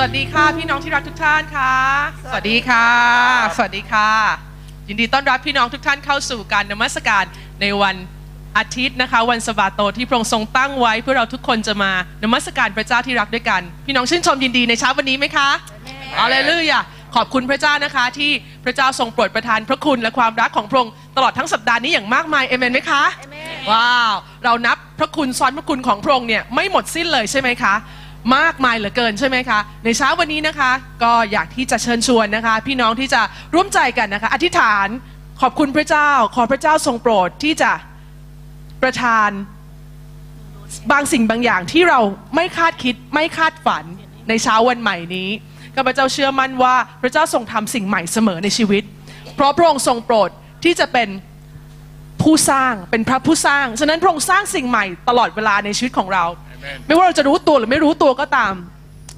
[0.00, 1.74] วัสดีค่ะพี่น้องที่รักทุกท่านค่ะ
[2.30, 2.86] สวัสดีค่ะ
[3.56, 4.10] สวัสดีค่ะ
[4.88, 7.24] ยินดีต้อนรับพี่น้องทุกท่านเข้าสู่การนมัสการ
[7.60, 7.96] ในวัน
[8.58, 11.92] อาทิตย์นะคะ วันสบาโตที่พระองค์ทรงตั้งไว้เพื่อเราทุกคนจะมา
[12.24, 15.48] นมัสการพระเจ้าที่รักด้วยกัน พี่น้องชื่นชมยินดีในเช้าวันนี้ไหมคะ
[16.18, 16.80] อาเลลูยา
[17.14, 18.30] ขอบคุณพระเจ้านะคะที่
[18.64, 23.02] พระเจ้าทรงโปรดประทานพระคุณและความรักของพระองค์ตลอดทั้งสัปดาห์นี้อย่างมากมายเอเมนไหมคะ
[23.70, 27.74] ว้าวเรานับพระคุณซ้อนพระคุณของพระองค์เนี่ยไม่หมดสิ้นเลยใช่ไหมคะ
[28.36, 33.22] มากมายเหลือเกินใช่ไหมคะ ในเช้าวันนี้นะคะ ก็อยากที่จะเชิญชวนนะคะ พี่น้องที่จะ
[33.54, 34.88] ร่วมใจกันนะคะ อธิษฐาน
[35.40, 37.72] ขอบคุณพระเจ้า ขอพระเจ้าทรงโปรดที่จะ
[38.82, 39.30] ประทาน
[40.92, 42.00] บางสิ่งบางอย่างที่เรา
[42.34, 43.84] ไม่คาดคิดไม่คาดฝัน
[44.28, 45.28] ในเช้าวันใหม่นี้
[45.76, 48.82] ข้าพเจ้าเชื่อมั่นว่าพระเจ้าทรงทำสิ่งใหม่เสมอในชีวิต
[49.34, 50.30] เพราะพระองค์ทรงโปรด
[50.64, 51.08] ที่จะเป็น
[52.22, 56.24] ผู้สร้างเป็นพระผู้สร้าง ฉะนั้นพระองค์สร้างสิ่งใหม่ตลอดเวลาในชีวิตของเรา
[56.86, 58.54] ไม่ว่าเราจะรู้ตัวหรือไม่รู้ตัวก็ตาม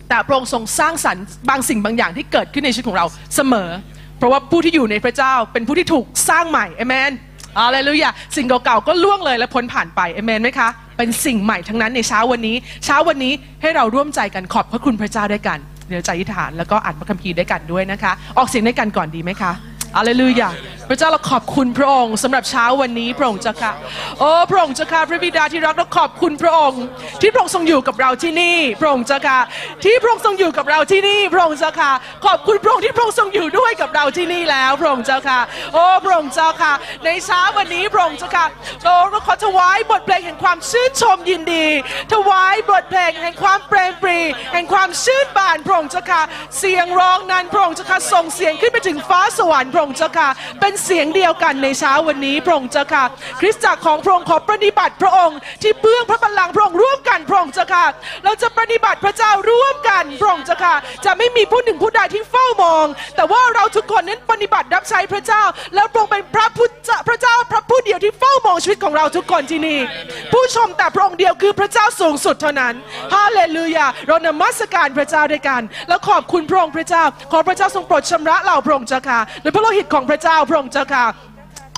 [0.08, 3.06] แต่พระองค์ทรงสร้างสรรค์บางสิ่งบางอย่างที่เกิดขึ้นในชีวิตของเรา
[3.36, 3.70] เสมอ
[4.18, 7.12] เพราะว่าผู้ที่อยู่ในพระเจ้าเป็นผู้ที่ถูกสร้างใหม่เอเมน
[7.58, 15.58] อะไรลูยาสิ่งเก่าๆก็ล่วงเลยและพ้นผ่านไปเอเมนไหมคะ เป็นสิ่งใหม่ทั้งนั้นในเช้าวันนี้ เช้าวันนี้ให้เราร่วมใจกันขอบพระคุณพระเจ้าด้วยกัน
[15.88, 19.52] เดี๋ยวใจอธิษฐานแล้วก็อ่านพระคัมภีร์ด้วยกันด้วยนะคะ ออกเสียงด้วยกันก่อนดีไหมคะ
[19.96, 20.48] อาเลลูยา
[20.92, 23.72] พระเจ้าเราขอบคุณพระองค์สำหรับเช้าวันนี้พระองค์เจ้าค่ะ
[24.20, 26.82] โอ้พระองค์เจ้าค่ะพระบิดาที่รักเราขอบคุณพระองค์
[27.20, 29.38] ที่พระองค์ทรงอยู่กับเราที่นี่ พระองค์เจ้าค่ะ
[29.84, 31.92] ที่พระองค์ทรงอยู่กับเราที่นี่ พระองค์เจ้าค่ะ
[32.26, 35.40] ขอบคุณพระองค์ที่พระองค์ทรงอยู่ด้วยกับเราที่นี่แล้ว พระองค์เจ้าค่ะ
[35.74, 36.72] โอ้พระองค์เจ้าค่ะ
[37.04, 38.46] ในเช้าวันนี้พระองค์เจ้าค่ะ
[38.84, 41.66] โอ้เราขอถวายบทเพลงแห่งความชื่นชมยินดี
[42.12, 44.18] ถวายบทเพลงแห่งความเปรมปรี
[44.52, 46.22] แห่งความชื่นบานพระองค์เจ้าค่ะ
[46.58, 50.28] เสียงร้องนั้นพระองค์เจ้าค่ะส่งเสียงขึ้นไปถึงฟ้าสวรรค์พระองค์เจ้าค่ะ
[50.60, 53.04] เป็นเสียงเดียวกันในเช้าวันนี้พระองค์เจ้าค่ะ
[53.40, 57.86] คริสตจักรของพระองค์ขอปฏิบัติพระองค์ ที่เบื้องพระบัลลังก์พระองค์ร่วมกันพระองค์เจ้าค่ะ
[58.24, 60.74] เราจะปฏิบัติพระเจ้าร่วมกันพระองค์เจ้าค่ะ
[61.04, 62.86] จะไม่มีผู้หนึ่งผู้ใดที่เฝ้ามอง
[63.16, 65.42] แต่ว่าเราทุกคนนั้นปฏิบัติรับใช้พระเจ้า
[65.74, 69.78] แล้วพระองค์เป็นพระผู้เจ้าพระเจ้าพระผู้เดียวที่เฝ้ามองชีวิตของเราทุกคนที่นี่
[70.32, 72.74] ผู้ชมแต่พระองค์เดียวคือพระเจ้าสูงสุดเท่านั้น
[73.14, 81.06] ฮาเลลูยาเรานมัสการพระเจ้าด้วยกัน แล้วขอบคุณพระองค์พระเจ้า ขอพระเจ้าทรงโปรดชำระเราพระองค์เจ้าค่ะในพระโลหิตของพระเจ้าพระองค์เจ้าค่ะ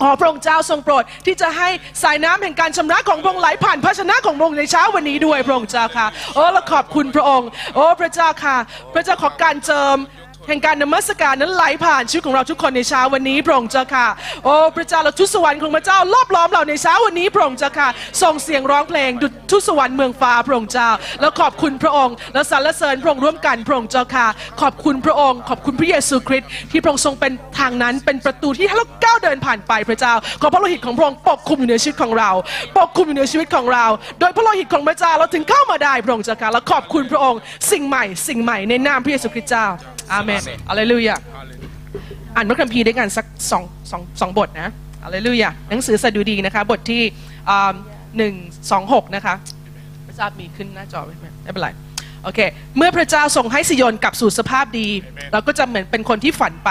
[0.00, 1.68] ขอพระองค์เจ้าทรงโปรดที่จะให้
[2.02, 8.56] สายน้ำแห่งการชำระของพระองค์ไหลผ่านภาชนะของพระองค์ในเช้าวันนี้ด้วยพระองค์เจ้าค่ะโอ้เราขอบคุณพระองค์ โอ้พระเจ้าค่ะ
[8.94, 9.96] พระเจ้าขอการเจิม
[10.48, 14.06] แห่งการนมัสการนั้นไหลผ่านชีวิตของเราทุกคนในเช้าวันนี้พระองค์เจ้าค่ะ
[14.44, 17.88] โอ้พระเจ้าเราทุสวรรค์ของพระเจ้ารอบล้อมเราในเช้าวันนี้พระองค์เจ้าค่ะ
[18.22, 20.90] ส่งเสียงร้องเพลงดุจทุสวรรค์เมืองฟ้าพระองค์เจ้า
[21.20, 24.26] แล้วขอบคุณพระองค์ และสรรเสริญพระองค์ร่วมกันพระองค์เจ้าค่ะ
[24.60, 32.30] ขอบคุณพระองค์ ขอบคุณพระเยซูคริสต์ที่พระองค์ทรงเป็นทางนั้นเป็นประตูที่ให้เราก้าวเดินผ่านไปพระเจ้า ขอพระโลหิตของพระองค์ปกคลุมอยู่ในชีวิตของเรา
[32.78, 33.86] ปกคลุมอยู่ในชีวิตของเรา
[34.20, 37.40] โดยพระโลหิตของพระเจ้าเราถึงเข้ามาได้พระองค์เจ้าค่ะและขอบคุณพระองค์
[37.70, 39.68] สิ่งใหม่ สิ่งใหม่ในนามพระเยซูคริสต์เจ้า
[40.12, 41.16] อาเมนอะเลลูยา
[42.36, 44.70] อ่านพระคัมภีร์ด้วยกันสักสองสองสองบทนะ
[45.04, 47.02] อะไรลูยาหนังสือสดุดีนะคะ บทที่
[48.18, 48.34] หนึ่ง
[48.70, 49.34] สองหกนะคะ
[50.06, 51.10] พระเจ้ามีขึ้นหน้าจอไหม
[51.42, 51.68] ไม่เป็นไร
[52.22, 52.40] โอเค
[52.76, 54.88] เมื่อพระเจ้าทรงให้สิโยนกลับสู่สภาพดี
[55.32, 56.70] เราก็จะเหมือนเป็นคนที่ฝันไป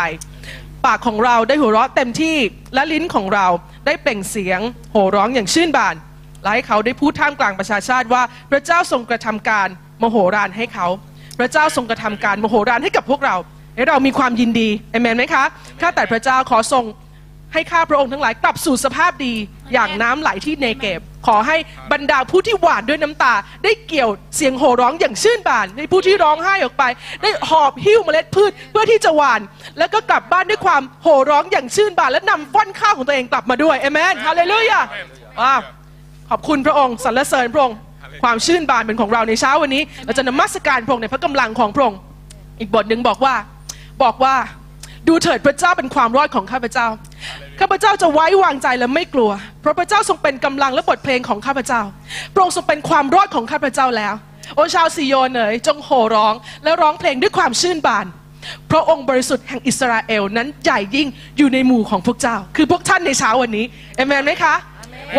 [0.85, 2.37] ปากของเราได้หัวเราะเต็มที่
[2.73, 3.47] และลิ้นของเรา
[3.85, 4.59] ได้เปล่งเสียง
[4.91, 5.95] โห่ร้องอย่างชื่นบาน
[6.41, 9.67] และให้เขาได้พูดท่ามกลางประชาชาติว่า พระเจ้าทรงกระทำการ
[10.01, 11.10] มโหฬารให้เขาพ
[11.41, 13.35] ระเจ้าทรงกระทำการมโหฬารให้กับพวกเรา
[13.75, 15.43] ให้เรามีความยินดีเอเมนไหมคะ
[15.81, 16.83] ข้าแต่พระเจ้าขอทรง
[17.53, 19.33] ให้ข้าพระองค์ทั้งหลายกลับสู่สภาพดี
[19.73, 21.57] อย่างน้ำไหลที่เนเกบ ขอให้
[21.91, 23.33] บรรดาผู้ที่หวานด้วยน้ำตา
[23.63, 26.83] ได้เกี่ยวเสียงโห่ร้องอย่างชื่นบานในผู้ที่ร้องไห้ออกไป
[27.21, 29.41] ได้หอบหิ้วเมล็ดพืชเพื่อที่จะหวาน
[29.77, 34.79] แล้วก็กลับบ้านด้วยความโห่ร้องอย่างชื่นบาน และนำฟ้อนข้าวของตัวเองกลับมาด้วยเอเมนฮาเลลูยา
[35.41, 35.61] ว้าว
[36.29, 37.77] ขอบคุณพระองค์สรรเสริญพระองค์
[38.23, 41.99] ความชื่นบานเป็นของเราในเช้าวันนี้เราจะนมัสการพระองค์ในพระกำลังของพระองค์
[42.59, 43.35] อีกบทหนึ่งบอกว่า
[44.03, 44.35] บอกว่า
[45.07, 46.87] ดูเถิดพระเจ้าเป็นความรอดของข้าพเจ้า
[47.59, 49.31] ข้าพเจ้าจะไว้วางใจและไม่กลัว
[49.61, 51.81] เพราะพระเจ้าทรงเป็นกำลังและบทเพลงของข้าพเจ้า
[52.33, 54.13] พระองค์ทรงเป็นความรอดของข้าพเจ้าแล้ว
[54.55, 56.33] โอชาวซิโยนเอ๋ยจงโห่ร้อง
[56.63, 58.05] และร้องเพลงด้วยความชื่นบาน
[58.71, 61.07] พระองค์บริสุทธิ์แห่งอิสราเอลนั้นใหญ่ยิ่ง
[61.37, 63.65] อยู่ในหมู่ของพวกเจ้า คือพวกท่านในเช้าวันนี้
[63.95, 64.55] เอเมนไหมคะ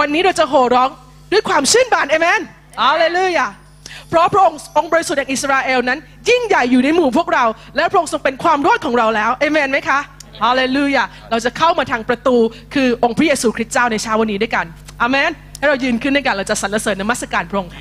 [0.01, 0.91] วันนี้เราจะโห่ร้อง
[1.33, 2.41] ด้วยความชื่นบานเอเมน
[2.81, 3.47] อาเลลูยา
[4.09, 5.99] เพราะพระองค์องค์บริสุทธิ์แห่งอิสราเอลนั้น
[6.29, 7.45] ยิ่งใหญ่อยู่ในหมู่พวกเรา
[7.77, 9.99] และพระองค์ทรงเป็นความรอดของเราแล้วเอเมนไหมคะ
[10.43, 12.37] ฮาเลลูยาเราจะเข้ามาทางประตู
[12.75, 14.67] คือองค์พระเยซูคริสต์เจ้าในเช้าวันนี้ด้วยกัน
[15.03, 17.73] อเมนให้เรายืนขึ้นด้วยกันเราจะสรรเสริญนมัสการพระองค์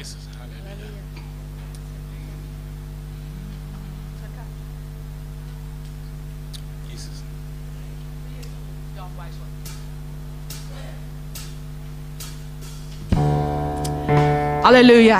[14.64, 15.20] ค่ะฮาเลลูยา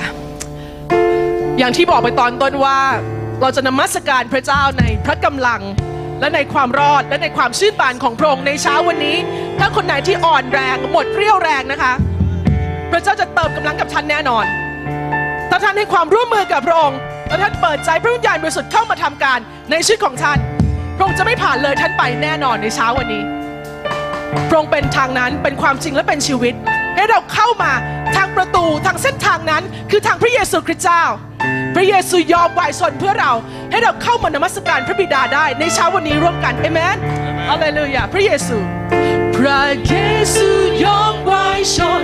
[1.58, 2.80] อย่างที่บอกไปตอนต้นว่า
[3.42, 5.62] เราจะนมัสการพระเจ้าในพระกำลัง
[6.20, 9.18] และในความรอดและในความชื่นบานของพระองค์ในเช้าวันนี้
[9.60, 11.94] ถ้าคนไหนที่อ่อนแรงหมดเรี่ยวแรงนะคะ
[12.92, 14.46] พระเจ้าจะเติมกำลังกับท่านแน่นอน
[15.50, 19.40] ถ้าท่านให้ความร่วมมือกับพระองค์และท่านเปิดใจพระวิญญาณบริสุทธิ์เข้ามาทำการ
[19.72, 20.40] ในชีวิตของท่าน
[20.98, 23.24] พระองค์จะไม่ผ่านเลยท่านไปแน่นอนในเช้าวันนี้
[24.50, 26.54] พระองค์เป็นทางนั้นเป็นความจริงและเป็นชีวิต
[26.96, 27.72] ให้เราเข้ามา
[28.16, 31.04] ทางประตูทางเส้นทางนั้นคือทางพระเยซูคริสต์เจ้า
[31.76, 33.32] พระเยซูยอมวายชนเพื่อเรา
[33.72, 36.98] ให้เราเข้ามานมัสการพระบิดาได้ในเช้าวันนี้ร่วมกันเอเมน
[37.50, 38.58] อะเลลูยาพระเยซู
[39.36, 39.96] พระเย
[40.36, 40.48] ซู
[40.86, 42.04] ยอมวายชน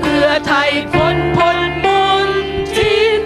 [0.00, 0.62] เพื่อไถ่
[0.94, 1.86] คนพ้นม
[2.26, 2.28] น
[2.76, 3.20] ทิน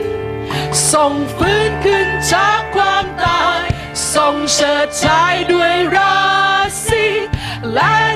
[0.93, 3.61] ทรงฟื้นขึ้นจากความตาย
[4.14, 6.17] ทรงเชิดชายด้วยรา
[6.87, 7.06] ศี
[7.75, 8.13] และ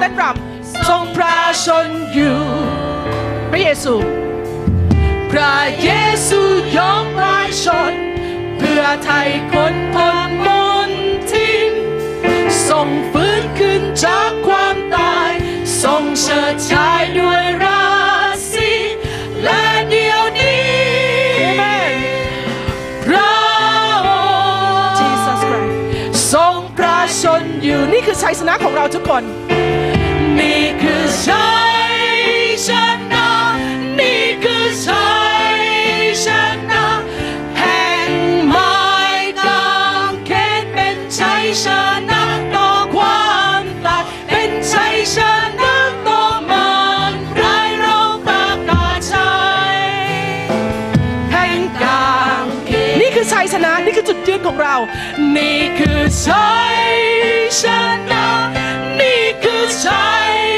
[0.00, 2.38] เยซูเต้นรำทรงพระชนอยู่
[3.50, 3.94] พระเยซู
[5.30, 5.90] พระเย
[6.28, 6.40] ซู
[6.76, 7.94] ยอมวายชน
[8.58, 9.20] เพื่อไถ่
[9.52, 10.48] คนพ้นม
[10.88, 10.90] น
[11.30, 11.72] ทิน
[12.68, 15.32] ทรงฟื้นขึ้นจากความตาย
[15.82, 17.84] ทรงเชิดชายด้วยรา
[18.52, 18.70] ศี
[19.42, 20.62] และเดียวนี้
[23.04, 23.32] พระ
[24.06, 25.72] องค์ Jesus Christ
[26.32, 29.24] ทรงพระชนอยู่นี่คือชัยชนะของเราทุกคน
[30.40, 31.50] นี่คือชั
[31.82, 31.84] ย
[32.66, 32.68] ช
[33.12, 33.28] นะ
[33.98, 35.10] นี่คือชั
[35.52, 35.56] ย
[36.24, 36.26] ช
[36.70, 36.84] นะ
[37.58, 38.10] แห่ง
[38.48, 38.74] ไม้
[39.46, 39.70] กา
[40.08, 40.30] งเข
[40.60, 41.66] นเป็นชัยช
[42.10, 42.22] นะ
[42.54, 43.28] ต่อควา
[43.60, 45.16] มตายเป็นชัยช
[45.60, 45.74] นะ
[46.06, 46.70] ต่อมา
[47.10, 49.34] รร้ายเราประกาศชั
[49.74, 49.76] ย
[51.32, 54.76] แห่งกางเขนนี่คือชัยชนะนี่คือจุดยืนของเรา
[55.36, 56.78] นี่คือชัย
[57.60, 57.62] ช
[58.12, 58.59] นะนี่
[59.84, 60.49] คื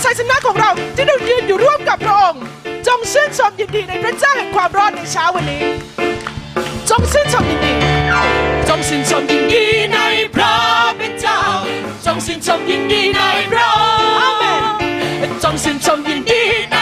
[0.00, 2.42] และชัยชนะของเราที่เรายืนอยู่ร่วมกับพระองค์
[2.86, 5.64] จงชื่นชมยินดีในพระเจ้าแห่งความรอดในเช้าวันนี้
[6.90, 7.74] จงชื่นชมยินดี
[8.68, 9.98] จงชื่นชมยินดีใน
[10.34, 10.54] พระ
[10.96, 11.40] เป็นเจ้า
[12.04, 13.20] จงชื่นชมยินดีใน
[13.52, 13.80] พระอ
[14.32, 16.42] งค์จงชื่นชมยินดี
[16.72, 16.79] ใน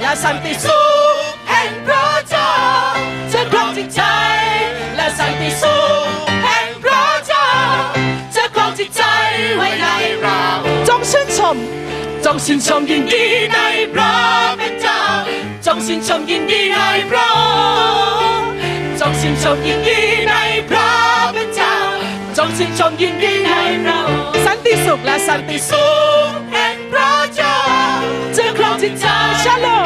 [0.00, 0.82] และสันติสุ
[1.12, 1.16] ข
[1.48, 2.52] แห่งพระเจ้า
[3.32, 4.02] จะครองจิตใจ
[4.96, 6.06] และสันติสุข
[6.44, 7.48] แห่งพระเจ้า
[8.36, 9.02] จะครองจิตใจ
[9.56, 9.86] ไว้ใน
[10.20, 10.42] เรา
[10.88, 11.56] จงชื่นชม
[12.24, 13.58] จงชื่นชมยินดีใน
[13.94, 14.14] พระ
[14.58, 15.00] เป็นเจ้า
[15.66, 16.78] จงชื่นชมยินดีใน
[17.10, 17.30] พระ
[19.00, 20.34] จงชื่นชมยินดีใน
[20.68, 20.90] พระ
[21.34, 21.74] เป็นเจ้า
[22.36, 23.50] จงชื่นชมยินดีใน
[23.84, 24.00] เรา
[24.46, 25.86] สันติสุขและสันติสุ
[26.28, 27.56] ขแห่งพระเจ้า
[28.36, 29.06] จะครองจิตใจ
[29.44, 29.81] ชาโล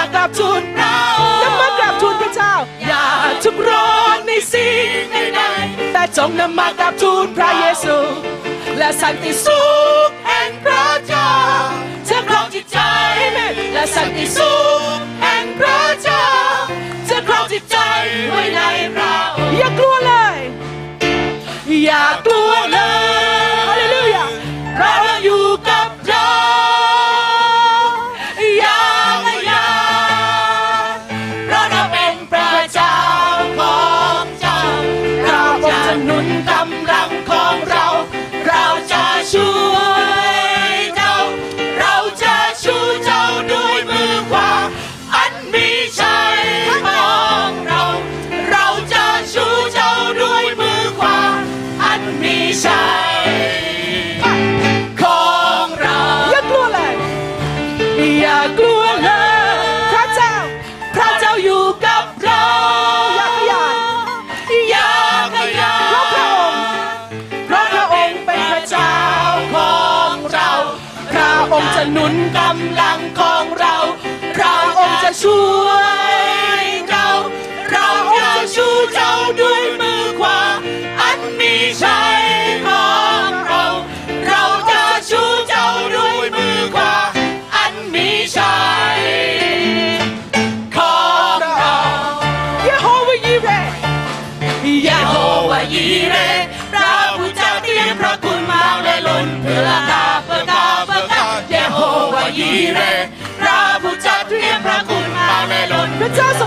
[0.00, 0.98] ากราบทูลเรา
[1.42, 2.54] จะมากราบทูลพระเจ้า
[2.86, 3.04] อย่า
[3.44, 7.96] ทุกร้อนในสิ่งใดๆแต่จงนำมากราบทูลพระเยซู
[8.78, 9.62] และสันติสุ
[10.08, 11.30] ขแห่งพระเจ้า
[12.08, 12.78] จะครองจิตใจ
[13.74, 14.54] และสันติสุ
[14.96, 16.26] ขแห่งพระเจ้า
[17.08, 17.78] จะครองจิตใจ
[18.30, 18.60] ไว้ใน
[18.94, 19.16] เรา
[19.58, 20.38] อย่ากลัวเลย
[21.84, 22.87] อย่ากลัวเลย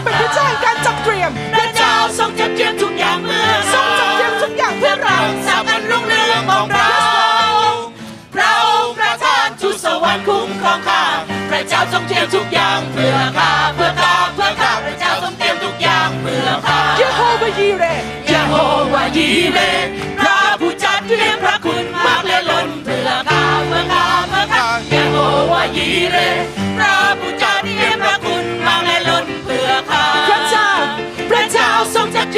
[0.04, 6.96] เป็นผู้จ้าการจัดเตรียมพระเจ้าทรงจัดเตรียมทุกอย่างเมื่อทรงจัดเตรียมทุกอย่างเพื่อเราสามันรุ่งเรืองของเรา
[8.38, 8.56] เรา
[8.98, 11.04] ประทานทุสวรรค์คุ้มครองข้า
[11.50, 18.00] พระเจ้าทรงเตรียมทุกอย่างเพื่อข้าเพื่อข้าเพื่อข้าพระเจ้าทรงเตรียมทุกอย่างเพื่อข้ายยโฮวายีเรย
[18.34, 18.54] ยโฮ
[18.94, 19.60] วายีเร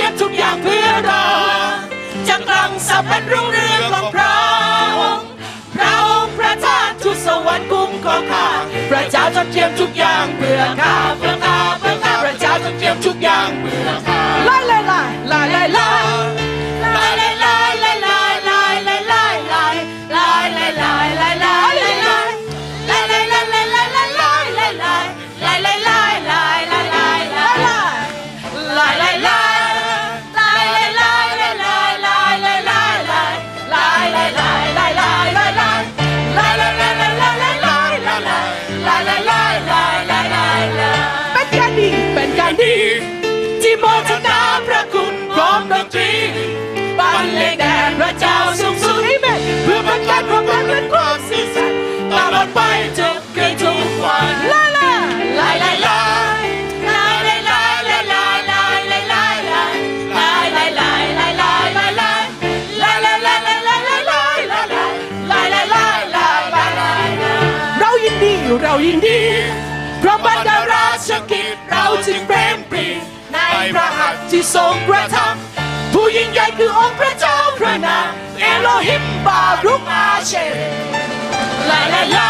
[0.03, 1.25] ลืทุกอย่างเพื่อเรา
[2.27, 4.33] จากกลังสัพพันรุ่งเรืองของพระ
[4.99, 5.25] องค์
[5.75, 8.47] พระองค์พระเจ้าทุกสวรรค์กุ้มของข้า
[8.89, 14.22] พระเจ้าจดเตรียมทุกอย่างเพื่อข้าเพื่อข้าเพื่อข้าพระเจ้าจดเตรียมทุกอย่างเพื่อข้า
[74.43, 78.09] ที่ทรงกระทำผู้ยิ่งใหญ่คือองค์พระเจ้าพระนาม
[78.39, 80.55] เอโลฮิมบารุกอาเชล
[81.69, 82.29] ลาลาลา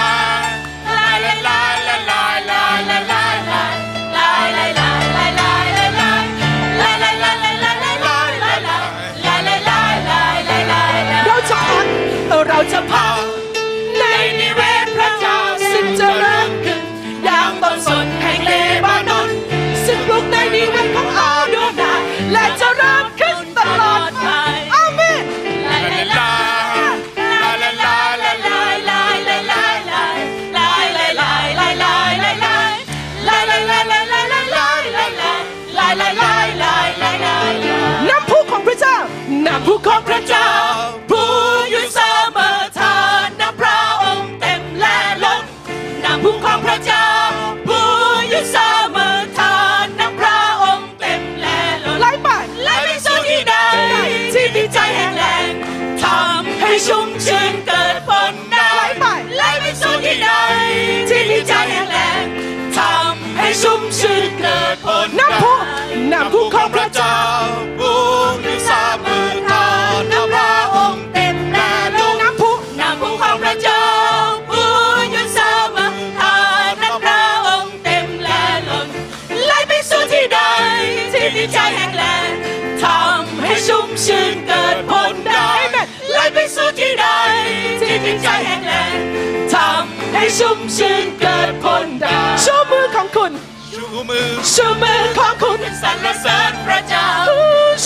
[90.37, 93.31] ชุ่มชื่นเกิดผลได้ชูมือของคุณ
[93.73, 97.07] ชูมือ ชูมือของคุณสรรเสริญพระเจ้า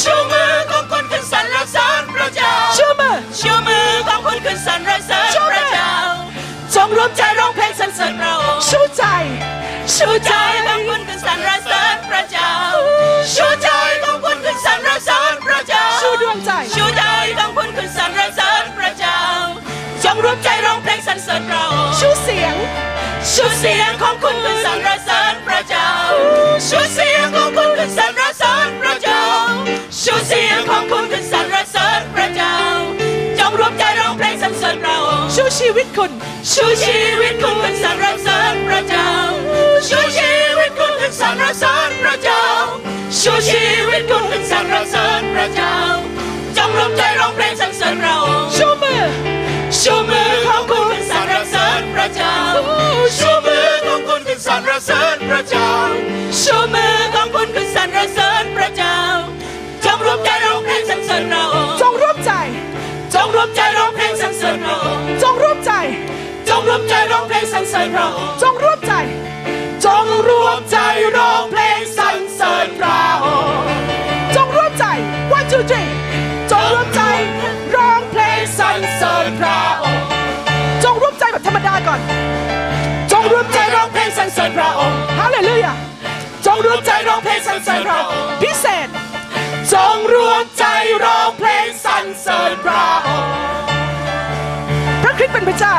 [0.01, 5.91] ชูมือของคุณขึ้นสรรเสริญพระเจ้า ชูมือ ชูมือของคุณขึ้นสรรเสริญพระเจ้า
[6.73, 8.33] จงรวมใจร้องเพลงสรรเสริญเรา
[8.69, 9.03] ชูใจ
[9.95, 10.31] ชูใจ
[23.59, 25.89] เสียงของคุณขึ้นสรรเสริญพระเจ้า
[26.67, 29.23] ชูเสียงของคุณขึ้นสรรเสริญพระเจ้า
[30.01, 32.55] ชูเสียงของคุณขึ้นสรรเสริญพระเจ้า
[33.39, 34.97] จงรวมใจร้องเพลงสรรเสริญเรา
[35.35, 36.11] ชูชีวิตคุณ
[36.53, 39.09] ชูชีวิตคุณขึ้นสรรเสริญพระเจ้า
[39.87, 42.43] ชูชีวิตคุณขึ้นสรรเสริญพระเจ้า
[43.19, 45.75] ชูชีวิตคุณขึ้นสรรเสริญพระเจ้า
[46.57, 48.17] จงรวมใจร้องเพลงสรรเสริญเรา
[48.55, 49.03] ชูมือ
[49.79, 52.46] ชูมือของคุณขึ้นสรรเสริญพระเจ้า
[63.59, 64.77] ใจร้องเพลงสรรเสริญเรา
[65.23, 65.71] จงร่วมใจ
[66.49, 68.07] จงรวมใจร้องเพลงสรรเสริญเรา
[68.41, 68.93] จงร่วมใจ
[69.85, 70.77] จงร่วมใจ
[71.17, 73.67] ร้องเพลงสรรเสริญพระองค์
[74.35, 74.85] จงร่วมใจ
[75.37, 75.89] one two three
[76.51, 77.01] จงร่วมใจ
[77.75, 80.03] ร้องเพลงสรรเสริญพระองค์
[80.83, 81.99] จงร่วมใจแบบธรรมดาก่อน
[83.11, 85.73] จงร่วมใจร้องเพลงสรรเสริญพระองค์ฮาเลลูยา
[86.45, 88.87] จงร่วมใจร้องเพลงสรรเสริญพระองค์พิเศษ
[89.73, 90.43] จงรวม
[95.27, 95.75] ระคริสต์เป็นพระเจ้า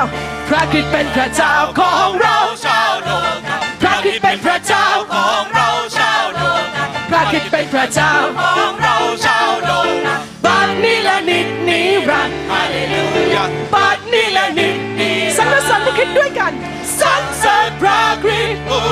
[0.48, 3.38] พระคริสต์เป็นพระเจ้าของเราชาวโลก
[3.82, 6.64] พระคริสต์เป็นพระเจ้าของเราชาวโลก
[7.10, 9.96] พระคริสต์เป็นพระเจ้าของเราชาวโลก
[10.44, 11.80] บัดนี้และนิดนิ
[12.10, 16.52] รันดร์ฮาเลลูยาบัดนี้และนิดนิสรรเสริญพระคริสต์ด้วยกัน
[17.00, 18.84] สรรเสริญพระคริสต์ผู้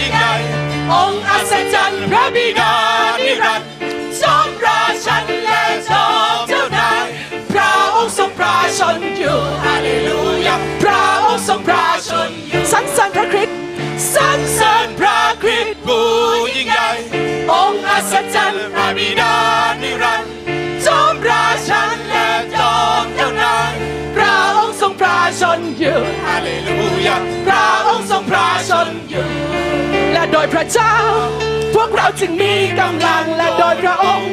[0.00, 0.34] ยิ่งใหญ่
[0.92, 2.99] องค์อัศจรรย์พระบิดา
[12.96, 13.56] สรรเสริญพระคริสต์
[14.14, 16.04] สรรเสริญพระคริสต์ผู้
[16.56, 16.90] ยิ่งใหญ่
[17.52, 19.34] องค์อัศจรรย์พระบิดา
[19.82, 20.34] นิรันดร์
[20.86, 23.74] จอมราชันและจอมเจ้านาย
[24.16, 29.28] พระองค์ทรงพระชนอยู่ฮาเลลูยาพระองค์ทรงพระชนอยู่
[30.12, 30.94] และโดยพระเจ้า
[31.74, 34.32] พวกเราจึงมีกำลังและโดยพระองค์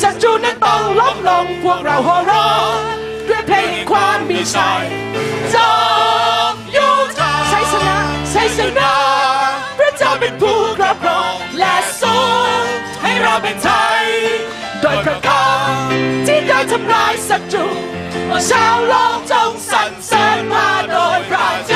[0.00, 2.76] ศัตรูนั้นต้องล้มลงพวกเราโห่ร้อง
[3.28, 4.82] ด้วยเพลงแห่งความมีชัย
[5.54, 5.72] จอ
[6.45, 6.45] ม
[8.78, 8.94] นา
[9.78, 12.16] พระเจ้าเป็นผู้ครอบครองและทร
[12.58, 12.60] ง
[13.02, 14.04] ให้เราเป็นไทย
[14.82, 17.68] โดยพระคำที่ได้ทำลายศัตรู
[18.50, 21.74] ชาวโลกจงสรรเสริญมาโดยพระเจ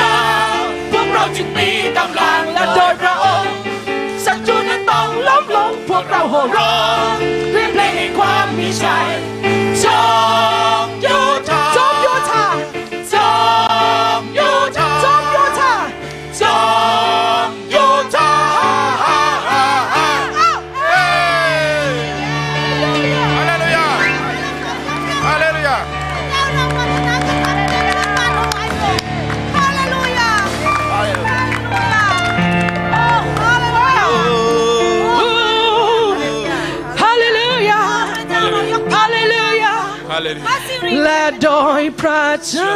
[40.99, 41.49] และโด
[41.79, 42.75] ยพระเจ้า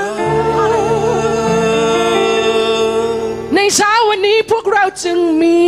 [3.56, 5.62] ในเช้าวันนี้พวกเราจึงมี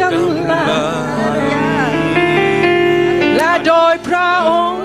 [0.00, 0.68] กำลัง
[3.36, 4.84] และโดยพระองค์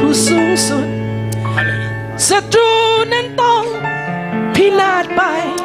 [0.00, 0.86] ผู้สูงสุด
[1.56, 1.92] Hallelujah.
[2.28, 2.72] ศัตรู
[3.12, 3.64] นั้นต้อง
[4.54, 5.22] พินาศไป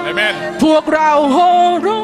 [0.10, 0.34] Amen.
[0.64, 1.50] พวกเราโห่
[1.86, 1.99] ร้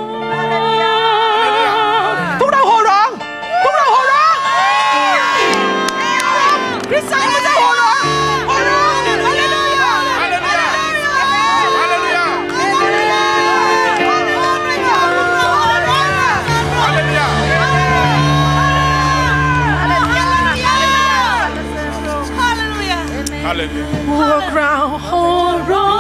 [24.20, 24.74] วกเรา
[25.06, 25.26] โห่
[25.72, 25.94] ร้อ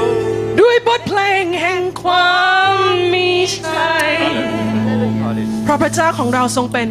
[0.00, 0.02] ง
[0.60, 2.36] ด้วยบทเพลงแห่งควา
[2.72, 2.76] ม
[3.12, 4.10] มีชัย
[5.64, 6.88] เพราะพระเจ้าของเราทรงเป็น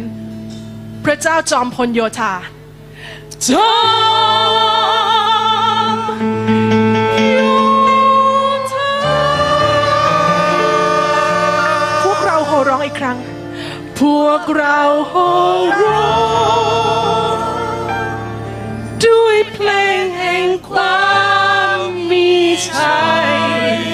[1.04, 2.32] พระเจ้าจอมพลโยธา
[3.48, 3.72] จอ
[5.88, 5.96] ม
[7.18, 7.36] โย
[8.72, 8.90] ธา
[12.04, 13.18] พวกเราโห่ร้องอีกครั้ง
[14.00, 15.28] พวกเราโห่
[15.82, 16.04] ร้อ
[16.90, 16.91] ง
[22.62, 23.91] มี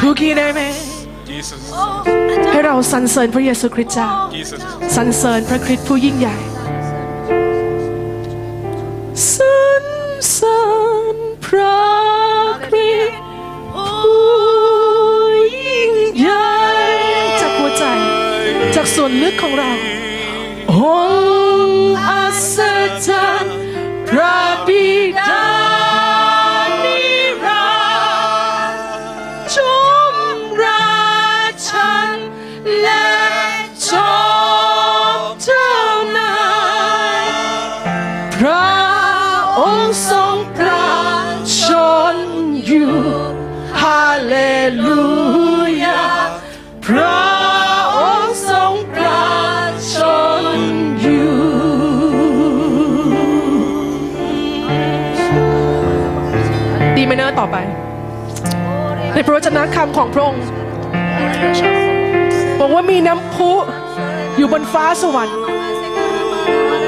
[0.00, 0.60] ทุกีเนเม
[1.30, 1.60] Jesus.
[2.50, 4.60] ให้เราสรรเสริญพระเยซูคริสต์เจ้า Jesus.
[4.96, 6.36] สรรเสริญพระคริสต์ผู้ยิ่งใหญ่
[59.30, 60.44] ระวจนะคำของพระองค์
[62.58, 63.50] บอกว่ามีน้ำพุ
[64.36, 65.38] อยู่บนฟ้าสวรรค์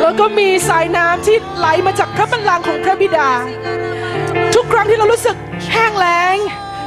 [0.00, 3.30] แล้วก็มีสายน้ำที่ไหลมาจากพระบัลลังก์ของพระบิดา
[4.54, 5.36] ทุกครั้งที่เรารู้สึก
[5.72, 6.36] แห้งแล้ง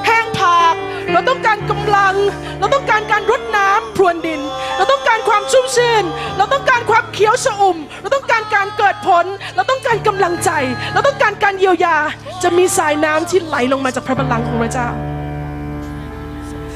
[0.05, 0.75] แห้งผาก
[1.11, 2.15] เราต้องการกำลัง
[2.59, 4.41] เราต้องการการรดน้ำพรวนดิน
[4.77, 6.03] เราต้องการความชุ่มชื่น
[6.37, 10.49] เราต้องการความเขียวชอุ่ม เราต้องการการเกิดผล เราต้องการกำลังใจ
[10.93, 11.97] เราต้องการการเยียวยา
[12.43, 14.89] จะมีสายน้ำที่ไหลลงมาจากพระบัลลังก์ของพระเจ้า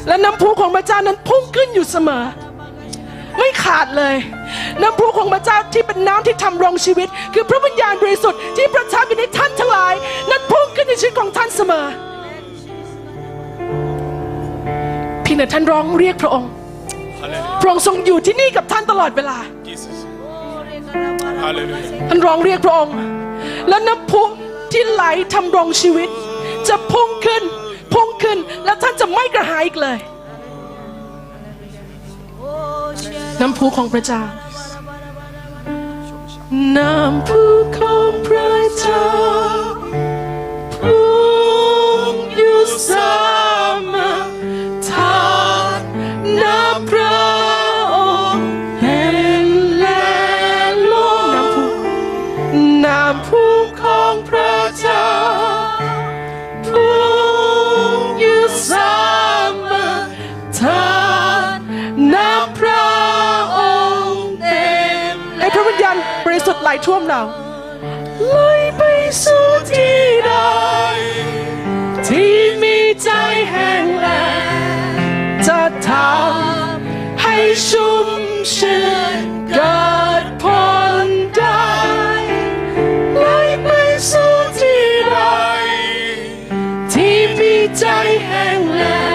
[0.08, 2.24] และน้ำพุของพระเจ้านั้นพุ่งขึ้นอยู่เสมอ
[3.38, 4.16] ไม่ขาดเลย
[4.82, 9.94] น้ำพุของพระเจ้าที่เป็นน้ำที่ทำรงชีวิต คือพระวิญญาณบริสุทธิ์ที่ประทับอยู่ในท่านทั้งหลาย
[10.30, 11.86] นั้นพุ่งขึ้นในชีวิตของท่านเสมอ
[15.24, 16.50] เพียงแต่ท่านร้องเรียกพระองค์
[17.22, 17.60] Hallelujah.
[17.62, 19.98] พระองค์ทรงอยู่ที่นี่กับท่านตลอดเวลา Jesus.
[21.46, 21.92] Hallelujah.
[22.10, 22.96] ท่านร้องเรียกพระองค์
[23.70, 24.24] และน้ำพุ
[24.72, 26.10] ที่ไหลทำรงชีวิต
[26.68, 27.44] จะพุ่งขึ้น
[27.94, 29.98] พุ่งขึ้นแล้วท่านจะไม่กระหายอีกเลย
[33.42, 34.22] น้ำพุของพระเจ้า
[36.78, 37.42] น้ำพุ
[37.78, 39.06] ของพระเจ้า
[40.82, 41.04] พุ่
[42.12, 42.90] งอยู่เส
[43.38, 43.39] ม
[66.70, 67.24] ไหลท่วมเรา
[68.30, 68.38] ไหล
[68.78, 68.82] ไป
[69.24, 70.32] สู่ที่ใด
[72.08, 73.10] ที่มีใจ
[73.50, 74.28] แห้งแล้
[74.94, 74.96] ง
[75.48, 77.36] จะทำให้
[77.70, 78.22] ชุ่ม
[78.56, 78.84] ชื่
[79.18, 79.90] นเกิ
[80.24, 80.44] ดผ
[81.06, 81.70] ลได้
[83.20, 83.26] ไหล
[83.64, 83.70] ไป
[84.10, 85.18] สู่ที่ใด
[86.92, 87.86] ที่มีใจ
[88.26, 89.08] แห้งแล้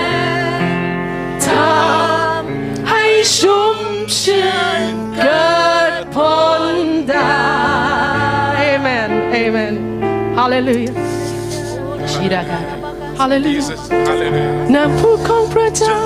[0.56, 0.60] ง
[1.46, 3.02] ทำให้
[3.36, 3.78] ชุ่ม
[4.18, 4.46] ชื่
[4.90, 5.53] นเกิด
[10.64, 10.94] Hallelujah.
[14.74, 16.00] น้ำพุของพระเจ้า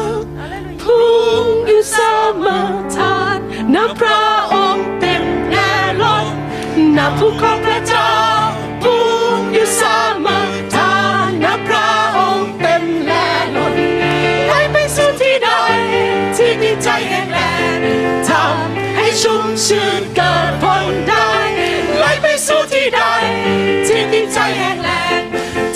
[0.82, 1.06] พุ่
[1.42, 1.98] งอยู่เส
[2.44, 2.60] มอ
[2.96, 3.38] ทาน
[3.74, 4.22] น้ำพระ
[4.54, 5.70] องค์เต็มแน่
[6.02, 6.26] ล้น
[6.96, 8.10] น้ำพุของพระเจ้า
[8.82, 9.02] พุ่
[9.36, 9.82] งอยู่เส
[10.24, 10.42] มอ
[10.74, 10.94] ทา
[11.26, 13.74] นน้ำพระองค์เต็มแน่ล้น
[14.46, 15.48] ไหลไปสู่ที่ใด
[16.36, 17.80] ที่มีใจแห้งแล้ง
[18.28, 20.02] ทำให้ชุ่มชื่น
[23.88, 25.22] ที่มีใจแห้งแล้ง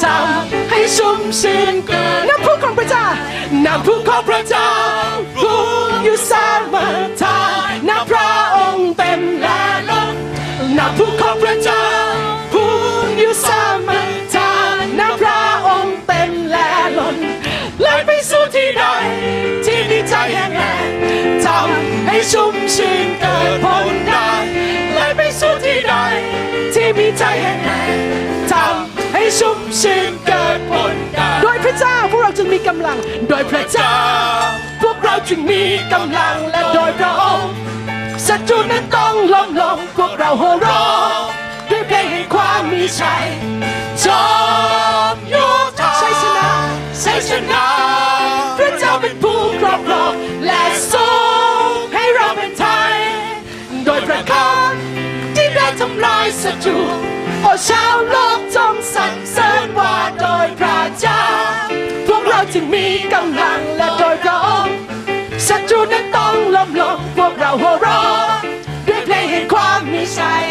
[0.03, 3.07] ทำให้ชุ่มชื่นเกิดน้ำพุของพระเจ้า
[3.67, 4.71] น้ำพุของพระเจ้า
[5.41, 6.33] พุ่งอยู่เส
[6.73, 6.89] มอ
[7.21, 10.15] ทานน้ำพระองค์เต็มแล้ล้น
[10.79, 11.85] น้ำพุของพระเจ้า
[12.53, 12.71] พุ่
[13.05, 13.49] งอยู่เส
[13.89, 14.03] มอ
[14.35, 17.17] ทานน้ำพระองค์เต็มแล้ล้น
[17.81, 18.83] ไหลไปสู่ที่ใด
[19.65, 20.89] ที่มีใจแห้งแล้ง
[21.45, 24.29] ทำให้ชุ่มชื่นเกิดผลได้
[28.53, 32.97] ทำให้ชุ่มชื่นเกิดผลได้โดยพระเจ้าพวกเราจึงมีกำลัง
[33.29, 33.95] โดยพระเจ้า
[34.83, 37.53] พวกเราจึงมีกำลังและโดยพระองค์
[38.27, 40.87] ศัตรูนั้นต้องล้มลงพวกเราโห่ร้อ
[41.19, 41.21] ง
[41.71, 43.25] ด้วยเพลงแห่งความมีชัย
[44.05, 44.25] จอ
[45.15, 46.51] มยุทธชัยชนะ
[47.05, 47.65] ชัยชนะ
[48.59, 50.13] พระเจ้าเป็นผู้ครอบครอง
[50.47, 51.07] และทร
[51.65, 52.95] งให้เราเป็นไทย
[53.85, 54.73] โดยประการ
[55.37, 56.79] ที่ได้ทำลายศัตรู
[57.69, 61.25] ชาวโลกจงสรรเสริญว่าโดยพระเจ้า
[62.07, 64.77] พวกเราจึงมีกำลังและโดยพระองค์
[65.49, 68.05] ศัตรูนั้นต้องล้มลงพวกเราโห่ร้อ
[68.37, 68.39] ง
[68.87, 70.47] ด้วยเพลงแห่งความมีชัย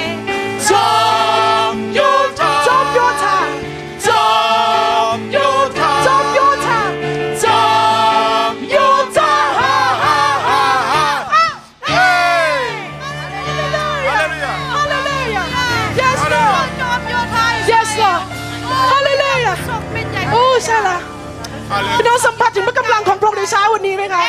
[23.42, 24.22] ในเช้าวันนี้ไหมคะ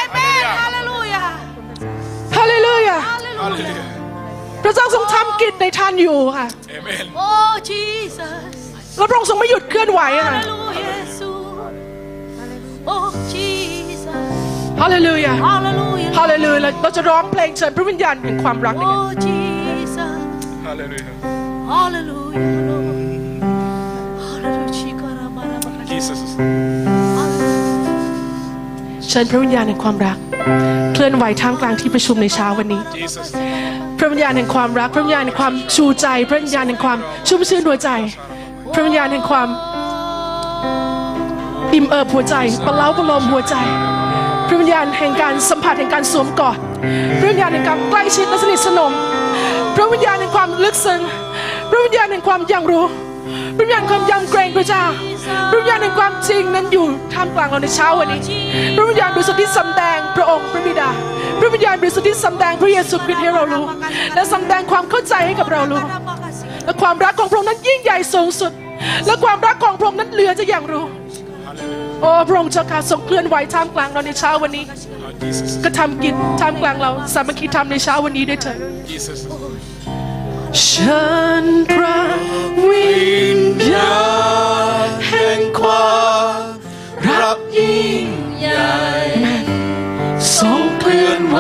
[0.63, 1.25] Hallelujah.
[2.37, 2.99] Hallelujah.
[3.43, 3.81] Hallelujah.
[4.65, 6.47] พระเจ้าทรงทำกิจในท่านอยู่ค่ะ
[6.77, 7.05] Amen.
[7.25, 8.57] Oh Jesus
[8.97, 11.23] แล้วพระองค์ทรงไม่หยุดเคลื่อนไหวอะค่ะ Hallelujah Jesus
[12.93, 14.07] Oh Jesus
[14.81, 20.21] Hallelujah Hallelujah Hallelujah เราจะร้องเพลงเชิญพระวิญญาณแห่งความรักในกัน Oh Jesus
[20.67, 21.15] Hallelujah.
[21.73, 22.45] Hallelujah
[24.29, 25.83] Hallelujah Chikarabarabara.
[25.91, 26.21] Jesus.
[29.15, 30.17] เชิญพระวิญญาณแห่งความรัก
[30.95, 33.27] เคลื่อนไหวท่ามกลางที่ประชุมในเช้าวันนี้ Jesus.
[33.99, 36.99] พระวิญญาณแห่งความรัก พระวิญญาณแห่งความชูใจ พระวิญญาณแห่งความ
[37.29, 37.89] ชุ่มชื่นหัวใจ
[38.73, 39.49] พระวิญญาณแห่งความ
[41.75, 42.35] อิ่มเอิบหัวใจ
[42.67, 43.55] ปะเล้าประโลมหัวใจ
[44.47, 46.59] พระวิญญาณแห่งการสัมผัสแห่งการสวมกอด
[47.19, 48.93] พระวิญญาณแห่งการใกล้ชิดและสนิทสนม
[49.77, 51.01] พระวิญญาณแห่งความลึกซึ้ง
[51.71, 53.12] พระวิญญาณแห่งความยังรู้พระ
[53.63, 54.85] วิญญาณความยำเกรงพระเจ้า
[55.51, 58.21] พระวิญญาณแห่งความจริงนั้นอยู่ท่ามกลางเราในเช้าวันนี้
[58.77, 60.89] พระวิญญาณบริสุทธิ์ที่สำแดงพระองค์พระบิดา
[61.41, 63.65] พระวิญญาณบริสุทธิ์ที่สำแดงพระเยซูคริสต์ให้เรารู้
[64.15, 65.83] และสำแดงความเข้าใจให้กับเรารู้
[66.65, 68.53] และความรักของพระองค์นั้นยิ่งใหญ่สูงสุด
[69.07, 70.85] และความรักของพระองค์นั้นเหลือจะอย่างรู้
[72.03, 74.65] โอ้พระองค์เจ้าค่ะทรงเคลื่อนไหวท่ามกลางเราในเช้าวันนี้
[75.65, 78.57] ก็ทำกิจท่ามกลางเราสามัคคีธรรมในเช้าวันนี้ด้วยเถิด
[80.53, 80.73] Jesus.
[80.73, 81.05] เชิ
[81.45, 82.03] ญพระ
[82.69, 83.03] วิ
[83.39, 83.41] ญ
[83.73, 84.03] ญา
[84.87, 86.07] ณแห่งควา
[86.39, 86.43] ม
[87.09, 88.09] รักยิ่ง
[88.41, 88.79] ใหญ่
[90.37, 91.39] ทรงเคลื่อนไหว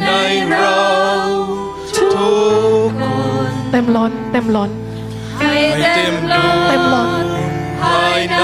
[0.00, 0.10] ใน
[0.50, 0.82] เรา
[1.96, 3.02] ทุกค
[3.48, 4.70] นเต็มล้นเต็มล้น
[5.40, 7.26] ให้เต็มดวงเต็มล้น
[7.82, 8.42] ภายใน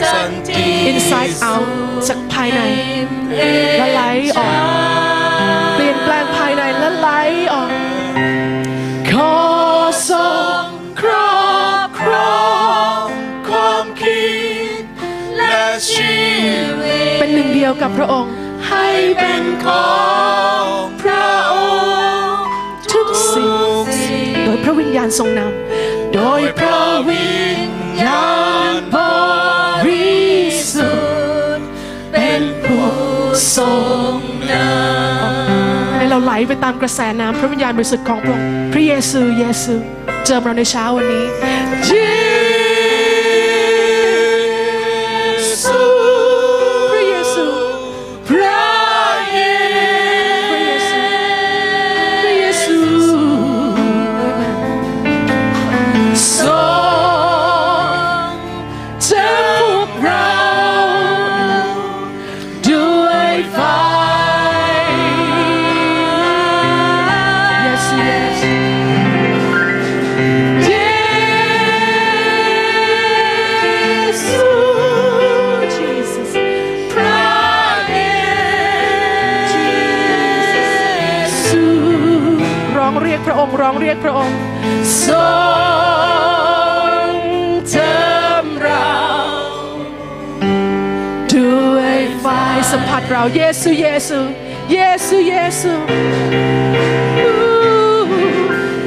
[0.00, 1.66] สันติ inside out
[2.08, 2.60] จากภายใน
[3.78, 4.02] และไหล
[4.38, 4.56] ออก
[5.74, 7.08] เปลี่ยนแปลงภายในและไหล
[7.52, 7.69] ออก
[17.72, 18.30] วกับพระองค์
[18.68, 19.90] ให้เป็นขอ
[20.64, 20.66] ง
[21.02, 21.56] พระอ
[22.26, 22.44] งค์
[22.92, 23.84] ทุกสิ่ง
[24.44, 27.30] โดยพระวิญญาณทรงนำโดยพระวิ
[27.68, 28.30] ญญา
[28.72, 28.96] ณบ
[29.86, 30.20] ริ
[30.74, 30.92] สุ
[31.58, 31.68] ทธิ์
[32.12, 32.88] เป็นผู้
[33.56, 33.70] ทร
[34.14, 34.16] ง
[34.52, 39.74] นำให้เราไหลไปตามกระแสน้ำพระวิญญาณบริสุทธิ์ของพระองค์พระเยซูเยซู
[40.24, 84.38] เจิมเราในเช้าวันนี้ียกพระองค์
[85.04, 85.20] ทร
[87.10, 87.14] ง
[87.70, 87.94] เจิ
[88.44, 88.90] มเรา
[91.32, 92.26] ด้วยไฟ
[92.70, 94.18] สัมผัสเราเยซูเยซู
[94.72, 95.72] เยซูเยซู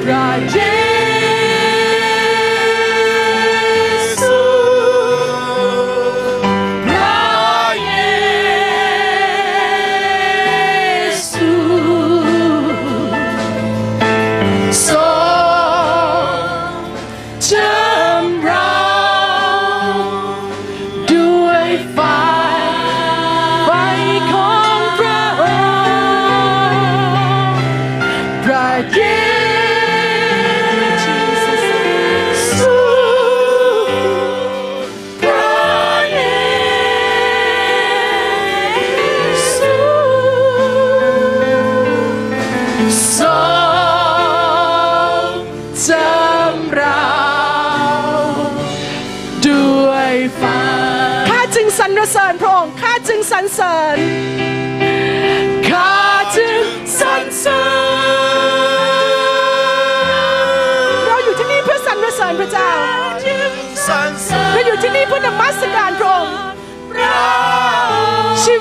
[0.09, 0.92] Rajesh.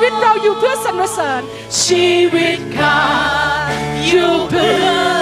[0.02, 1.42] วิตเราอยู่เพื่อสรรเสริญ
[1.82, 3.00] ชีวิตข้า
[4.06, 5.21] อยู่เพื่อ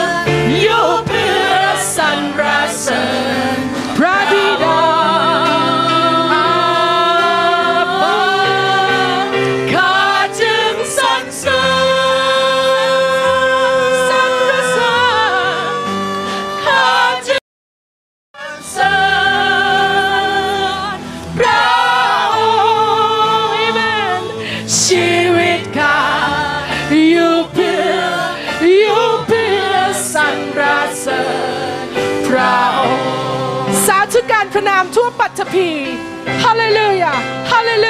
[35.50, 35.96] happy.
[36.42, 37.10] Hallelujah.
[37.50, 37.89] Hallelujah.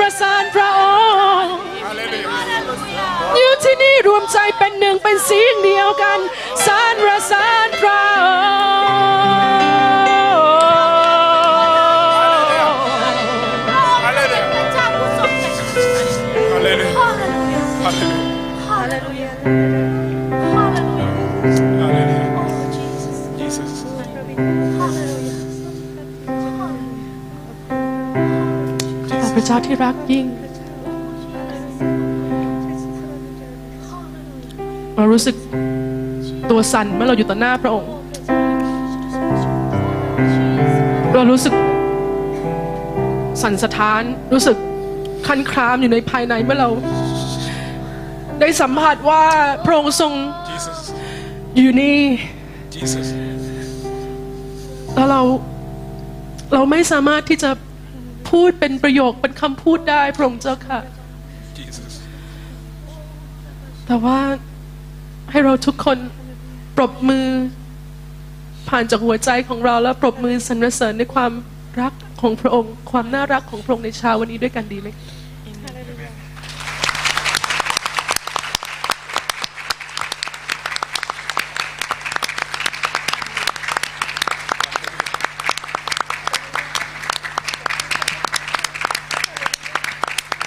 [0.00, 0.82] รรสานพระอ
[1.42, 1.54] งค์
[3.36, 6.18] อยู่ที่นี่รวมใจเป็นหนึ่งเป็นเสียงเดียวกัน
[6.66, 8.26] สรรรสานพระอ
[8.56, 8.61] งค์
[29.54, 30.26] จ้าที่รักยิ่ง
[34.96, 35.36] เรารู้สึก
[36.50, 37.92] ตัวสั่นเมื่อเราอยู่ต่อหน้าพระองค์
[41.14, 41.54] เรารู้สึก
[43.42, 44.56] สั่นสะท้านรู้สึก
[45.26, 46.70] คันครามอยู่ในภายในเมื่อเรา
[48.40, 49.24] ได้สัมผัสว่า
[49.64, 50.12] พระองค์ทรง
[50.48, 50.80] Jesus
[51.56, 51.98] อยู่นี่
[52.74, 53.08] Jesus
[54.94, 55.20] แล้วเรา
[56.54, 57.50] เราไม่สามารถที่จะ
[58.32, 60.80] พูดเป็นประโยคเป็นคำพูดได้พระองค์เจ้าค่ะ
[61.58, 61.92] Jesus
[63.86, 64.18] แต่ว่า
[65.30, 65.98] ให้เราทุกคน
[66.76, 67.26] ปรบมือ
[68.68, 71.32] ผ่านจากหัวใจของเราแล้วปรบมือสรรเสริญในความ
[71.80, 75.06] รักของพระองค์ ความน่ารักของพระองค์ในเช้าวันนี้ด้วยกันดีไหมคะ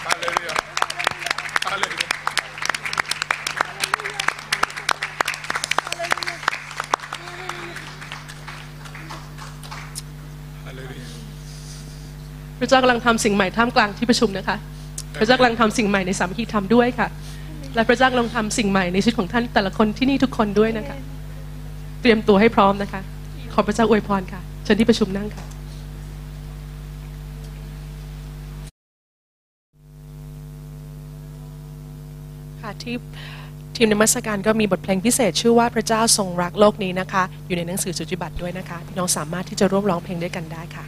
[0.07, 0.55] ฮาเลลูยา
[1.69, 2.09] ฮาเลลูยา
[10.65, 11.09] ฮาเลลูยา
[12.54, 14.57] พ ระเจ้ากำลังทำสิ่งใหม่ท่ามกลางที่ประชุมนะคะ
[15.19, 17.07] พระเจ้ากำลังทำสิ่งใหม่ในสามัคคีธรรมด้วยค่ะ
[17.75, 20.97] และพระเจ้ากำลังทำสิ่งใหม่ในชีวิตของท่านแต่ละคนที่นี่ทุกคนด้วยนะคะ
[22.01, 23.01] เตรียมตัวให้พร้อมนะคะ
[23.53, 25.45] ขอพระเจ้าอวยพรค่ะเชิญที่ประชุมนั่งค่ะ
[32.61, 32.95] ค่ะที่
[33.75, 40.85] ทีมนมัสการก็มีบทเพลงพิเศษ ชื่อว่าพระเจ้าทรงรักโลกนี้นะคะ อยู่ในหนังสือสุจิบัตรด้วยนะคะ พี่น้องสามารถที่จะร่วมร้องเพลงด้วยกันได้ค่ะ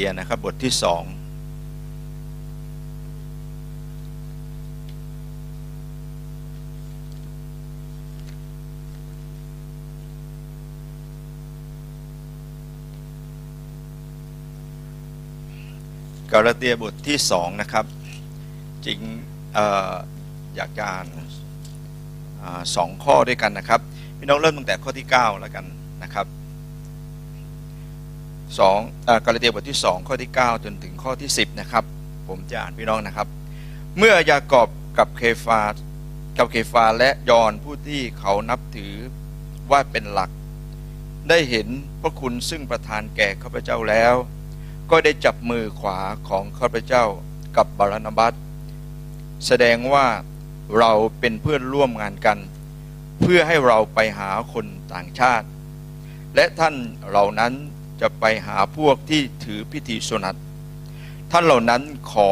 [0.00, 1.02] กาลาเตียนะครับบทที่สอง
[16.32, 17.84] กาลาเตียบทที่สองนะครับ
[18.86, 18.98] จริง
[19.56, 19.58] อ
[20.56, 21.06] อยากจะอ่าน
[22.76, 23.80] สองข้อด้วยกันนะครับ
[24.18, 25.64] พี่น้องเริ่มตั้งแต่ข้อที่ 9 แล้วกัน
[29.24, 31.84] กาลาเตียบทที่ 2 ข้อที่ 9 จนถึงข้อที่ 10 นะครับ
[32.28, 33.28] ผมจะอ่านพี่น้องนะครับ
[33.98, 35.60] เมื่อยากอบกับเคฟา
[36.38, 38.94] กับเคฟาและยอนผู้ที่เขานับถือ
[39.70, 40.30] ว่าเป็นหลัก
[41.28, 41.68] ได้เห็น
[42.00, 44.14] พระคุณซึ่งประทานแก่ข้าพเจ้าแล้ว
[44.90, 45.98] ก็ได้จับมือขวา
[46.28, 47.04] ของข้าพเจ้า
[47.56, 48.34] กับบารานบัส
[49.46, 50.06] แสดงว่า
[50.78, 52.38] เราเป็นเพื่อนร่วมงานกัน
[53.20, 55.46] เพื่อให้เราไปหาคนต่างชาติ
[56.34, 56.74] และท่าน
[57.08, 57.52] เหล่านั้น
[58.00, 60.36] จะไปหาพวกที่ถือพิธีสนัต
[61.30, 61.82] ท่านเหล่านั้น
[62.12, 62.30] ขอ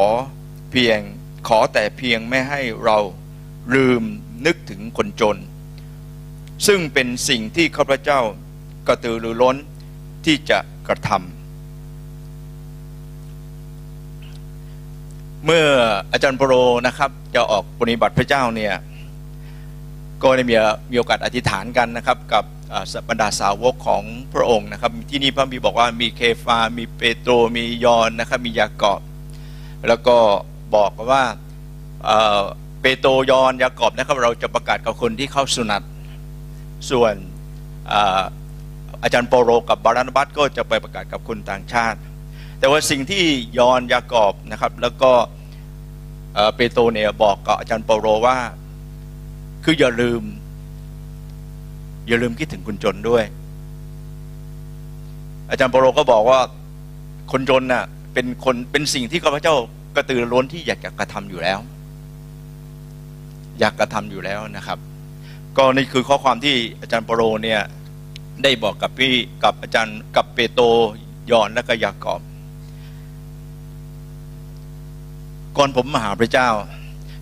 [0.71, 0.99] เพียง
[1.47, 2.97] ขอแต่เพียงไม่ให้เรา
[3.73, 4.03] ลืม
[4.45, 5.37] นึกถึงคนจน
[6.67, 8.21] ซึ่งเป็นสิ่งที่ข้าพเจ้า
[8.87, 9.57] กระตือรือร้น
[10.25, 11.23] ที่จะกระทำ
[15.45, 15.67] เมื่อ
[16.11, 16.53] อาจารย์โปโร
[16.87, 18.73] นะครับ จะออกปฏิบัติพระเจ้าเนี่ย
[20.23, 20.55] ก็ได้มี
[20.91, 22.43] มีโอกาสอธิษฐานกันนะครับกับ
[23.09, 24.03] บรรดาสาวกของ
[24.33, 29.01] พระองค์นะครับ ที่นี่พระบีบอกว่ามีเคฟา มีเปโตรมียอนนะครับมียากอบ
[29.87, 30.17] แล้วก็
[30.75, 31.23] บอกว่า
[32.81, 35.83] เปโตรยอนยากอบนะครับเราจะประกาศกับคนที่เข้าสุนัต
[36.89, 37.15] ส่วน
[39.03, 41.99] อาจารย์โปโรกับบารานบัสก็จะไปประกาศกับคนต่างชาติ
[42.59, 43.23] แต่ว่าสิ่งที่
[43.57, 45.11] ยอนยากอบนะครับ แล้วก็
[46.35, 48.37] เอ่อเปโตรเนี่ยบอกกับอาจารย์โปโรว่า
[49.63, 50.21] คืออย่าลืม
[52.09, 53.23] อย่าลืมคิดถึงคนจนด้วย
[55.49, 56.39] อาจารย์ปโรก็บอกว่า
[57.31, 57.83] คนจนน่ะ
[58.13, 59.55] เป็นคนเป็นสิ่งที่ข้าพเจ้า
[59.95, 61.59] กระตือร้นที่อยากจะกระทำอยู่แล้ว
[63.59, 64.79] อยากกระทำอยู่แล้วนะครับ
[65.57, 67.61] ก็นี่คือข้อความที่อาจารย์ปโรเนี่ย
[68.43, 70.59] ได้บอกกับพี่กับอาจารย์กับเปโต
[71.31, 72.21] ยอนและก็ยากอบ
[75.57, 76.49] ก่อนผมมาหาพระเจ้า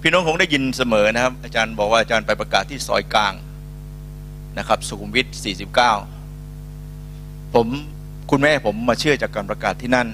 [0.01, 3.33] พี่น้องคงได้ยินเสมอนะครับ อาจารย์บอกว่าอาจารย์ไปประกาศที่ซอยกลาง
[4.57, 5.27] นะครับสุขุมวิท
[6.35, 7.67] 49 ผม
[8.31, 10.07] คุณแม่ผมมาเชื่อจากการประกาศที่นั่น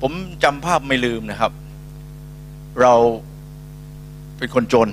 [0.00, 0.12] ผม
[0.44, 1.52] จำภาพไม่ลืมนะครับ
[2.80, 2.94] เรา
[4.38, 4.88] เป็นคนจน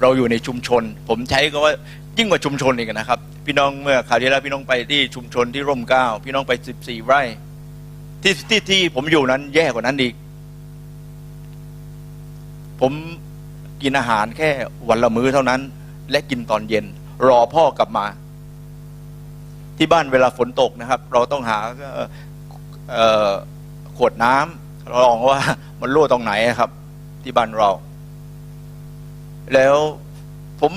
[0.00, 1.72] เราอยู่ในชุมชน ผมใช้ก็ว่า
[2.18, 7.22] ยิ่งกว่าชุมชนอีกนะครับ พี่น้องเมื่อคราวที่แล้วพี่น้องไปที่ชุมชนที่ร่มเก้าพี่น้องไป 14 ไร่
[8.22, 10.14] ที่ที่ที่ผมอยู่นั้นแย่กว่านั้นอีก
[12.80, 12.92] ผม
[13.82, 14.50] กินอาหารแค่
[14.88, 15.60] วันละมื้อเท่านั้น
[16.10, 16.84] และกินตอนเย็น
[17.28, 18.06] รอพ่อกลับมา
[19.76, 21.58] ที่บ้านเวลาฝนตกนะครับ เราต้องหา
[23.96, 25.40] ขวดน้ำลองว่า
[25.80, 26.70] มันรั่วตรงไหนครับ
[27.22, 27.70] ที่บ้านเรา
[29.54, 29.76] แล้ว
[30.60, 30.72] ผม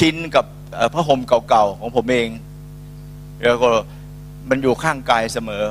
[0.00, 0.46] ชินกับ
[0.94, 2.28] ผ้าห่มเก่าๆของผมเอง
[3.42, 3.70] แล้วก็
[4.48, 5.64] มันอยู่ข้างกายเสมอ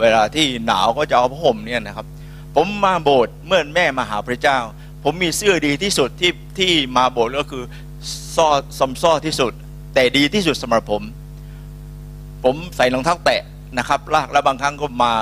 [0.00, 2.06] เวลาที่หนาวก็จะเอาผ้าห่มเนี่ยนะครับ
[2.54, 4.58] ผมมาโบสถ์เมื่อแม่มาหาพระเจ้า
[5.04, 7.64] ผมมีเสื้อดีที่สุดที่ที่มาโบสถ์ก็คือ
[8.36, 8.46] ซ่อ
[8.78, 9.52] ซอมซ่อที่สุด
[9.94, 11.02] แต่ดีที่สุดสำหรับผม
[12.44, 13.42] ผมใส่รองเท้าแตะ
[13.78, 15.14] นะครับลากแล้วบางครั้งก็มา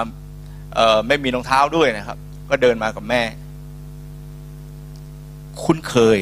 [1.07, 2.19] ไม่มีรองเท้าด้วยนะครับ
[2.51, 3.23] ก็เดินมากับแม่
[5.63, 6.19] คุ้นเคย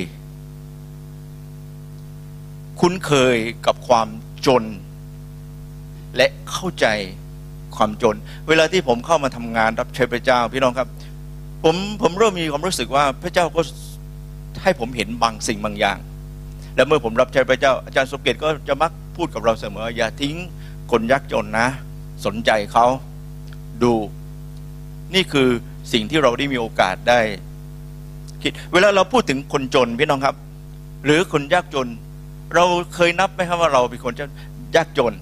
[2.81, 3.37] คุ้นเคย
[3.67, 4.09] กับความ
[4.47, 4.65] จน
[6.17, 6.87] และเข้าใจ
[7.77, 8.17] ความจน
[8.49, 10.89] เวลาที่ผมเข้ามาทำงานรับใช้พระเจ้าพี่น้องครับ
[11.65, 13.61] ผมผมเริ่มมีความรู้สึกว่าพระเจ้าก็
[14.63, 15.99] ให้ผมเห็นบางสิ่งบางอย่าง
[16.75, 20.37] แล้วเมื่อผมรับใช้พระเจ้าอาจารย์สมเกียรติก็จะมักพูดกับเราเสมอ อย่าทิ้ง
[20.91, 21.69] คนยากจนนะ
[22.27, 22.87] สนใจเขา
[23.83, 23.95] ดู
[25.15, 25.49] นี่คือ
[25.93, 27.21] สิ่งที่เราได้มีโอกาสได้
[28.43, 30.37] คิดเวลาเราพูดถึงคนจนพี่น้องครับ
[31.05, 31.89] หรือคนยากจน
[32.55, 32.65] เรา
[32.95, 34.15] เคยนับไหมครับว่าเราเป็นคน
[34.77, 35.15] ยากจน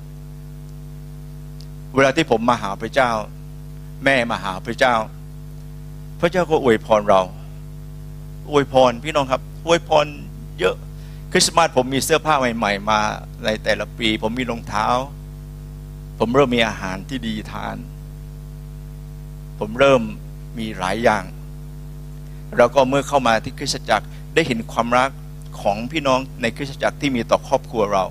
[1.95, 3.11] เวลาที่ผมมาหาพระเจ้า
[4.05, 4.95] แม่มาหาพระเจ้า
[6.21, 7.23] พระเจ้าก็อวยพรเรา
[8.53, 10.07] อวยพรพี่น้องครับ อวยพร
[10.61, 10.77] เยอะ
[11.35, 13.01] คริสต์มาสผมมีเสื้อผ้าใหม่ ๆ มา
[13.45, 14.87] ในแต่ละปี ผมมีรองเท้า
[16.19, 17.77] ผมเริ่มมีอาหารที่ดีทาน
[19.59, 20.03] ผมเริ่ม
[20.59, 21.25] มีหลายอย่าง
[22.57, 25.11] แล้วก็เมื่อเข้ามาที่คริสตจักรได้เห็นความรัก
[25.61, 28.05] ของพี่น้องในคริสตจักรที่มีต่อครอบครัวเรา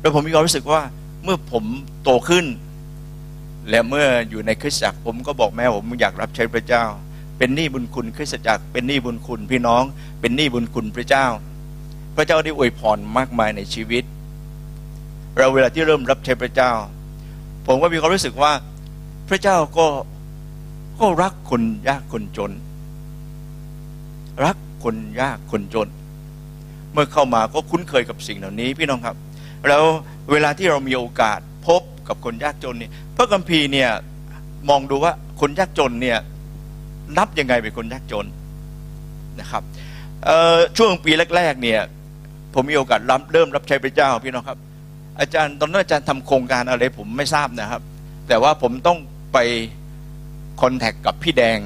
[0.00, 0.82] แล้วผมมีความรู้สึกว่า
[1.24, 1.64] เมื่อผม
[2.02, 2.46] โตขึ้น
[3.68, 6.84] และเมื่ออยู่ในคริสตจักรผมก็บอกแม่ผมอยากรับใช้พระเจ้า
[7.42, 9.82] เป็นหนี้บุญคุณคริสตจักรเป็นหนี้บุญคุณพี่น้อง
[10.20, 11.26] เป็นหนี้บุญคุณพระเจ้า
[12.16, 14.04] พระเจ้าได้อวยพรมากมายในชีวิต
[15.36, 16.72] เราเวลาที่เริ่มรับใช้พระเจ้า
[17.66, 18.52] ผมก็มีความรู้สึกว่า
[19.28, 19.86] พระเจ้าก็
[21.00, 22.52] ก็รักคนยากคนจน
[24.44, 25.88] รักคนยากคนจน
[26.92, 29.16] เมื่อเข้ามาก็คุ้นเคยกับสิ่งเหล่านี้พี่น้องครับ
[29.68, 29.84] แล้ว
[30.30, 33.90] เวลาที่เรามีโอกาสพบกับคนยากจนเนี่ยพระคัมภีร์เนี่ย
[34.68, 36.18] มองดูว่าคนยากจนเนี่ย
[37.18, 38.26] นับยังไงเป็นคนยากจน
[39.40, 39.62] นะครับ
[40.76, 41.80] ช่วงปีแรกๆเนี่ย
[42.54, 44.58] ผมมีโอกาสรับเริ่มรับใช้พระเจ้าพี่น้องครับ
[45.20, 47.82] อาจารย์ตอนนั้นอาจารย์ทำโครงการอะไรผมไม่ทราบนะครับ
[48.28, 48.98] แต่ว่าผมต้อง
[49.32, 49.38] ไป
[50.60, 51.58] คอนแทคกับพี่แดง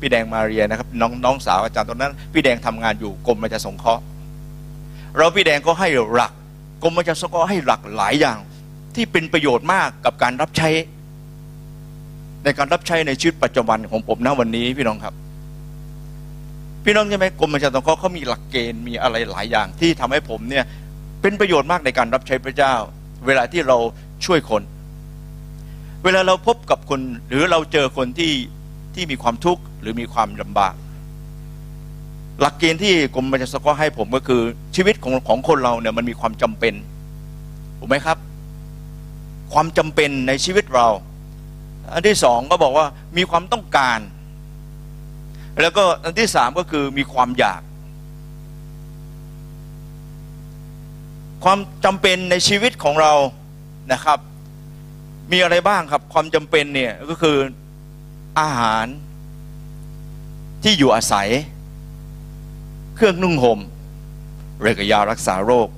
[0.00, 4.02] พี่แดงมาเรียนะครับน้องน้องสาวอาจารย์ตอนนั้น พี่แดงทำงานอยู่กรมประชาสงเคราะห์
[5.16, 6.32] เราพี่แดงก็ให้หลัก
[6.82, 8.38] กรมประชาสงเคราะห์ให้หลักหลายอย่าง
[8.94, 10.68] ที่เป็นประโยชน์มากกับการรับใช้
[12.44, 15.14] ในการรับใช้ในชีวิตปัจจุบันของผมณวันนี้พี่น้องครับ
[16.84, 20.64] พี่น้องใช่ไหมกรมประชาสงเคราะห์เขามีหลักเกณฑ์มีอะไรหลายอย่าง ที่ทำให้ผมเนี่ย
[21.22, 22.74] เป็นประโยชน์มากในการรับใช้พระเจ้า
[23.26, 23.76] เวลาที่เรา
[24.24, 24.62] ช่วยคน
[26.04, 28.32] เวลาเราพบกับคน หรือเราเจอคนที่
[28.94, 30.74] ที่มีความทุกข์หรือมีความลำบาก
[32.40, 34.42] หลักเกณฑ์ที่กรมประชาสังคมให้ผมก็คือ
[34.76, 36.74] ชีวิตของของคนเราเนี่ยมันมีความจำเป็น
[37.78, 38.18] ถูกไหมครับ
[39.52, 40.86] ความจำเป็นในชีวิตเรา
[41.92, 43.98] อันที่สองก็บอกว่ามีความต้องการ
[45.60, 47.62] แล้วก็อันที่สามก็คือมีความอยาก
[51.44, 53.12] ความจำเป็นในชีวิตของเรา
[53.92, 54.18] นะครับ
[55.32, 57.36] มีอะไรบ้างครับ ความจำเป็นเนี่ยก็คือ
[58.40, 58.86] อาหาร
[60.62, 61.28] ที่อยู่อาศัย
[62.96, 63.60] เครื่องนุ่งหม่ม
[64.62, 65.68] เรกยารักษาโรค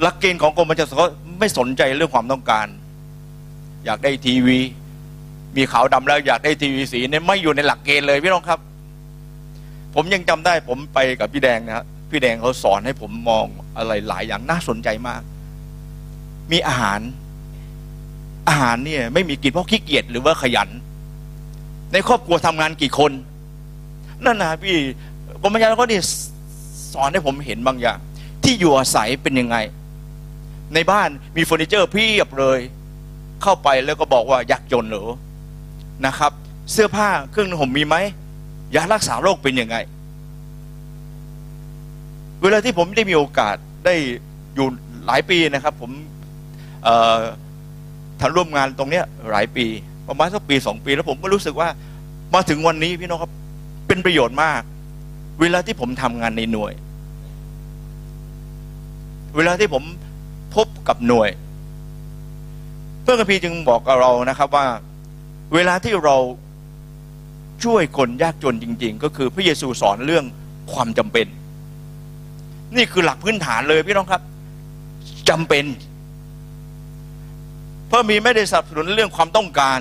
[0.00, 2.66] หลักเกณฑ์ของกรมประชาสังคมไม่สนใจเรื่องความต้องการ
[3.84, 4.58] อยากได้ทีวี
[5.56, 8.60] มีขาวดำแล้วอยากได้ทีวีสีเนี่ยไม่อยู่ในหลักเกณฑ์เลยพี่น้องครับ
[9.94, 15.22] ผมยังจำได้ผมไปกับพี่แดงนะครับพี่แดงเขาสอนให้ผมมองอะไรหลายอย่างน่าสนใจมาก
[16.52, 17.00] มีอาหาร
[18.48, 20.68] อาหารเนี่ย ไม่มีกินเพราะขี้เกียจหรือว่าขยัน
[21.92, 23.12] ในครอบครัวทำงานกี่คน
[24.24, 24.76] นั่นนะพี่
[25.42, 26.00] กรมยานก็นี่
[26.92, 27.98] สอนให้ผมเห็นบางอย่าง
[28.44, 29.56] ที่อยู่อาศัยเป็นยังไง
[30.74, 32.58] ในบ้านมีเฟอร์นิเจอร์เพี่บเลย
[33.44, 35.08] เข้าไปแล้วก็บอกว่าอยากจนหรือ
[36.06, 36.32] นะครับ
[36.72, 37.96] เสื้อผ้าเครื่องห่มมีไหม
[38.74, 39.76] ยารักษาโรคเป็นยังไง
[42.42, 43.94] เวลาที่ผมได้มีโอกาสได้
[44.54, 44.66] อยู่
[45.06, 45.90] หลายปีนะครับ ผม
[48.20, 49.66] ทำร่วมงานตรงเนี้ยหลายปี
[50.08, 51.68] ประมาณสักปีสองปี แล้วผมก็รู้สึกว่า
[52.34, 53.32] มาถึงวันนี้พี่น้องครับ
[53.88, 54.62] เป็นประโยชน์มาก
[55.40, 56.72] เวลาที่ผมทำงานในหน่วย
[59.36, 59.82] เวลาที่ผม
[60.54, 61.30] พบกับหน่วย
[63.04, 64.66] เพื่อนกพีจึงบอกกับเรานะครับว่า
[65.54, 66.16] เวลาที่เรา
[67.64, 70.24] ช่วยคนยากจนจริง ๆ ก็คือพระเยซูสอนเรื่อง
[70.72, 71.26] ความจำเป็น
[72.76, 74.22] นี่คือหลักพื้นฐานเลยพี่น้องครับ
[75.28, 75.64] จำเป็น
[77.90, 79.78] พระมีไม่ได้สนับสนุนเรื่องความต้องการ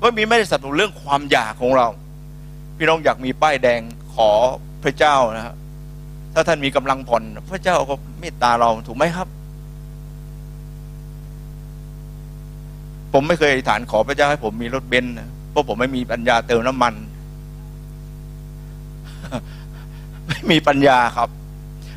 [0.00, 1.86] พระมีไม่ได้สนับสนุนเรื่องความอยากของเรา
[2.76, 3.80] พี่น้องอยากมีป้ายแดง
[4.14, 4.30] ขอ
[4.84, 5.54] พระเจ้านะครับ
[6.34, 9.28] ถ้าท่านมีกำลังผ่อนพระเจ้าก็เมตตาเราถูกไหมครับ
[13.18, 15.14] ผมไม่เคยอธิษฐานขอพระเจ้าให้ผมมีรถเบนซ์
[15.50, 16.94] เพราะผมไม่มีปัญญาเติมน้ำมัน
[20.28, 21.28] ไม่มีปัญญาครับ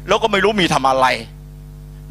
[0.08, 1.08] แล้วก็ไม่รู้มีทำอะไร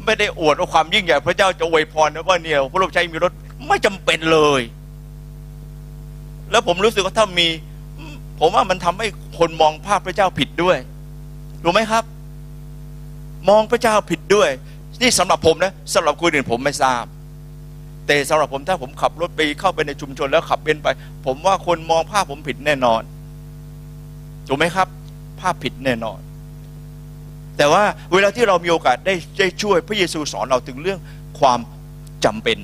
[0.05, 3.31] ไม่ได้อวดว่าความยิ่งใหญ่พระเจ้าจะอวยพรนะว่าเนี่ยพระรูปใช้มีรถ
[3.67, 4.61] ไม่จำเป็นเลย
[6.51, 7.47] แล้วผมรู้สึกว่าถ้ามี
[8.39, 9.07] ผมว่ามันทำให้
[9.39, 10.77] คนมองภาพพระเจ้าผิดด้วย
[11.63, 12.03] รู้ไหมครับ
[13.49, 14.49] มองพระเจ้าผิดด้วย
[15.01, 17.05] นี่สำหรับผมนะสำหรับคนอื่นผมไม่ทราบ
[18.09, 20.87] แต่สำหรับผมถ้าผมขับรถไปเข้าไปในชุมชนแล้วขับเป็นไป
[21.25, 23.01] ผมว่าคนมองภาพผมผิดแน่นอน
[24.47, 24.87] ถูกไหมครับ
[25.39, 26.19] ภาพผิดแน่นอน
[27.57, 27.83] แต่ว่า
[28.13, 30.99] เวลาที่เรามีโอกาสได้ได้ช่วยพระเยซูสอนเราถึงเรื่อง
[31.39, 31.59] ความ
[32.25, 32.57] จำเป็น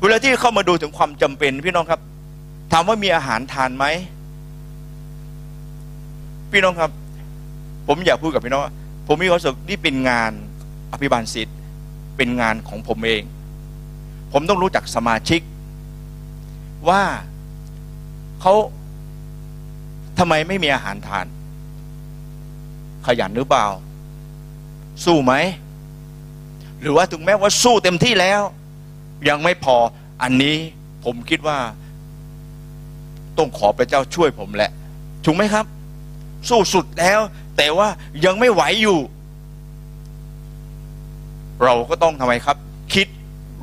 [0.00, 2.00] เวลาที่เข้ามาดูถึงความจำเป็น พี่น้องครับ
[2.72, 3.86] ถามว่ามีอาหารทานไหม
[6.52, 6.90] พี่น้องครับ
[7.86, 8.72] ผมอยากพูดกับพี่น้องว่า
[9.06, 10.32] ผมมีความสุขนี่เป็นงาน
[10.92, 11.56] อภิบาลสิทธิ์
[12.16, 13.22] เป็นงานของผมเอง
[14.32, 15.40] ผมต้องรู้จักสมาชิก
[16.88, 17.02] ว่า
[18.40, 18.54] เขา
[20.18, 21.26] ทำไมไม่มีอาหารทาน
[23.06, 23.66] ขยันหรือเปล่า
[25.04, 25.34] สู้ไหม
[26.80, 28.42] หรือว่าถึงแม้ว่าสู้เต็มที่แล้ว
[29.28, 29.76] ยังไม่พอ
[30.22, 30.56] อันนี้
[31.04, 31.58] ผมคิดว่า
[33.38, 34.70] ต้องขอพระเจ้าช่วยผมแหละ
[35.24, 35.66] ถูกไหมครับ
[36.48, 37.20] สู้สุดแล้ว
[37.56, 37.88] แต่ว่า
[38.24, 38.98] ยังไม่ไหวอยู่
[41.64, 42.56] เราก็ต้องทำไมครับ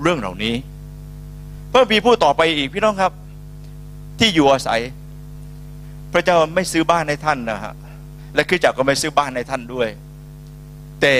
[0.02, 0.56] เรื่องเหล่านี้
[1.72, 3.12] เพิ่มพีพูดต่อไปอีกพี่น้องครับ
[4.20, 4.82] ที่อยู่อาศัย
[6.14, 7.74] พระเจ้าไม่ซื้อบ้านให้ท่านนะฮะ
[8.36, 9.88] และคริสตจักรก็ไม่ซื้อบ้านให้ท่านด้วย
[11.02, 11.16] แต่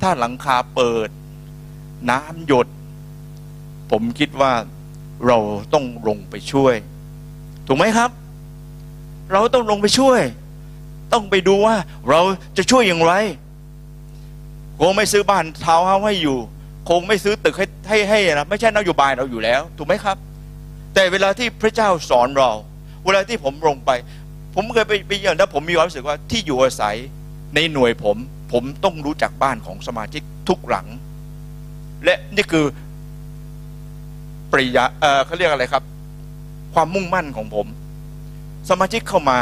[0.00, 1.08] ถ้าหลังคาเปิด
[2.10, 2.66] น้ำหยด
[3.90, 4.52] ผมคิดว่า
[5.26, 5.38] เรา
[5.74, 6.74] ต้องลงไปช่วย
[7.66, 8.10] ถูกไหมครับ
[9.32, 10.20] เราต้องลงไปช่วย
[11.12, 11.76] ต้องไปดูว่า
[12.10, 12.20] เรา
[12.56, 13.12] จะช่วยอย่างไร
[14.78, 16.38] คงไม่ซื้อบ้านทาวน์เฮาให้อยู่
[16.88, 20.16] คงไม่ซื้อตึกให้ให้ให้นะไม่ใช่นโยบายเราอยู่แล้ว ถูกไหมครับ
[20.94, 22.50] แต่เวลาที่พระเจ้าสอนเรา
[23.04, 23.90] เวลาที่ผมลงไป
[24.54, 26.96] ผมเคยไปไปเยือนแล้วผมมีความรู้สึกว่าที่อยู่อาศัย
[27.54, 28.16] ในหน่วยผม
[28.52, 30.86] ผมต้องรู้จักบ้านของสมาชิกทุกหลัง
[32.04, 32.64] และนี่คือ
[34.52, 35.82] ปริยาเออเขาเรียกอะไรครับ
[36.74, 37.66] ความมุ่งมั่นของผม
[38.70, 39.38] สมาชิกเข้ามา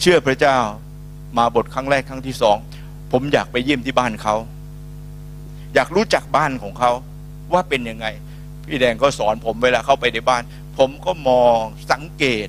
[0.00, 0.58] เชื่อพระเจ้า
[1.38, 2.56] มาบทครั้งแรกครั้งที่สอง
[3.12, 4.34] ผมอยากไปเยี่ยมที่บ้านเขา
[5.74, 6.90] อยากรู้จักบ้านของเขา
[7.52, 8.06] ว่าเป็นยังไง
[8.66, 10.42] พี่แดงก็สอนผมเวลาเข้าไปในบ้าน
[10.78, 11.58] ผมก็มอง
[11.92, 12.48] สังเกต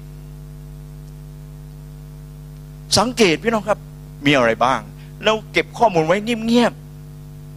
[2.97, 3.80] สังเกตพี่น้องครับ
[4.26, 4.80] มีอะไรบ้าง
[5.24, 6.74] แล้วเก็บข้อมูลไว้เงียบ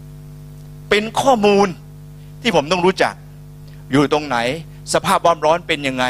[0.03, 1.69] ๆเป็นข้อมูล
[2.43, 3.15] ที่ผมต้องรู้จัก
[3.91, 4.37] อยู่ตรงไหน
[4.95, 6.05] สภาพความร้อนเป็นยังไง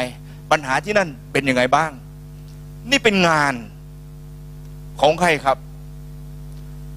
[0.51, 1.91] ปัญหาที่นั่นเป็นยังไงบ้าง
[2.89, 3.53] นี่เป็นงาน
[5.01, 5.57] ของใครครับ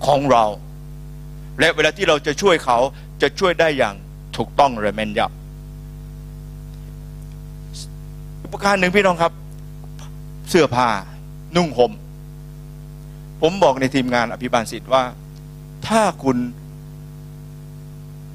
[0.06, 0.44] ของเรา
[1.60, 2.78] และเวลาที่เราจะช่วยเขา
[3.22, 3.94] จะช่วยได้อย่าง
[4.36, 5.32] ถูกต้องและแม่นยำ
[8.40, 9.32] อีกประการหนึ่งพี่น้องครับ
[10.48, 10.88] เสื้อผ้า
[11.56, 11.92] นุ่งห่ม
[13.42, 15.02] ผมบอกในทีมงานอภิบาลสิทธิ์ว่า
[15.86, 16.36] ถ้าคุณ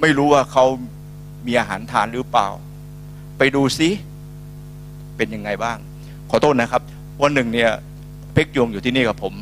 [0.01, 0.65] ไม่รู้ว่าเขา
[1.47, 2.47] มีอาหารทานหรือเปล่า
[3.37, 3.89] ไปดูซิ
[5.17, 5.77] เป็นยังไงบ้าง
[6.29, 6.81] ขอโทษนะครับ
[7.21, 7.71] วันหนึ่งเนี่ย
[8.33, 9.33] เพ็กยงอยู่ที่นี่กับผม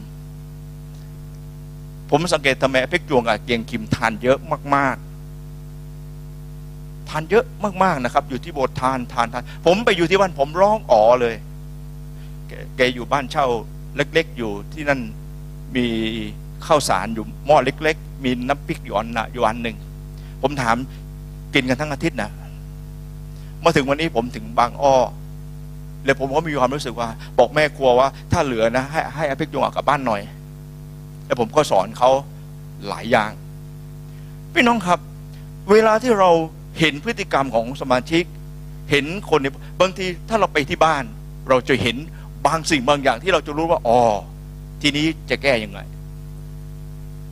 [2.12, 4.40] ผมสังเกตทำไมเพ็กยวงกับเกียงคิมทานเยอะ
[4.76, 4.96] มาก
[6.22, 7.46] ๆ ทานเยอะ
[7.84, 11.36] มาก ๆ นะครับ อยู่ที่โบสถ์ทานทานทาน ผมไปอยู่ที่บ้านผมร้องอ๋อเลย
[12.78, 13.48] แกอยู่บ้านเช่า
[13.96, 15.00] เล็ก ๆ อยู่ที่นั่น
[15.76, 15.86] มี
[16.66, 19.78] ข้าวสารอยู่หม้อเล็ก ๆ มีน้ำพริกอยู่อันนะอยู่อันหนึ่ง
[20.42, 20.76] ผมถาม
[21.54, 22.32] กินกันทั้งอาทิตย์นะ
[23.64, 24.96] มาถึงวันนี้ผมถึงบางอ้อ
[26.06, 27.10] แล้วผมก็มีความรู้สึกว่า
[27.40, 30.22] บอกแม่ครัวว่า ถ้าเหลือนะ ให้ให้อาพิกยงเอากลับบ้านหน่อย
[31.32, 32.12] แล้วผมก็สอนเขา
[32.88, 33.32] หลายอย่าง
[34.54, 35.00] พี่น้องครับ
[35.72, 36.30] เวลาที่เรา
[36.80, 38.24] เห็นพฤติกรรมของสมาชิก
[38.92, 39.48] เห็นคนใน
[39.82, 41.04] บางทีถ้าเราไปที่บ้าน
[41.50, 41.96] เราจะเห็น
[42.48, 44.00] บางสิ่งบางอย่างที่เราจะรู้ว่าอ๋อ
[44.82, 45.80] ทีนี้จะแก้ยังไง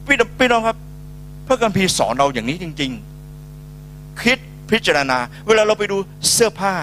[0.06, 0.78] พี่น้องพี่น้องครับ
[1.48, 2.92] พระคัมภีร์สอนเราอย่างนี้จริง
[3.56, 4.40] ๆ คิด
[4.72, 5.98] พิจารณา เวลาเราไปดู
[6.32, 6.74] เสื้อผ้า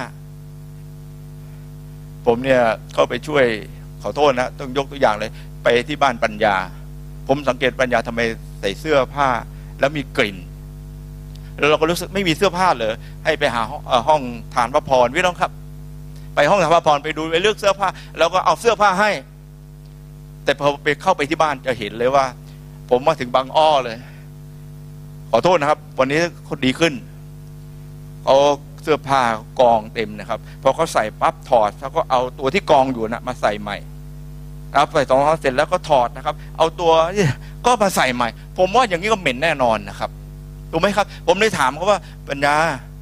[2.26, 2.62] ผมเนี่ย
[2.94, 3.44] เข้าไปช่วย
[4.02, 5.30] ขอโทษนะ ต้องยกตัวอย่างเลย
[5.62, 6.56] ไปที่บ้านปัญญา
[7.28, 8.20] ผมสังเกตปัญญาทำไม
[8.60, 9.28] ใส่เสื้อผ้า
[9.80, 10.36] แล้วมีกลิ่น
[11.58, 12.92] แล้วเราก็รู้สึกไม่มีเสื้อผ้าเลย
[13.24, 14.22] ให้ไปหาห้องเอ่อห้อง
[14.54, 15.52] ฐานพระพรพี่น้องครับ
[16.34, 19.10] ไปห้องฐานพระพรไปดูไปเลือกเสื้อผ้า แล้วก็เอาเสื้อผ้าให้
[20.44, 22.24] แต่พอไปเข้าไปที่บ้านจะเห็นเลยว่า
[22.90, 23.96] ผมมาถึงบางอ้อเลย
[25.30, 26.94] ขอโทษนะครับ วันนี้คนดีขึ้น
[28.26, 28.36] เอา
[28.82, 29.22] เสื้อผ้า
[29.60, 33.76] กองเต็มนะครับพอเขาใส่ปั๊บถอดเขาก็เอาตัวที่กองอยู่นะมาใส่ใหม่
[34.74, 36.92] ครับใส่สองรองเสร็จแล้วก็ถอดนะครับ เอาตัว
[37.66, 40.10] ก็มาใส่ใหม่ ผมว่าอย่างนี้ก็เหม็นแน่นอนนะครับ
[40.70, 41.98] ถูกไหมครับ ผมเลยถามเขาว่า
[42.28, 42.54] ปัญญา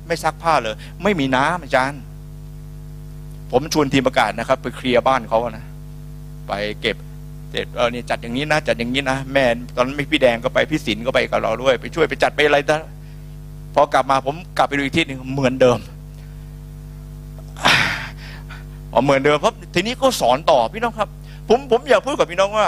[0.06, 2.00] ไม่ซักผ้าเลยไม่มีน้ำอาจารย์
[3.50, 5.64] ผมชวนทีมประกาศนะครับ ไปเคลียร์บ้านเขานะ
[6.48, 6.96] ไปเก็บ
[7.50, 9.44] เสร็จเออนี่ยจัดอย่างนี้นะจัดอย่างนี้นะแม่
[9.76, 12.80] ตอนนั้นพี่แดงก็ไปพี่สินก็ไปกับเราด้วย ไปช่วยไปจัดไปอะไรนะ
[13.74, 15.78] พอกลับมาผมกลับไปดูอีกที่หนึ่งเหมือนเดิม
[18.92, 21.08] อ๋อเหมือนเดิมเพราะทีนี้ก็สอนต่อพี่น้องครับ
[21.48, 22.66] ผมผมอยากพูดกับพี่น้องว่า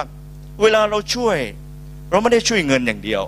[0.62, 1.38] เวลาเราช่วย
[2.10, 3.22] เราไม่ได้ช่วยเงินอย่างเดียว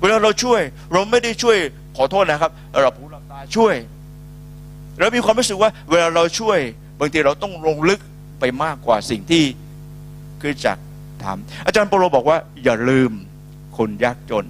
[0.00, 0.60] เวลาเราช่วย
[0.92, 1.56] เราไม่ได้ช่วย
[1.96, 2.50] ขอโทษนะครับ
[2.82, 3.74] เราผู้รับตาช่วย
[4.98, 6.58] เรามีความรู้สึกว่า เวลาเราช่วย
[7.00, 8.00] บางทีเราต้องลงลึก
[8.40, 9.44] ไปมากกว่าสิ่งที่
[10.40, 10.78] คือจัก
[11.22, 13.10] ทำอาจารย์โปโลบอกว่า อย่าลืม
[13.76, 14.44] คนยากจน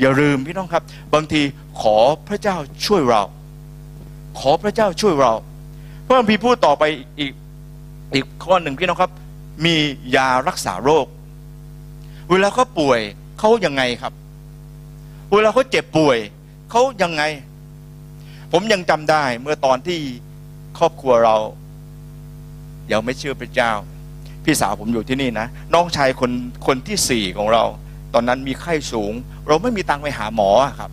[0.00, 0.82] อย่าลืมพี่น้องครับ
[1.14, 1.42] บางที
[1.80, 1.96] ขอ
[2.28, 2.56] พระเจ้า
[2.86, 3.22] ช่วยเรา
[4.40, 5.32] ขอพระเจ้าช่วยเรา
[6.02, 6.84] เพราะพี่พูดต่อไป
[7.18, 7.32] อีก
[8.14, 9.12] อีกข้อหนึ่งพี่น้องครับ
[9.64, 9.74] มี
[10.16, 11.06] ยารักษาโรค
[12.30, 13.00] เวลาเขาป่วย
[13.38, 14.12] เขายังไงครับ
[15.32, 16.18] เวลาเขาเจ็บป่วย
[16.70, 17.22] เขายังไง
[18.52, 20.00] ผมยังจำได้เมื่อตอนที่
[20.78, 21.36] ครอบครัวเรา
[22.92, 23.72] ยังไม่เชื่อพระเจ้า
[24.44, 26.30] พี่สาวผมอยู่ที่นี่นะน้องชายคน
[26.66, 27.64] คนที่สี่ของเรา
[28.14, 29.12] ตอนนั้นมีไข้สูง
[29.48, 30.90] เราไม่มีตังค์ไปหาหมอครับ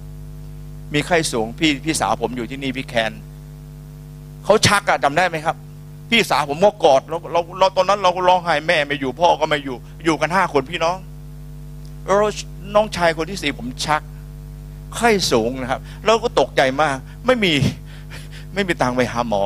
[0.94, 3.14] มีไข้สูงพี่พี่สาวผมอยู่ที่นี่พี่แคน
[4.46, 5.56] เขาชักอะจำได้ไหมครับ
[6.12, 10.98] พี่สาวผมก็กอดเราเราเราตอนนั้น เราก็ร้องไห้แม่ไม่อยู่พ่อก็ไม่อยู่ อยู่กันห้าคนพี่น้อง
[12.06, 12.18] แล้ว
[12.76, 14.02] น้องชายคนที่สี่ผมชัก
[14.96, 17.54] ไข้สูงนะครับ เราก็ตกใจมาก ไม่มี
[18.54, 19.44] ไม่มีตังค์ไปหาหมอ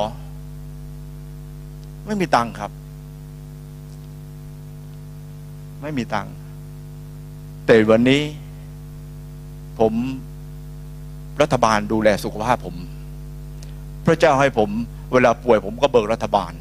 [2.06, 2.72] ไม่มีตังค์ครับ
[5.82, 6.34] ไม่มีตังค์
[7.66, 8.22] แต่วันนี้
[9.80, 9.94] ผม
[11.42, 12.76] รัฐบาลดูแลสุขภาพผม
[14.06, 14.70] พระเจ้าให้ผม
[15.16, 16.54] เวลาป่วยผมก็เบิกรัฐบาล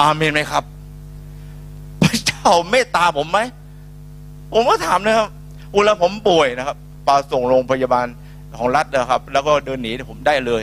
[0.00, 0.64] อาเมนไหมครับ
[2.02, 3.38] พระเจ้าเมตตาผมไหม
[4.52, 5.28] ผมก็ถามนะครับ
[5.74, 6.76] เวลาผมป่วยนะครับ
[7.06, 8.06] ปาส่งโรงพยาบาล
[8.58, 10.62] ของรัฐนะครับ แล้วก็เดินหนีผมได้เลย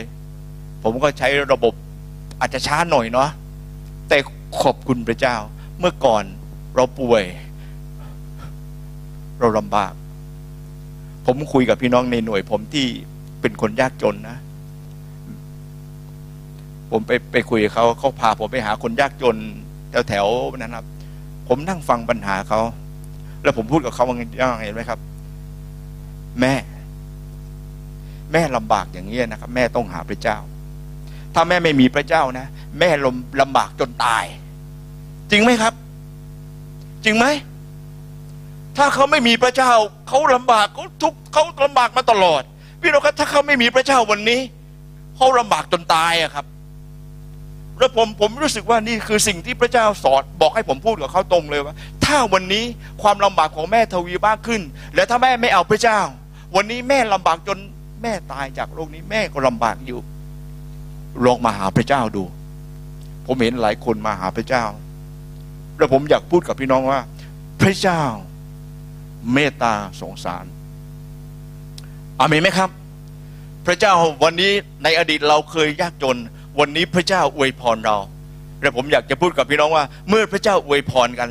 [0.84, 1.72] ผมก็ใช้ระบบ
[2.40, 3.28] อาจจะช้าหน่อยเนาะ
[4.08, 4.18] แต่
[4.62, 5.36] ขอบคุณพระเจ้า
[5.78, 6.24] เมื่อก่อน
[6.74, 7.24] เราป่วย
[9.40, 9.92] เราลำบาก
[11.26, 12.86] ผมคุยกับพี่น้องในหน่วย ผมที่
[13.40, 14.36] เป็นคนยากจนนะ
[16.90, 19.36] ผมไปไปคุยกับเขาเขาพาผมไปหาคนยากจน
[19.90, 20.86] แถวแถวๆนั้นครับ
[21.48, 22.60] ผมนั่งฟังปัญหาเขา
[23.42, 24.24] แล้วผมพูดกับเขาว่าไง
[24.64, 24.98] เห็นไหมครับ
[26.40, 26.54] แม่
[28.32, 30.36] แม่ลำบากอย่างนี้นะครับ แม่ต้องหาพระเจ้า
[31.34, 32.46] ถ้าแม่ไม่มีพระเจ้านะ
[32.78, 34.24] แม่ลำลำบากจนตาย
[35.30, 35.74] จริงไหมครับ
[37.04, 37.26] จริงไหม
[38.76, 39.72] ถ้าเขาไม่มีพระเจ้า
[40.08, 42.42] เขาลำบากเขาทุกเขาลำบากมาตลอด
[42.80, 44.40] พี่น้องครับถ้าเขาไม่มีพระเจ้าวันนี้
[45.16, 46.46] เขาลำบากจนตายอะครับ
[47.78, 51.74] แล้วผมผมรู้สึกว่านี่คือสิ่งที่พระเจ้าสอนบอกให้ผมพูดกับเขาตรงเลยว่า
[52.04, 52.64] ถ้าวันนี้
[53.02, 54.62] ความลำบากของแม่ทวีมากขึ้น
[54.94, 56.00] และถ้าแม่ไม่เอาพระเจ้า
[56.56, 57.58] วันนี้แม่ลำบากจน
[58.02, 60.00] แม่ตายจากโรคนี้แม่ก็ลำบากอยู่
[61.24, 62.24] ลองมาหาพระเจ้าดู
[63.26, 64.64] ผมเห็นหลายคนมาหาพระเจ้า
[65.78, 67.00] แล้วผมอยากพูดกับพี่น้องว่า
[67.62, 68.02] พระเจ้า
[69.32, 70.44] เมตตาสงสาร
[72.18, 72.70] อามนไหมครับ
[73.66, 74.52] พระเจ้าวันนี้
[74.84, 76.16] ในอดีตเราเคยยากจน
[76.58, 77.96] วันนี้พระเจ้าอวยพรเรา
[78.62, 81.28] และผมอยากจะพูดกับพี่น้องว่า เมื่อพระเจ้าอวยพรกัน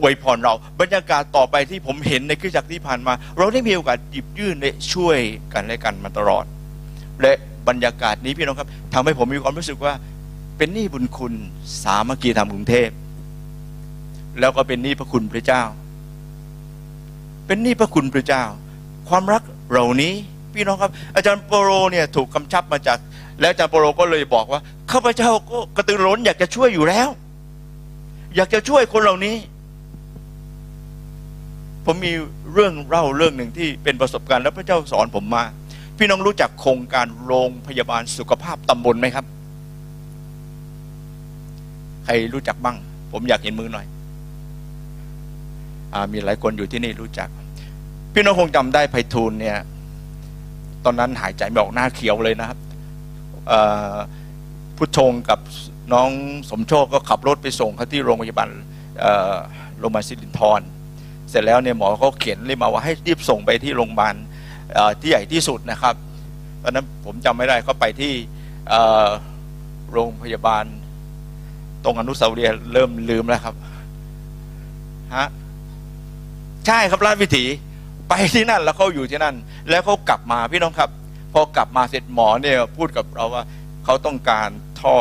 [0.00, 5.18] อวยพรเรา บรรยากาศต่อไปที่ผมเห็นในคริสตจักรที่ผ่านมา เราได้มีโอกาสหยิบยื่นและช่วย
[5.52, 6.44] กันและกันมาตลอด
[7.22, 7.32] และ
[7.68, 9.92] บรรยากาศนี้พี่น้องครับทำให้ผมมีความรู้สึกว่า
[10.58, 11.34] เป็นหนี้บุญคุณ
[11.82, 12.90] สามัคคีธรรมกรุงเทพ
[14.40, 15.62] แล้วก็เป็นหนี้พระคุณพระเจ้า
[17.46, 18.44] เป็นหนี้พระคุณพระเจ้า
[19.08, 20.14] ความรักเหล่านี้
[20.54, 22.98] พี่น้องครับ อาจารย์โปโรเนี่ยถูกกำชับมาจาก
[23.40, 24.60] แล้วอาจารย์โปโรก็เลยบอกว่า
[24.92, 27.08] ข้าพเจ้าก็กระตือร้นอยากจะช่วยอยู่แล้ว
[28.36, 29.36] อยากจะช่วยคนเหล่านี้
[31.86, 32.12] ผมมี
[32.52, 35.44] เรื่องเล่าเรื่องหนึ่งที่เป็นประสบการณ์ แล้วพระเจ้าสอนผมมา
[35.98, 39.24] พี่น้องรู้จักโครงการโรงพยาบาลสุขภาพตำบลไหมครับ
[42.04, 42.76] ใครรู้จักบ้าง
[43.12, 43.86] ผมอยากเห็นมือหน่อย
[45.94, 47.28] อมีหลายคนอยู่ที่นี่รู้จัก
[48.14, 49.58] พี่น้องคงจำได้ไพฑูรย์เนี่ย
[50.84, 52.58] ตอนนั้นหายใจไม่ออกหน้าเขียวเลยนะครับ
[54.76, 55.40] พุทธงกับ
[55.92, 56.10] น้อง
[56.50, 58.50] สมโชคก็ขับรถไปส่งเขาที่โรงพยาบาล
[59.78, 60.60] โรงพยาบาลสิรินธร
[61.30, 64.14] เสร็จแล้วเนี่ยหมอเขาเขียนเลยมาว่าให้รีบส่งไปที่โรงพยาบาล
[65.00, 65.94] ที่ใหญ่ที่สุดนะครับ
[66.62, 68.12] ตอนนั้นผมจำไม่ได้เขาไปที่
[69.92, 70.64] โรงพยาบาล
[71.84, 73.54] ตรงอนุสาวรีย์เริ่มลืมแล้วครับ
[75.16, 75.28] ฮะ
[76.66, 77.44] ใช่ครับราชวิถี
[78.08, 79.36] ไปที่นั่นแล้วเขาอยู่ที่นั่น
[79.70, 80.90] แล้วเขากลับมาพี่น้องครับ
[81.34, 83.44] พอกลับมาเสร็จหมอเนี่ยพูดกับเราว่า
[83.84, 84.48] เขาต้องการ
[84.80, 84.96] ท่อ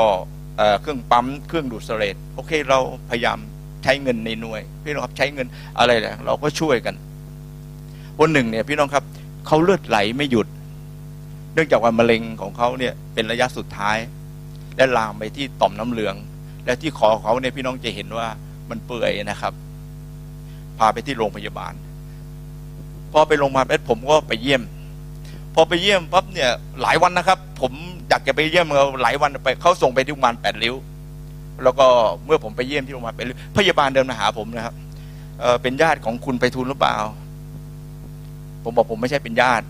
[0.58, 2.80] เอเครื่องปั๊มเครื่องดูดเสลดโอเค เรา
[3.10, 3.38] พยายาม
[3.84, 6.96] ใช้เงินในหน่วย พี่น้องครับใช้เงินอะไรแหละเราก็ช่วยกัน
[8.20, 9.04] วันหนึ่งเนี่ยพี่น้องครับ
[9.48, 10.48] เขาเลือดไหลไม่หยุด
[11.54, 13.98] เนื่องจากว่ามะเร็งของเขาเนี่ยเป็นระยะสุดท้าย
[14.78, 16.16] และลามไปที่ต่อมน้ำเหลือง
[16.66, 18.28] และที่คอเขาเนี่ยพี่น้องจะเห็นว่า
[18.70, 19.54] มันเปื่อยนะครับ
[20.80, 21.74] พาไปที่โรงพยาบาล
[23.12, 24.62] พอไปโรงพยาบาลผมก็ไปเยี่ยม
[25.56, 26.50] พอไปเยี่ยมปั๊บเนี่ย
[26.82, 27.72] หลายวันนะครับ ผม
[28.10, 30.76] อยากจะไปเยี่ยมเขาหลายวันไปเขาส่งไปที่โรงพยาบาลแปดริ้ว
[31.64, 31.86] แล้วก็
[32.26, 34.76] เมื่อผมไปเยี่ยมที่โรงพยาบาลแปดริ้วพยาบาลเดินมาหาผมนะครับ
[35.40, 36.98] เเป็นญาติของคุณไปทูลหรือเปล่า
[38.64, 39.66] ผมบอกผมไม่ใช่เป็นญาติ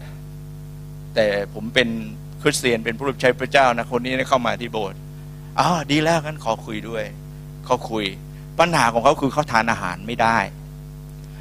[1.15, 1.89] แต่ผมเป็น
[2.41, 4.97] คริสเตียนเป็นผู้รับใช้พระเจ้านะคนนี้เข้ามาที่โบสถ์
[5.59, 7.03] อ้าวดีแล้วงั้นขอคุยด้วย
[7.65, 8.05] เขาคุย
[8.59, 10.37] ปัญหาของเขาคือเขาทานอาหารไม่ได้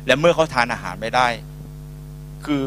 [0.07, 1.29] และเมื่อเขาทานอาหารไม่ได้
[2.47, 2.65] คือ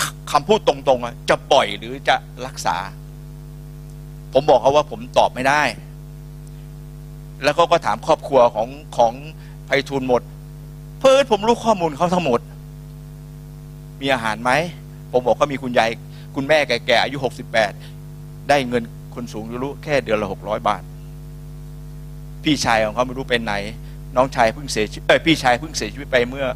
[0.00, 2.76] คคำพูดตรงๆจะปล่อยหรือจะรักษา
[4.32, 5.62] ผมบอกเขาว่าผมตอบไม่ได้
[7.42, 9.12] แล้วเขาก็ถามครอบครัวของของ
[9.66, 10.22] ไพฑูรย์หมด
[11.00, 12.40] เพิ่นผมรู้ข้อมูลเขาทั้งหมด
[14.00, 14.50] มีอาหารไหม
[15.12, 15.90] ผมบอกเขามีคุณยาย
[16.34, 17.72] คุณแม่แก่ๆอายุหกสิบแปด
[18.48, 18.82] ได้เงิน
[19.14, 20.82] คนสูงอายุแค่เดือนละหกร้อยบาท
[22.44, 23.54] พี่ชายของเขาไม่รู้เป็นไหน
[24.16, 26.46] น้องชายเพิ่งเสียชีวิตเอ้ยพี่ชายเพิ่งเสียชีวิตไปเมื่อ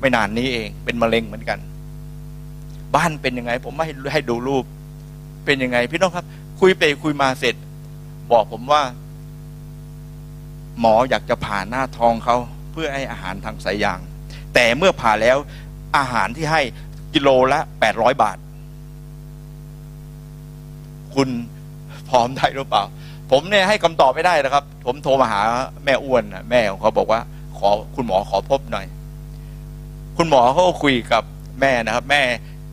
[0.00, 1.58] ไม่นานนี้เอง เป็นมะเร็งเหมือนกัน
[2.94, 4.64] บ้านเป็นยังไง ผมไม่ให้ให้ดูรูป
[5.44, 6.26] เป็นยังไง พี่น้องครับ
[6.60, 7.54] คุยไปคุยมาเสร็จ
[8.32, 8.82] บอกผมว่า
[10.80, 12.36] หมออยากจะผ่าหน้าท้องเขา
[12.72, 14.00] เพื่อให้อาหารทางสายยาง
[14.54, 15.36] แต่เมื่อผ่าแล้ว
[15.96, 16.62] อาหารที่ให้
[17.14, 18.38] กิโลละแปดร้อยบาท
[21.14, 21.28] คุณ
[22.08, 22.84] พร้อมได้หรือเปล่า
[23.30, 25.40] ผมเนี่ยให้คำตอบไม่ได้นะครับ ผมโทรมาหา
[25.84, 27.20] แม่อ้วนแม่ของเขาบอกว่า
[27.58, 28.86] ขอคุณหมอขอพบหน่อย
[30.16, 31.22] คุณหมอเขาก็คุยกับ
[31.60, 32.22] แม่นะครับ แม่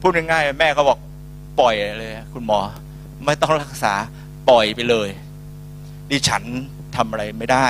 [0.04, 0.99] พูดง่ายๆแม่เขาบอก
[1.60, 2.60] ปล่อยเลย คุณหมอ
[3.26, 3.93] ไม่ต้องรักษา
[4.49, 5.10] ปล่อยไปเลย
[6.10, 6.43] ดิฉัน
[6.95, 7.66] ทำอะไรไม่ได้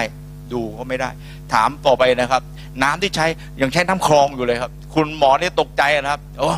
[0.54, 1.10] ดูก็ไม่ได้
[1.54, 2.42] ถามต่อไปนะครับ
[2.84, 3.26] น้ำที่ใช้
[3.62, 6.50] ยังใช้น้ำคลองอยู่เลยครับ คุณหมอเนี่ยตกใจนะครับโอ้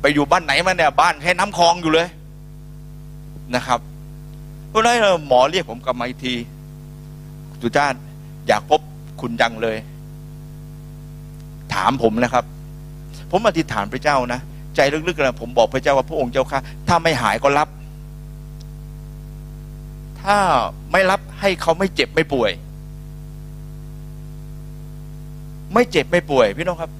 [0.00, 2.08] ไปอยู่บ้านไหนมาเนี่ยบ้านใช้น้ำคลองอยู่เลย
[3.54, 3.80] นะครับ
[4.68, 6.34] เพราะนั้นหมอเรียกผมกลับมาอีกที
[7.62, 7.98] สุชาติ
[8.48, 8.80] อยากพบ
[9.20, 9.76] คุณจังเลย
[11.74, 12.44] ถามผมนะครับ
[13.30, 14.40] ผมอธิษฐานพระเจ้านะ
[14.76, 17.68] ใจลึกๆนะผมบอกพระเจ้าว่าพระองค์เจ้าค่ะถ้าไม่หายก็รับ
[20.22, 20.36] ถ้า
[20.92, 22.50] ไม่รับให้เขาไม่เจ็บไม่ป่วย
[25.74, 26.90] ไม่เจ็บไม่ป่วย พี่น้องครับ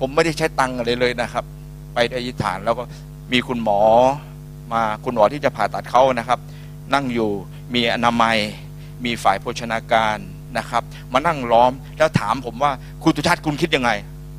[0.00, 1.44] ผมไม่ได้ใช้ตังค์อะไรเลยนะครับ
[1.94, 2.84] ไปอธิษฐานแล้วก็
[3.32, 3.80] มีคุณหมอ
[4.72, 6.38] มาคุณหมอที่จะผ่าตัดเขานะครับ
[6.94, 7.30] นั่งอยู่
[7.74, 8.36] มีอนามัย
[9.04, 10.16] มีฝ่ายโภชนาการ
[10.58, 10.82] นะครับ
[11.12, 12.72] มานั่งล้อมแล้วถามผมว่า
[13.02, 13.90] คุณตุชาติคุณคิดยังไง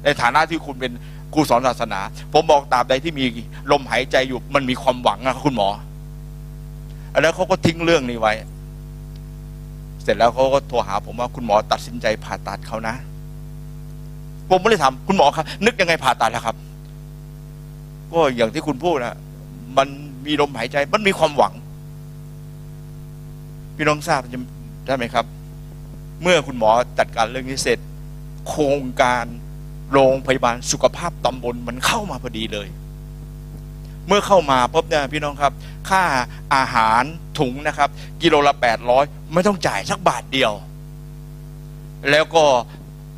[0.04, 0.92] ในฐานะที่คุณเป็น
[1.34, 2.02] ครูสอนศาสนา
[2.34, 3.26] ผมบอกตราบใดที่มี
[3.72, 5.70] ลมหายใจอยู่มันมีความหวังนะครับคุณหมอ
[7.22, 8.34] แล้วเขาก็ทิ้งเรื่องนี้ไว้
[10.04, 12.96] เสร็จแล้วเขาก็โทรหา ผมว่าคุณหมอตัดสินใจผ่าตัดเขานะ
[14.50, 16.56] ผมไม่ได้ถามคุณหมอครับ นึกยังไงผ่าตัดนะครับ
[18.12, 19.16] ก็อย่างที่คุณพูดนะ
[19.78, 19.88] มัน
[20.26, 21.54] มีลมหายใจ มันมีความหวัง
[23.76, 24.22] พี่น้องทราบ
[24.86, 25.26] ได้ไหมครับ
[26.22, 26.70] เมื่อคุณหมอ
[27.00, 27.80] จัดการเรื่องนี้เสร็จ
[28.48, 29.26] โครงการ
[29.92, 32.68] โรงพยาบาลสุขภาพตำบลมันเข้ามาพอดีเลย
[34.08, 35.54] เมื่อเข้ามาปุ๊บเนี่ยพี่น้องครับ
[35.90, 36.04] ค่า
[36.56, 37.04] อาหาร
[37.40, 37.90] ถุงนะครับ
[38.22, 40.54] กิโลละแปดร้อยไม่ต้องจ่ายสักบาทเดียว
[42.10, 42.44] แล้วก็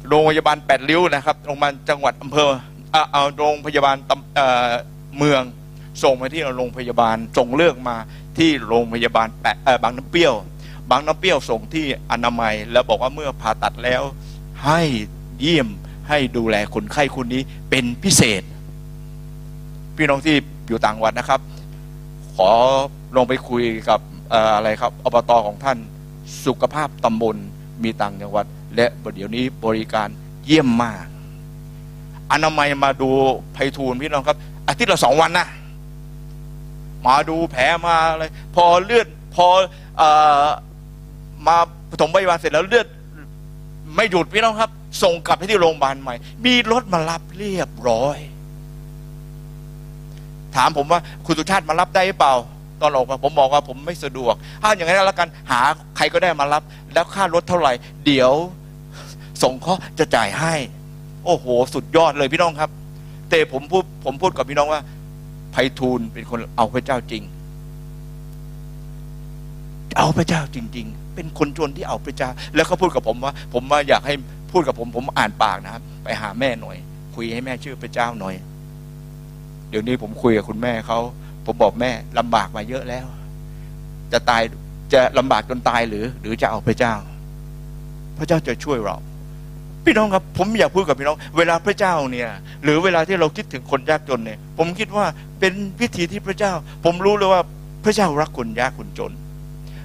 [0.08, 2.50] โรงพยาบาลแปดริ้วนะครับโรงพยาบาลจังหวัดอำเภอ
[2.92, 4.72] เอาเอโรงพยาบาลตเออ
[5.18, 5.42] เมือง
[6.04, 7.98] ส่งมาที่โรงพยาบาลส่งเลือกมา
[8.38, 10.34] ที่โรงพยาบาลแปะเออบางน้ำเปรี้ยว
[10.90, 14.02] บางน้ำเปรี้ยวส่งที่อนามัย แล้วบอกว่าเมื่อผ่าตัดแล้ว
[14.66, 14.82] ให้
[15.40, 15.68] เยี่ยม
[16.12, 18.44] ให้ดูแลคนไข้คนนี้เป็นพิเศษ
[19.96, 20.36] พี่น้องที่
[20.68, 21.40] อยู่ต่างจังหวัดนะครับ
[22.36, 22.52] ขอ
[23.16, 24.00] ลงไปคุยกับ
[24.56, 25.78] อะไรครับอบตของท่าน
[26.46, 27.36] สุขภาพตำบล
[27.84, 28.46] มีต่างจังหวัด
[28.76, 28.86] และ
[29.16, 30.08] เดี๋ยวนี้บริการ
[30.46, 31.06] เยี่ยมมาก
[32.32, 33.10] อนามัยมาดู
[33.54, 34.38] ไพฑูรย์พี่น้องครับ
[34.68, 35.48] อาทิตย์ละสองวันนะ
[37.08, 38.24] มาดูแผลมาอะไร
[38.56, 39.48] พอเลือดพอ
[40.02, 40.04] อ
[41.48, 41.56] มา
[41.90, 42.88] ปฐมพยาบาลเสร็จแล้วเลือด
[43.96, 44.72] ไม่หยุดพี่น้องครับ
[45.02, 46.16] ส่งกลับไปที่โรงพยาบาลใหม่
[46.46, 48.18] มีรถมารับเรียบร้อย
[50.56, 52.36] ถามผมว่าคุณสุชาติมารับได้หรือเปล่า
[52.82, 55.62] ตอนออกมาผมบอกว่าผมไม่สะดวกถ้าอย่างนั้นแล้วกันหา
[55.98, 56.64] ใครก็ได้มารับ
[56.94, 57.74] แล้วค่ารถเท่าไหร่
[58.06, 58.32] เดี๋ยว
[59.44, 60.54] ส่งเขาจะจ่ายให้
[61.26, 62.70] โอ้โห สุดยอดเลยพี่น้องครับ
[63.30, 64.82] แต่ผมพูดผมพูดกับพี่น้องว่า
[65.52, 67.24] ไพฑูรย์เป็นคนเอาพระเจ้าจริง
[69.98, 74.16] เอาพระเจ้าจริง ๆ เป็นคนจนที่เอาพระเจ้า แล้วเขาพูดกับผมว่า ผมว่าอยากให้
[74.52, 76.78] พูดกับผมผมอ่านปากนะครับ ไปหาแม่หน่อย
[77.16, 78.36] คุยให้แม่ชื่อพระเจ้าหน่อย
[79.70, 81.00] เดี๋ยวนี้ผมคุยกับคุณแม่เขา
[81.46, 83.06] ผมบอกแม่ลำบากมาเยอะแล้ว
[84.12, 84.42] จะตาย
[84.94, 86.94] จะลำบากจนตายหรือ หรือจะเอาพระเจ้า
[88.18, 88.98] พระเจ้าจะช่วยเรา
[89.86, 92.30] พี่น้องครับ ผมอยากพูดกับพี่น้อง เวลาพระเจ้าเนี่ย
[92.64, 95.06] หรือเวลาที่เราคิดถึงคนยากจนเนี่ย ผมคิดว่า
[95.40, 96.54] เป็นวิธีที่พระเจ้า
[96.86, 97.42] ผมรู้เลยว่า
[97.84, 99.12] พระเจ้ารักคนยากคนจน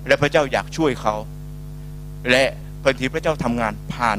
[0.07, 1.14] และพระเจ้าอยากช่วยเขา
[2.31, 2.45] และ
[2.85, 4.19] บางทีพระเจ้าทำงานผ่าน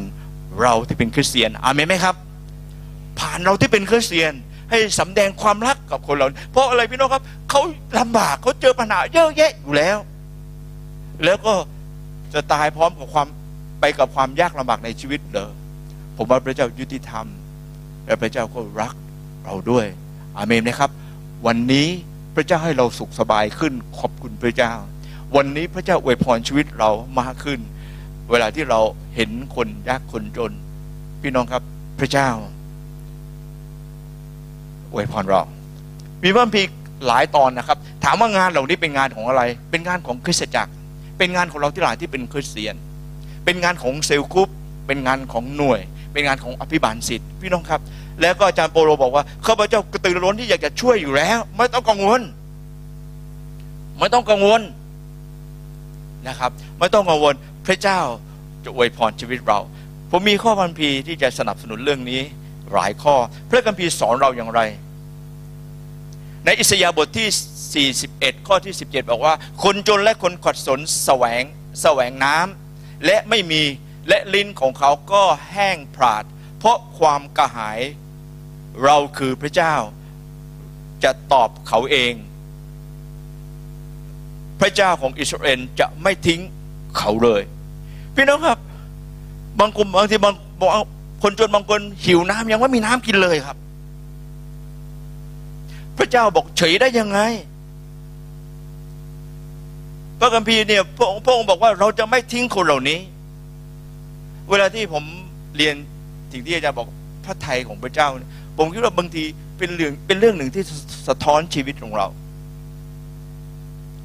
[0.62, 2.16] เราที่เป็นคริสเตียนอาเมนไหมครับ
[3.20, 4.34] ผ่านเราที่เป็นคริสเตียน
[4.70, 7.62] ให้สำแดงความรักกับคนเราเพราะอะไรพี่น้องครับเขา
[8.00, 9.98] ลำบากเขาเจอปัญหาเยอะแยะอยู่แล้ว
[11.26, 11.54] แล้วก็
[12.34, 13.28] จะตายพร้อมกับความ
[13.80, 15.52] ไปกับความยากลำบากในชีวิตเหรอ
[16.18, 17.26] ผมว่าพระเจ้ายุติธรรม
[18.06, 18.94] และพระเจ้าก็รัก
[19.44, 19.86] เราด้วย
[20.38, 20.92] อาเมนนะครับ
[21.48, 21.88] วันนี้
[22.36, 24.74] พระเจ้าให้เราสุขสบายขึ้นขอบคุณพระเจ้า
[25.36, 27.60] วันนี้พระเจ้าอวยพรชีวิตเรามากขึ้น
[28.32, 28.80] เวลาที่เรา
[29.16, 30.52] เห็นคนยากคนจน
[31.22, 31.64] พี่น้องครับ
[32.00, 32.30] พระเจ้า
[34.92, 35.42] อวยพรเรา
[36.24, 36.64] มีพระคัมภี
[37.08, 40.72] หลายตอนนะครับ ถามว่างานเหล่านี้เป็นงานของอะไร เป็นงานของคริสตจักร
[41.18, 42.76] เป็นงานของเราที่หลายที่เป็นคริสเตียน
[43.46, 44.50] เป็นงานของ cell group
[44.88, 45.80] เป็นงานของหน่วย
[46.14, 47.82] เป็นงานของอภิบาลสิทธิ์พี่น้องครับ
[48.22, 52.22] แล้วก็อาจารย์เปาโลบอกว่าข้าพเจ้ากระตือรือร้นที่อยากจะช่วยอยู่แล้ว ไม่ต้องกังวล
[54.00, 54.62] ไม่ต้องกังวล
[56.28, 57.34] นะครับ ไม่ต้องกังวล
[57.68, 58.02] พระเจ้า
[58.64, 59.60] จะอวยพรชีวิตเรา
[60.12, 62.22] ผมมีข้อพระคัมภีร์ที่จะสนับสนุนเรื่องนี้
[62.74, 63.16] หลายข้อ
[63.50, 64.62] พระคัมภีร์สอนเราอย่างไร
[66.46, 71.44] ในอิสยาห์บทที่ 41 ข้อที่ 17 บอกว่า คนจนและคนขัดสนแสวง
[71.82, 73.64] แสวงน้ำและไม่มี
[74.10, 76.24] และลิ้นของเขาก็แห้งผราด
[76.58, 77.80] เพราะความกระหาย
[78.84, 79.76] เราคือพระเจ้า
[81.04, 82.14] จะตอบเขาเอง
[84.60, 86.42] พระเจ้าของอิสราเอลจะไม่ทิ้ง
[86.98, 87.42] เขาเลย
[88.18, 88.60] พี่น้องครับ
[89.60, 90.68] บางคนบางทีบางบา
[91.24, 93.58] คนจนบางคนหิวน้ำยังไม่มีน้ำกินเลยครับ
[95.98, 97.20] พระเจ้าบอกเฉยได้ยังไง
[100.20, 103.00] พระคัมภีร์เนี่ยพระองค์พระองค์บอกว่าเราจะไม่ทิ้งคนเหล่านี้
[104.50, 105.04] เวลาที่ผม
[105.58, 105.76] เรียน
[106.32, 106.88] สิ่งที่อาจารย์บอก
[107.26, 108.08] พระไทยของพระเจ้า
[108.58, 109.24] ผมคิดว่าบางที
[109.58, 110.64] เป็นเรื่องเป็นเรื่องหนึ่งที่
[111.08, 112.08] สะท้อนชีวิตของเรา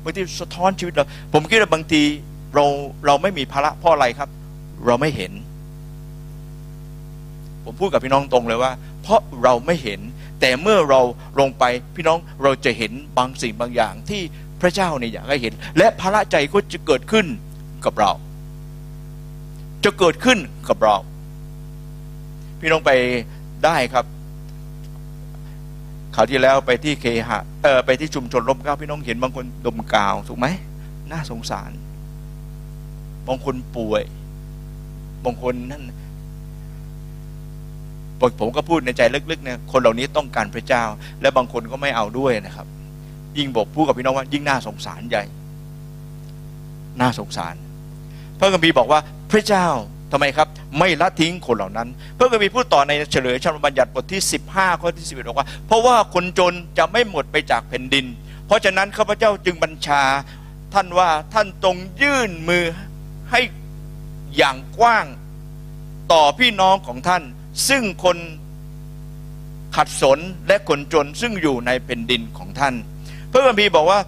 [0.04, 2.02] บางทีสะท้อนชีวิตเรา ผมคิดว่าบางที
[2.54, 2.64] เรา
[3.06, 4.28] เราไม่มีภาระเพราะอะไรครับ
[4.86, 5.32] เราไม่เห็น
[7.64, 8.72] ผมพูดกับพี่น้องตรงเลยว่า
[9.02, 10.00] เพราะเราไม่เห็น
[10.40, 11.00] แต่เมื่อเรา
[11.40, 11.64] ลงไป
[11.96, 14.22] พี่น้องเราจะเห็นบางสิ่งบางอย่างที่
[14.60, 17.26] พระเจ้าเนี่ยอยากให้เห็น และภาระใจก็จะเกิดขึ้น
[17.84, 18.12] กับเรา
[19.84, 20.38] จะเกิดขึ้น
[20.68, 20.96] กับเรา
[22.60, 22.90] พี่น้องไป
[23.64, 24.04] ได้ครับ
[26.14, 30.46] คราวที่แล้วไปที่เคหะเออไปที่ชุมชนร่มเกล้าพี่น้องเห็นบางคนดมกาวถูกไหม
[31.10, 31.70] น่าสงสาร
[33.28, 34.02] บางคนป่วย
[35.24, 35.82] บางคนนั่น
[38.40, 40.84] ผมก็พูดในใจลึกๆเนี่ยคนเหล่านี้ต้องการพระเจ้า
[41.20, 42.66] และบางคนก็ไม่เอาด้วยนะครับ
[43.38, 45.24] ยิ่งบอกพูดกับพี่น้องว่า ยิ่งน่าสงสารใหญ่
[47.00, 47.54] น่าสงสาร
[48.38, 49.00] พระคัมภีบอกว่า
[49.30, 49.66] พระเจ้า
[50.12, 50.48] ทำไมครับ
[50.78, 58.06] ไม่ละทิ้งคนเหล่านั้น พระคัมภีพูดต่อในเฉลยชนบัญญัติบทที่ 15ข้อที่11บอกว่า เพราะว่าคนจนจะไม่หมดไปจากแผ่นดิน
[58.46, 60.02] เพราะฉะนั้นข้าพเจ้าจึงบัญชา
[60.74, 62.64] ท่านว่าท่านตรงยื่นมือ
[63.32, 63.40] ให้
[64.36, 65.06] อย่างกว้าง
[66.12, 67.22] ต่อพี่น้องของท่าน
[67.68, 68.16] ซึ่งคน
[69.76, 72.74] ขัดสนและคนจนซึ่งอยู่ในแผ่นดินของท่าน
[73.30, 74.00] พระคัมภีร์บอกว่า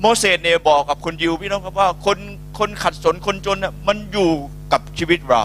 [0.00, 2.18] โมเสสเนี่ยบอกกับคนยิวพี่น้องครับว่าคน
[2.58, 4.30] คนขัดสนคนจนน่ะมันอยู่
[4.72, 5.42] กับชีวิตเรา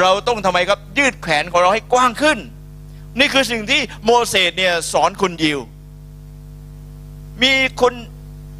[0.00, 2.38] เราต้องทำไมครับยืดแขนของเราให้กว้างขึ้น
[3.18, 5.58] นี่คือสิ่งที่โมเสสเนี่ยสอนคนยิว
[7.42, 7.92] มีคน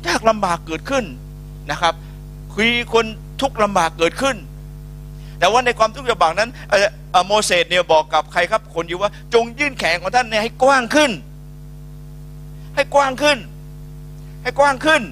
[0.07, 1.05] ยากลำบากเกิดขึ้น
[1.70, 1.95] นะครับ
[2.61, 3.07] มีคน
[3.41, 4.37] ทุกข์ลำบากเกิดขึ้น
[5.39, 6.51] แต่ว่าในความทุกข์ลำบากนั้น
[7.27, 11.11] โมเสสเนี่ยบอกกับใครครับคนอยิวว่า จงยื่นแขนของท่านเนี่ยให้กว้างขึ้น
[12.75, 13.39] ให้กว้างขึ้น
[14.43, 15.03] ให้กว้างขึ้น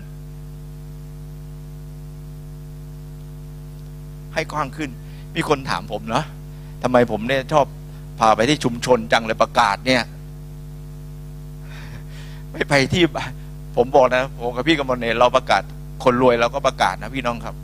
[4.35, 4.91] ให้กว้างขึ้น
[5.35, 6.25] มีคนถามผมเนาะ
[6.83, 7.67] ทำไมผมเนี่ยชอบ
[8.19, 10.03] พาไปที่ชุมชนจังเลยประกาศเนี่ย
[12.53, 13.03] ไม่ไปที่
[13.77, 15.63] ผมบอกนะผมกับพี่กมลเนี่ยเราประกาศ
[16.05, 17.55] คนรวยเราก็ประกาศนะพี่น้องครับ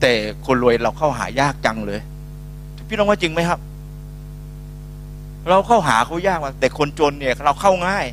[0.00, 0.12] แต่
[0.46, 2.00] คนรวยเราเข้าหายากจังเลย
[2.88, 3.60] พี่น้องว่าจริงไหมครับ
[5.50, 8.06] เราเข้าหาเขายากว่าแต่คนจนเนี่ยเราเข้าง่าย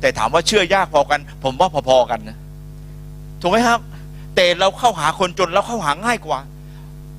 [0.00, 2.36] แต่ถามว่าเชื่อยากพอกัน ผมว่าพอๆกันนะ
[3.40, 3.78] ถูกไหมครับ
[4.34, 6.38] แต่เราเข้าหาคนจนเราเข้าหาง่ายกว่า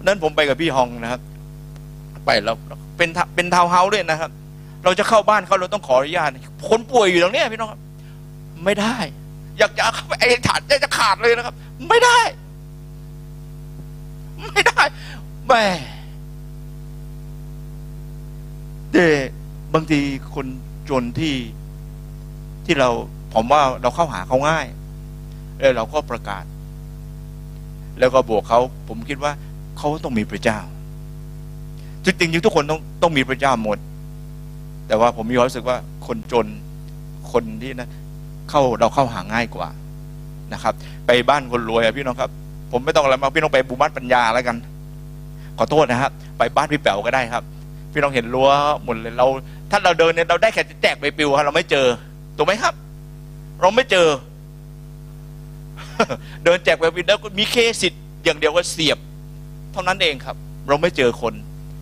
[0.03, 1.22] นั้นผมไปกับพี่ฮองนะครับ
[2.26, 2.56] ไปแล้ว
[2.98, 4.32] เป็นเป็นทาวเฮาส์ด้วยนะครับ
[4.84, 6.30] เราจะเข้าบ้านเขาเราต้องขออนุญาต
[6.70, 7.82] คนป่วยอยู่ตรงนี้พี่น้องครับ
[8.66, 8.95] ไม่ได้
[9.57, 11.56] อยากจะเข้าไปไอ้ถาดจะขาดเลยนะครับ
[11.90, 12.20] ไม่ได้
[14.53, 14.84] ไม่ได้
[15.48, 15.53] แหม
[18.91, 19.07] แต่
[19.74, 19.99] บางที
[20.34, 20.48] คน
[20.90, 21.36] จนที่
[22.66, 22.90] ที่เรา
[23.34, 24.66] ผมว่าเราเข้าหาเขาง่าย
[25.60, 26.44] แล้วเราก็ประกาศ
[27.99, 29.32] แล้วก็บวกเขาผมคิดว่า
[29.78, 30.60] เขาต้องมีพระเจ้า
[32.06, 33.78] จริงๆทุกคนต้องต้องมีพระเจ้าหมด
[34.88, 36.48] แต่ว่าผมมีความรู้สึกว่าคนจน
[37.32, 37.90] คนที่นะ
[38.49, 39.70] เข้าเราเข้าหาง่ายกว่า
[40.53, 40.74] นะครับ
[41.06, 42.32] ไปบ้านคนรวยอะพี่น้องครับ
[42.71, 44.57] ผมไม่ต้องอะไรมาพี่น้องไปบุมัดปัญญาแล้วกัน
[45.57, 47.43] ขอโทษนะครับไปบ้านพี่แป๋วก็ได้ครับ
[47.93, 48.49] พี่น้องเห็นรั้ว
[48.83, 49.27] หมดเลยเรา
[49.71, 51.87] ถ้าเราเดินเนี่ยเราได้แค่แจกใบปลิวครับเราไม่เจอ
[52.37, 52.73] ถูกไหมครับ
[53.61, 54.07] เราไม่เจอ
[56.43, 58.97] เดินแจกใบปลิวแล้วมีเคสิทธิ์อย่างเดียวก็เสียบ
[59.73, 60.35] เท่านั้นเองครับ
[60.67, 61.33] เราไม่เจอคน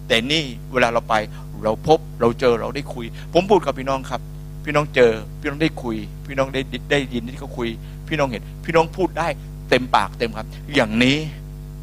[0.08, 0.44] แต่นี่
[0.74, 1.16] เวลาเราไป
[1.64, 4.22] เราพบเราเจอเราได้คุย ผมพูดกับพี่น้องครับ
[4.66, 5.96] พี่น้องเจอ พี่น้องได้คุย
[6.28, 6.62] พี่น้องได้
[6.92, 7.70] ได้ยินที่เขาคุย
[8.08, 9.28] พี่น้องเห็น พี่น้องพูดได้
[9.70, 11.18] เต็มปากเต็มครับอย่างนี้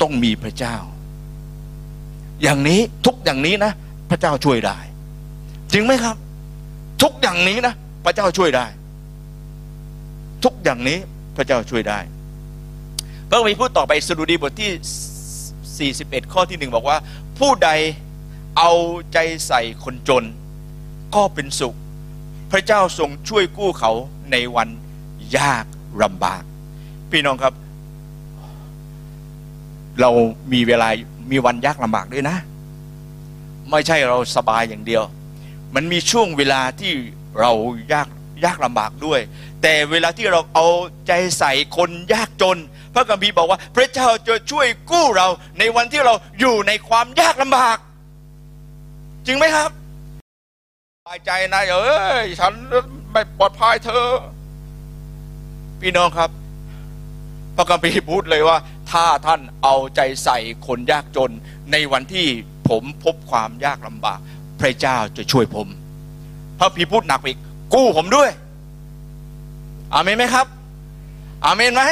[0.01, 0.77] ต้องมีพระเจ้า
[2.43, 3.73] อย่างนี้ทุกอย่างนี้นะ
[4.11, 4.78] พระเจ้าช่วยได้
[5.73, 6.16] จริงไหมครับ
[7.02, 7.74] ทุกอย่างนี้นะ
[8.05, 8.66] พระเจ้าช่วยได้
[10.44, 10.98] ทุกอย่างนี้
[11.36, 11.98] พระเจ้าช่วยได้
[13.28, 16.97] พระคัมภีร์พูดต่อไปสดุดีบทที่ 41 ข้อที่หนึ่งบอกว่า
[17.39, 17.70] ผู้ใด
[18.59, 18.73] เอา
[19.12, 20.24] ใจใส่คนจน
[21.15, 21.74] ก็เป็นสุข
[22.52, 23.93] พระเจ้าทรงช่วยกู้เขา
[24.32, 24.69] ในวัน
[25.36, 25.65] ยาก
[26.02, 26.43] ลำบาก
[27.11, 27.52] พี่น้องครับ
[30.01, 30.11] เรา
[30.53, 30.89] มีเวลา
[31.31, 32.37] มีวันยากลำบากด้วยนะ
[33.71, 35.03] ไม่ใช่เราสบายอย่างเดียว
[35.75, 36.93] มันมีช่วงเวลาที่
[37.41, 37.53] เรา
[37.93, 38.09] ยาก
[38.45, 39.21] ยากลำบากด้วย
[39.62, 40.66] แต่เวลาที่เราเอา
[41.07, 42.59] ใจใส่คนยากจน
[42.95, 47.77] พระคัมภีบอกว่า พระเจ้าจะช่วยกู้เราในวันที่เราอยู่ในความยากลำบาก
[49.27, 49.71] จริงไหมครับ
[50.99, 51.93] สบายใจนะเอ้
[52.25, 52.53] ยฉัน
[53.12, 54.07] ไม่ปลอดภัยเธอ
[55.81, 56.31] พี่น้องครับ
[57.57, 58.57] พระคัมภีพูดเลยว่า
[58.95, 61.31] ถ้าท่านเอาใจใส่คนยากจน
[61.73, 62.27] ในวันที่
[62.69, 64.19] ผมพบความยากลำบาก
[64.61, 65.69] พระเจ้าจะช่วยผม
[66.59, 67.39] พระพีพูดหนักอีก
[67.75, 68.31] กู้ผมด้วย
[69.95, 70.47] อาเมนไหมครับ
[71.45, 71.83] อาเมนไหม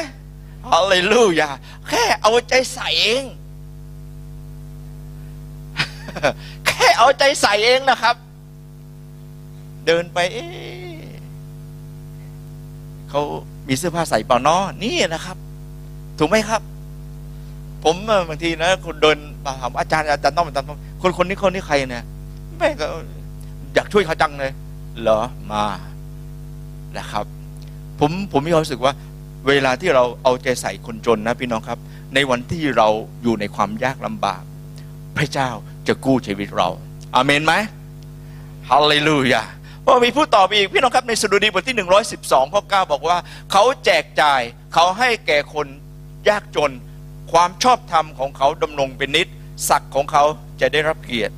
[0.68, 1.50] ฮาเลลูยา
[1.88, 3.24] แค่เอาใจใส่เอง
[6.66, 8.16] แค่เอาใจใส่เองนะครับ
[9.86, 10.46] เดินไป เอ๊
[13.08, 13.22] เขา
[13.68, 15.36] มีเสื้อผ้าใส่เปล่านาะนี่นะครับ
[16.18, 16.62] ถูกไหมครับ
[17.84, 17.96] ผม
[18.28, 22.04] บางทีนะคนเดินมาถามอาจารย์อาจารย์ต้องอาจารย์ต้องคนคนนี้คนนี้ใครเนี่ย
[22.58, 22.86] แม่ก็
[23.74, 24.52] อยากช่วยเขาจังเลย
[25.00, 25.20] เหรอ
[25.52, 25.64] มา
[26.98, 27.24] นะครับ
[28.00, 28.92] ผมผมมีความรู้สึกว่า
[29.48, 31.78] เวลาที่เราเอาใจใส่คนจนนะพี่น้องครับ
[32.14, 32.88] ในวันที่เรา
[33.22, 34.42] อยู่ในความยากลำบาก
[35.16, 35.48] พระเจ้า
[35.86, 36.68] จะกู้ชีวิตเรา
[37.14, 37.54] อาเมนไหม
[38.70, 39.42] ฮาเลลูยา
[39.84, 41.76] พอมีผู้ตอบอีก พี่น้องครับในสดุดีบทที่
[42.14, 43.18] 112ข้อ9บอกว่า
[43.52, 44.40] เขาแจกจ่าย
[44.74, 45.66] เขาให้แก่คน
[46.28, 46.70] ยากจน
[47.32, 49.28] ความชอบธรรมของเขาดำรงเป็นนิด
[49.68, 50.24] ศักดิ์ของเขา
[50.60, 51.34] จะได้รับเกียรติ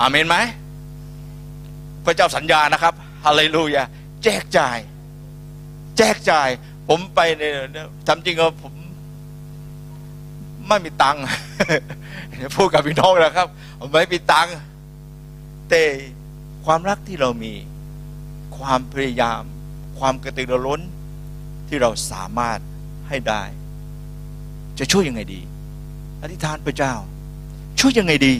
[0.00, 0.36] อาเมนไหม
[2.04, 2.94] พระเจ้าสัญญานะครับ
[3.24, 3.84] ฮาเลลูยา
[4.24, 4.78] แจกจ่าย
[5.96, 6.48] แจกจ่าย
[6.88, 7.56] ผมไปเนี่ย
[8.08, 8.74] ทำจริงก็ผม
[10.68, 11.22] ไม่มีตังค์
[12.56, 13.48] พูดกับพี่น้องนะครับ
[13.80, 14.54] ผมไม่มีตังค์
[15.70, 15.82] แต่
[16.66, 17.52] ความรักที่เรามี
[18.58, 19.42] ความพยายาม
[19.98, 20.80] ความกระตือรือร้น
[21.68, 22.58] ที่เราสามารถ
[23.08, 23.42] ให้ได้
[24.78, 25.40] จะช่วยยังไงดี
[26.22, 26.94] อธิษฐานพระเจ้า
[27.80, 28.34] ช่วยยังไงดี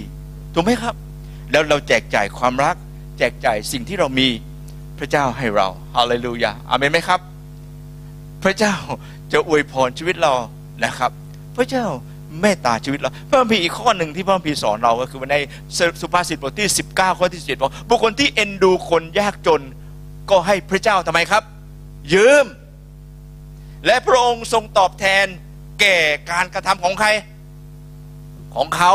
[0.55, 0.95] ถูกไหมครับ
[1.51, 2.77] แล้วเราแจกจ่ายความรัก
[3.19, 4.29] แจกจ่ายสิ่งที่เรามี
[4.99, 7.21] พระเจ้าให้เราฮาเลลูยาอาเมนไหมครับ
[8.45, 8.75] พระเจ้า
[9.33, 10.33] จะอวยพรชีวิตเรา
[10.85, 11.11] นะครับ
[11.57, 11.85] พระเจ้า
[12.41, 15.37] เมตตาชีวิตเราพระคัมภีร์อีกข้อหนึ่งที่พระคัมภีร์สอนเราก็คือใน
[16.01, 19.63] สุภาษิตบทที่ 19 ข้อที่7บอกบุคคลที่เอ็นดูคนยากจน
[20.31, 21.43] ก็ให้พระเจ้าทำไมครับ
[22.13, 22.47] ยืม
[23.87, 25.27] และพระองค์ทรงตอบแทน
[25.81, 25.97] แก่
[26.31, 27.09] การกระทำของใคร
[28.55, 28.93] ของเขา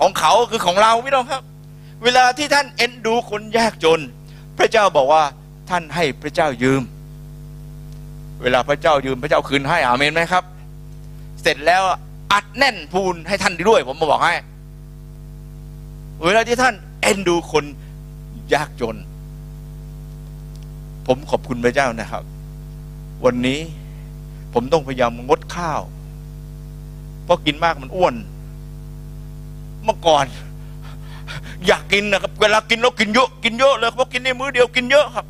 [0.00, 1.42] ของเขาคือของเราพี่น้องครับ
[2.04, 4.00] เวลาที่ท่านเอ็นดูคนยากจน
[4.58, 5.22] พระเจ้าบอกว่า
[5.70, 6.82] ท่านให้พระเจ้ายืม
[8.42, 10.44] เวลาพระเจ้ายืมพระเจ้าคืนให้อาเมนไหมครับ
[11.42, 11.82] เสร็จแล้ว
[12.32, 14.34] อัดแน่นพูนให้ท่านด้วย ผมมาบอกให้
[16.24, 17.64] เวลาที่ท่านเอ็นดูคน
[18.54, 18.96] ยากจน
[21.06, 22.22] ผมขอบคุณพระเจ้านะครับ
[23.24, 23.58] วันนี้
[24.54, 25.80] ผมต้องพยายามงดข้าว
[27.24, 28.14] เพราะกินมากมันอ้วน
[29.84, 30.26] เมื่อก่อน
[31.66, 35.26] อยากกินนะครับ เวลากินแล้วกินเยอะกินเยอะเลยเพราะกินในมื้อเดียวกินเยอะครับ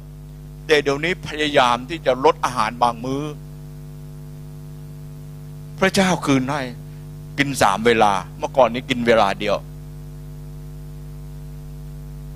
[0.67, 3.23] แต่เดี๋ยวนี้พยายามที่จะลดอาหารบางมื้อ
[5.79, 6.61] พระเจ้าคืนให้
[7.39, 9.57] กินสามเวลา เมื่อก่อนนี้กินเวลาเดียว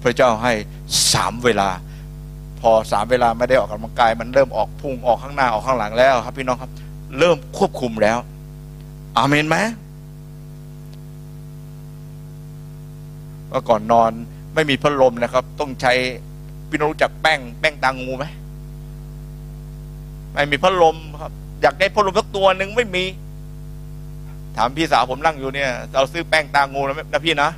[0.03, 0.53] พระเจ้าให้
[1.13, 1.69] สามเวลา
[2.61, 6.71] พอสามเวลาไม่ได้ออกกำลังกาย มันเริ่มออกพุ่งออกข้างหน้าออกข้างหลังแล้ว ครับ พี่น้องครับ
[7.19, 8.19] เริ่มควบคุมแล้ว
[9.17, 9.57] อาเมนไหม
[13.49, 14.11] เมื่อก่อนนอน
[14.55, 15.93] ไม่มีพัดลมนะครับ ต้องใช้
[16.71, 18.25] พี่น้องรู้จักแป้งแป้งตางงูไหม
[20.33, 23.05] ไม่มีพัดลมครับ อยากได้พัดลมสักตัวหนึ่งไม่มี
[24.57, 27.51] ถามพี่สาวผมนั่งอยู่เนี่ย เราซื้อแป้งตางงูนะนะพี่นะ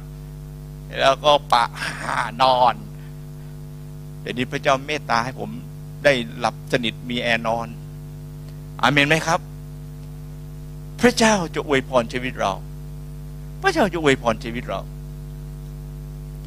[1.01, 1.65] แล้วก็ปะ
[2.43, 2.75] นอน
[4.29, 5.51] เดี๋ยวนี้พระเจ้าเมตตาให้ผม
[6.05, 7.69] ได้หลับสนิทมีแอร์นอน
[8.83, 9.41] อาเมนไหมครับ
[11.01, 12.53] พระเจ้าจะอวยพรชีวิตเรา
[13.63, 14.81] พระเจ้าจะอวยพรชีวิตเรา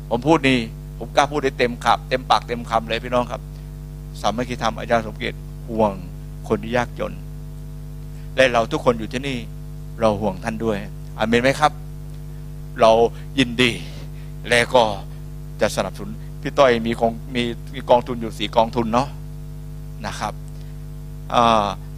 [0.09, 0.59] ผมพูดนี่
[0.99, 3.41] ผมกล้าพูดได้เต็มขับ เต็มปากเต็มคำเลยพี่น้องครับ
[4.21, 5.37] สามัคคีธรรมอาจารย์สมเกียรติ
[5.69, 5.93] ห่วง
[6.47, 7.13] คนที่ยากจน
[8.35, 9.37] และเราทุกคนอยู่ที่นี่
[9.99, 10.77] เราห่วงท่านด้วย
[11.19, 11.71] อาเมนไหมครับ
[12.81, 12.91] เรา
[13.39, 13.71] ยินดี
[14.47, 14.83] และก็
[15.61, 16.11] จะสนับสนุน
[16.41, 17.43] พี่ต้อยมีกองมี
[17.73, 19.07] มีกองทุนอยู่สี่กองทุนเนาะ
[20.07, 20.33] นะครับ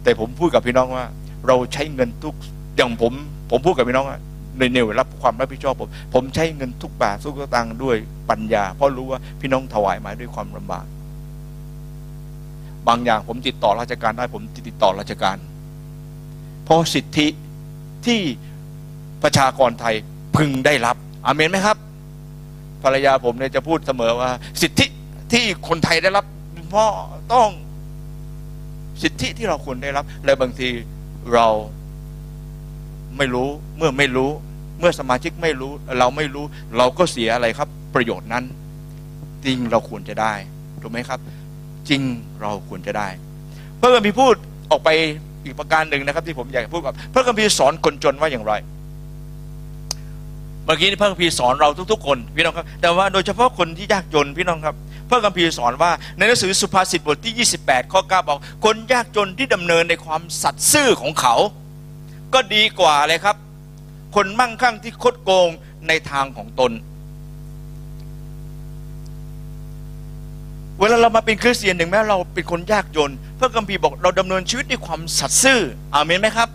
[0.02, 1.04] แต่ผมพูดกับพี่น้องว่า
[1.46, 2.34] เราใช้เงินทุก
[2.76, 3.12] อย่างผม
[3.50, 4.18] ผมพูดกับพี่น้องว่า
[4.58, 7.96] ในเนวรับความรับผิดชอบผมผมใช้เงินทุกบาททุกสตางค์ด้วย
[8.30, 10.86] ปัญญา เพราะรู้ว่าพี่น้องถวายมาด้วยความลำบาก
[12.88, 15.36] บางอย่างผมติดต่อราชการได้ ผมติดต่อราชการ
[16.64, 17.26] เพราะสิทธิ
[18.06, 18.20] ที่
[19.22, 19.94] ประชากรไทย
[20.36, 20.96] พึงได้รับ
[21.26, 21.76] อเมนไหมครับ
[22.84, 24.30] ภรรยาผมเนี่ยจะพูดเสมอว่า
[24.62, 24.86] สิทธิ
[25.32, 26.24] ที่คนไทยได้รับ
[26.70, 26.90] เพราะ
[27.32, 27.48] ต้อง
[29.02, 30.68] สิทธิที่เราควรได้รับ และบางที
[31.34, 31.46] เรา
[33.16, 34.30] ไม่รู้เมื่อไม่รู้
[34.78, 36.44] เมื่อสมาชิกไม่รู้ เราไม่รู้
[36.78, 38.44] เราก็เสียอะไรครับ ประโยชน์นั้น
[39.44, 40.34] จริงเราควรจะได้
[40.82, 41.20] ถูกไหมครับ
[41.88, 42.02] จริง
[42.40, 43.08] เราควรจะได้
[43.80, 44.34] พระคัมภีร์พูด
[44.70, 44.88] ออกไป
[45.44, 48.52] อีกประการหนึ่งนะครับ ที่ผมอยากจะพูดกับพระคัมภีร์สอนคนจนว่าอย่างไร
[50.64, 54.76] เมื่อกี้นี่พระคัมภีร์สอนเราทุกๆคนพี่น้องครับ แต่ว่าโดยเฉพาะคนที่ยากจนพี่น้องครับ
[55.10, 61.34] พระคัมภีร์สอนว่าในหนังสือสุภาษิตบทที่ 28 ข้อ 9 บอก คนยากจนที่ดำเนินในความสัตย์ซื่อของเขา
[62.34, 63.36] ก็ดีกว่าเลยครับ
[64.14, 65.48] คนมั่งคั่งที่คดโกง
[65.88, 66.72] ในทางของตน
[70.78, 75.60] เวลาเรามาเป็นคริสเตียนถึงแม้เราเป็นคนยากจน พระคัมภีร์บอกเราดำเนินชีวิตด้วยความสัตย์ซื่อ
[75.94, 76.48] อาเมนไหมครับ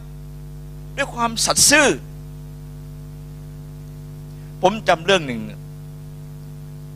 [0.97, 1.87] ด้วยความสัตย์ซื่อ
[4.61, 5.41] ผมจำเรื่องหนึ่ง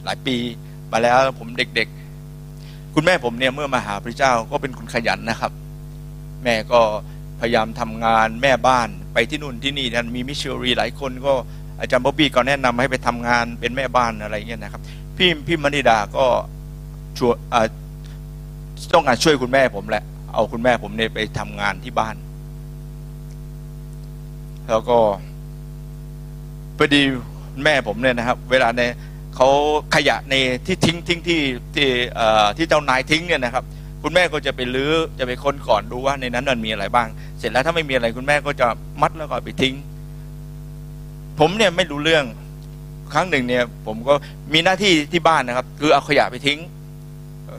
[0.03, 0.35] หลายปี
[0.91, 1.87] มาแล้วผมเด็ก
[2.41, 5.51] ๆ คุณแม่ผมเนี่ยเมื่อมาหาพระเจ้าก็เป็นคนขยันนะครับ
[6.43, 6.81] แม่ก็
[7.39, 11.33] พยายามทำงานแม่บ้านไปที่นู่นที่นี่นั้นมีมิชชันรีหลายคนก็
[11.79, 14.81] อาจารย์บ๊อบบี้ก็แนะนำให้ไปทำงานเป็นแม่บ้านอะไรเงี้ยนะครับ
[15.17, 16.25] พี่พี่มณิดาก็
[17.17, 17.35] ช่วย
[18.93, 20.03] ต้องการช่วยคุณแม่ผมแหละ
[20.33, 22.15] เอาคุณแม่ผมเนี่ยไปทำงานที่บ้าน
[24.69, 24.97] แล้วก็
[26.77, 27.01] พอดี
[27.63, 28.81] แม่ผมเนี่ยนะครับ เวลาใน
[29.35, 29.49] เขา
[29.95, 30.35] ขยะใน
[30.65, 31.41] ที่ทิ้งทิ้งที่
[31.75, 31.87] ที่
[32.57, 33.63] ที่เจ้านายทิ้งเนี่ยนะครับ
[34.03, 37.07] คุณแม่ก็จะไปลื้อจะไปค้นก่อนดูว่าในนั้นมันมีอะไรบ้าง
[37.39, 38.67] เสร็จแล้วถ้าไม่มีอะไรคุณแม่ก็จะ
[39.01, 39.75] มัดแล้วก็ไปทิ้ง
[41.39, 42.25] ผมเนี่ยไม่รู้เรื่อง
[43.13, 44.13] ครั้งหนึ่งเนี่ย ผมก็
[44.53, 46.59] มีหน้าที่ที่บ้านนะครับ คือเอาขยะไปทิ้ง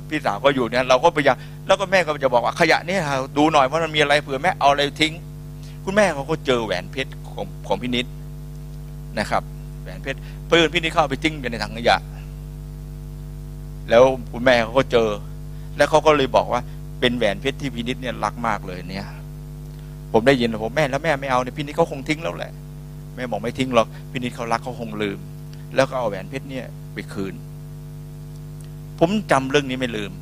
[0.08, 3.00] พี่สาวก็อยู่เนี่ยเราก็พยายามแล้วก็แม่ก็จะบอกว่าขยะเนี่ย
[3.36, 5.12] ดูหน่อยว่ามันมีอะไรเผื่อแม่เอาอะไรทิ้ง
[5.84, 8.06] คุณแม่เขาก็เจอแหวนเพชรของของพี่นิด
[9.18, 9.42] นะครับ
[9.84, 11.96] แหวนเพชรเพื่อนพี่นิดเข้าไปทิ้งอยู่ในถังขยะ
[13.90, 14.02] แล้ว
[14.32, 15.08] คุณแม่เขาก็เจอ
[15.76, 16.60] แล้วเขาก็เลยบอกว่า
[17.00, 19.06] เป็นแหวนเพชรที่พี่นิดเนี่ยรักมากเลยเนี่ย
[20.12, 22.52] ผมได้ยินผมแม่แล้วแม่ไม่เอาเนี่ยพี่นิดเขาคงทิ้งแล้วแหละ
[23.14, 25.18] แม่บอกไม่ทิ้งหรอกพี่นิดเขารักเขาคงลืม
[25.74, 27.34] แล้วก็เอาแหวนเพชรเนี่ยไปคืน
[28.98, 30.12] ผมจำเรื่องนี้ไม่ลืม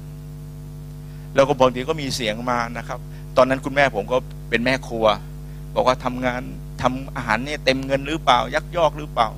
[1.35, 3.01] แล้วก็บางทีก็มีเสียงมานะครับ
[3.37, 4.17] ตอนนั้นคุณแม่ผมก็
[4.51, 5.07] เป็นแม่ครัว
[5.75, 6.43] บอกว่าทำงาน
[6.83, 9.29] ทำอาหารเนี่ยเต็มเงินหรือเปล่า ยักยอกหรือเปล่า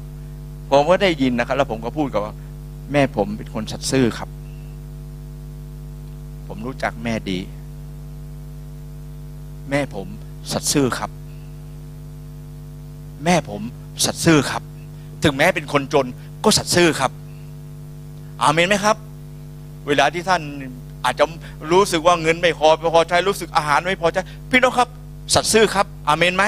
[0.77, 2.35] ผมก็ได้ยินนะครับ แล้วผมก็พูดกับว่า
[2.93, 4.29] แม่ผมเป็นคนสัตย์ซื่อครับ
[6.49, 7.39] ผมรู้จักแม่ดี
[9.71, 10.07] แม่ผม
[10.53, 11.11] สัตย์ซื่อครับ
[13.25, 13.63] แม่ผม
[14.05, 14.63] สัตย์ซื่อครับ
[15.23, 16.07] ถึงแม้เป็นคนจน
[16.45, 17.11] ก็สัตย์ซื่อครับ
[18.43, 18.97] อาเมนไหมครับ
[19.87, 20.43] เวลาที่ท่าน
[21.05, 21.25] อาจจะ
[21.73, 24.89] รู้สึกว่าเงินไม่พอไม่พอใช้รู้สึกอาหารไม่พอใช้พี่น้องครับ
[25.35, 26.45] สัตย์ซื่อครับ อาเมนไหม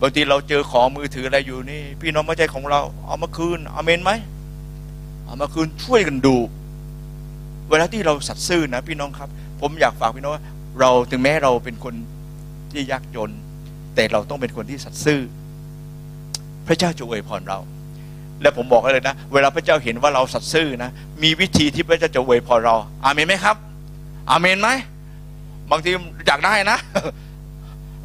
[0.00, 4.12] บางทีเราเจอของมือถืออะไรอยู่นี่ พี่น้องไม่ใช่ของเรา เอามาคืนอาเมนไหม
[5.26, 6.36] เอามาคืนช่วยกันดู
[7.70, 9.28] เวลาที่เราสัตย์ซื่อนะพี่น้องครับ
[9.60, 10.44] ผมอยากฝากพี่น้องว่า
[10.80, 11.94] เราถึงแม้เราเป็นคน
[12.72, 13.30] ที่ยากจน
[13.94, 15.20] แต่เราต้องเป็นคนที่สัตย์ซื่อ
[16.66, 17.58] พระเจ้าจะอวยพรเรา
[18.42, 20.90] และผมบอกเลยนะ เวลาพระเจ้าเห็นว่าเราสัตย์ซื่อนะ
[21.22, 23.56] มีวิธีที่พระเจ้าจะอวยพรเรา อาเมนไหมครับ
[24.30, 24.68] อาเมนไหม
[25.70, 25.90] บางที
[26.26, 26.78] อยากได้นะ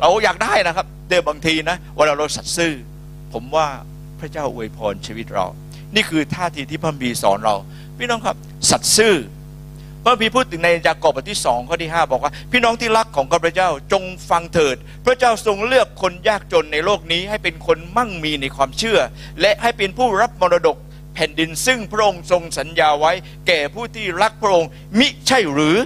[0.01, 2.73] เราอยากได้นะครับแต่บางทีนะเวลาเราสัตย์ซื่อ
[3.34, 3.67] ผมว่า
[4.19, 5.45] พระเจ้าอวยพรชีวิตเรา
[5.95, 7.55] นี่คือท่าทีที่พระบีสอนเรา
[7.97, 8.35] พี่น้องครับ
[8.69, 9.15] สัตย์ซื่อ
[10.03, 18.99] พระพีพูดถึงในยากอบบทที่สองข้อที่ห้าบอกว่า พี่น้องที่รักของข้าพเจ้าจงฟังเถิด พระเจ้าทรงเลือกคนยากจนในโลกนี้ให้เป็นคนมั่งมีในความเชื่อ
[19.41, 20.77] และให้เป็นผู้รับมรดก
[21.13, 23.11] แผ่นดินซึ่งพระองค์ทรงสัญญาไว้
[23.47, 24.69] แก่ผู้ที่รักพระองค์
[24.99, 25.77] มิใช่หรือ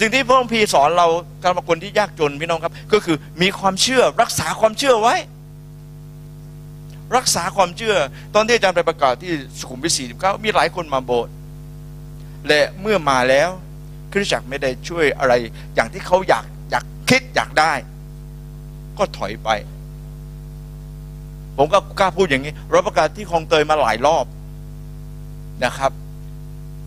[0.00, 1.06] สิ่งที่พระองค์พีสอนเรา
[1.42, 5.16] สำหรับคนที่ยากจนพี่น้องครับ ก็คือมีความเชื่อรักษาความเชื่อไว้
[7.16, 7.96] รักษาความเชื่อ
[8.34, 11.32] ตอนที่อาจารย์ไปประกาศที่สุขุมวิท49มีหลายคนมาโบสถ์
[12.48, 13.50] และเมื่อมาแล้ว
[14.12, 15.32] คริสตจักรไม่ได้ช่วยอะไร
[15.74, 17.72] อย่างที่เขาอยากอยากคิดอยากได้
[18.98, 19.48] ก็ถอยไป
[21.56, 24.24] ผมก็กล้าพูดอย่างนี้เราประกาศที่คลองเตยมาหลายรอบ
[25.64, 25.92] นะครับ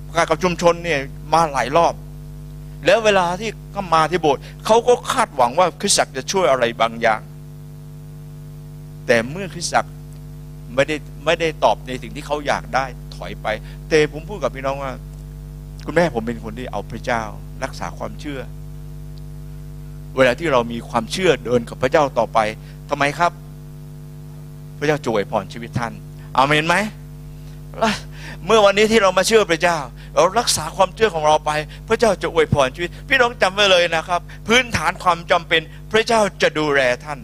[0.07, 0.99] ประกาศกับชุมชนเนี่ย
[1.33, 1.93] มาหลายรอบ
[2.85, 7.21] แล้วเวลาที่เขามาที่โบสถ์เขาก็คาดหวังว่าคริสตจักรจะช่วยอะไรบางอย่าง
[9.07, 9.91] แต่เมื่อคริสตจักร
[10.75, 10.95] ไม่ได้
[11.25, 12.85] ไม่ได้ตอบในสิ่งที่เขาอยากได้
[13.15, 13.47] ถอยไป
[13.89, 14.93] แต่ผมพูดกับพี่น้องว่า
[15.85, 17.21] คุณแม่ผมเป็นคนที่เอาพระเจ้า
[17.63, 18.41] รักษาความเชื่อ
[20.17, 22.39] เวลาที่เรามีความเชื่อเดินกับพระเจ้าต่อไป
[22.89, 23.31] ทำไมครับ
[24.79, 25.93] พระเจ้าจวยพรชีวิตท่าน
[26.37, 26.75] อาเมนไหม
[28.45, 29.77] เมื่อวันนี้ที่เรามาเชื่อพระเจ้า
[30.15, 31.51] เรารักษาความเชื่อของเราไป
[31.87, 35.61] พระเจ้าจะอวยพรชีวิต พี่น้องจำไว้เลยนะครับ พื้นฐานความจำเป็น
[35.91, 37.19] พระเจ้าจะดูแลท่าน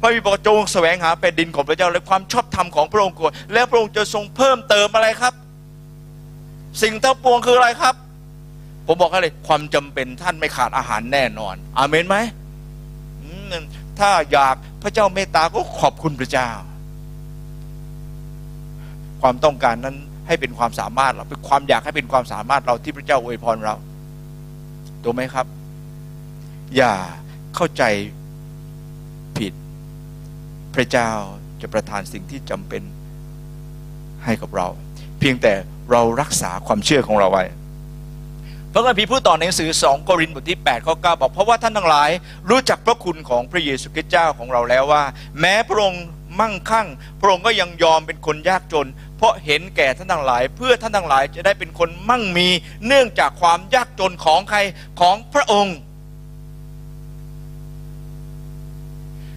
[0.00, 5.34] พระบิดาจงแสวงหาแผ่นดินของพระเจ้าและความชอบธรรมของพระองค์ก่อนแล้วพระองค์จะทรงเพิ่มเติมอะไรครับ
[6.82, 7.94] สิ่งทั้งปวงคืออะไรครับ
[8.86, 12.16] ผมบอกให้เลยความจำเป็นท่านไม่ขาดอาหารแน่นอนอาเมนไหม
[13.98, 16.48] ถ้าอยากพระเจ้าเมตตาก็ขอบคุณพระเจ้า
[19.20, 19.96] ความต้องการนั้น
[20.28, 23.74] ให้เป็นความสามารถเราเป็นความอยากให้เป็นความสามารถเราที่พระเจ้าอวยพรเรา
[25.02, 25.46] ถูกไหมครับ
[26.76, 26.94] อย่า
[27.54, 27.82] เข้าใจ
[29.38, 29.52] ผิด
[30.74, 31.10] พระเจ้า
[31.60, 32.82] จะประทานสิ่งที่จำเป็น
[34.24, 34.66] ให้กับเรา
[35.18, 35.52] เพียงแต่
[35.92, 37.44] เรารักษาความเชื่อของเราไว้
[38.72, 42.10] พระคัมภีร์พูดต่อในหนังสือ 2 โครินธ์บทที่8ข้อ9บอกเพราะว่าท่านทั้งหลาย
[42.50, 45.02] รู้จักพระคุณของพระเยซูคริสต์เจ้าของเราแล้วว่า
[45.40, 46.04] แม้พระองค์
[46.40, 46.88] มั่งคั่ง
[47.20, 48.86] พระองค์ก็ยังยอมเป็นคนยากจน
[49.18, 52.48] เพราะเห็นแก่ท่านทั้งหลาย เพื่อท่านทั้งหลายจะได้เป็นคนมั่งมี
[52.86, 54.58] เนื่องจากความยากจนของใคร
[55.00, 55.76] ของพระองค์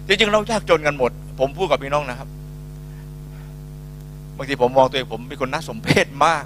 [0.06, 2.28] จริงๆเรายากจนกันหมด ผมพูดกับพี่น้องนะครับ
[4.36, 6.44] บางทีผมมองตัวเองผมเป็นคนน่าสมเพชมาก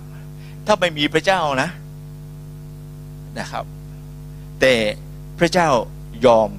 [0.67, 1.71] ถ้าไม่มีพระเจ้านะ
[3.39, 3.65] นะครับ
[4.61, 4.75] แต่
[5.39, 5.69] พระเจ้า
[6.27, 6.51] ยอม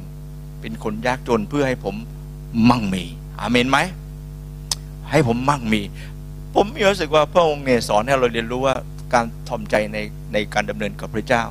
[0.61, 1.95] เป็นคนยากจนเพื่อให้ผม
[2.69, 3.03] มั่งมี
[3.39, 3.79] อาเมนไหม
[5.11, 5.81] ให้ผมมั่งมี
[6.59, 8.75] ผมมีรู้สึกว่าพระองค์เนี่ยสอนให้เราเรียนรู้ว่า
[9.13, 9.97] การถ่อมใจใน
[10.33, 11.43] ในการดำเนินกับพระเจ้า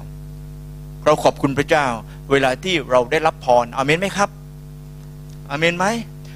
[1.05, 1.87] เราขอบคุณพระเจ้า
[2.31, 4.31] เวลาที่เราได้รับพรอเมนไหมครับ
[5.51, 5.87] อเมนไหม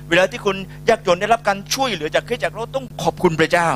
[0.08, 0.56] เวลาที่คุณ
[0.88, 3.68] ยากจนได้รับการช่วยเหลือจากคริสตจักรเราต้องขอบคุณพระเจ้า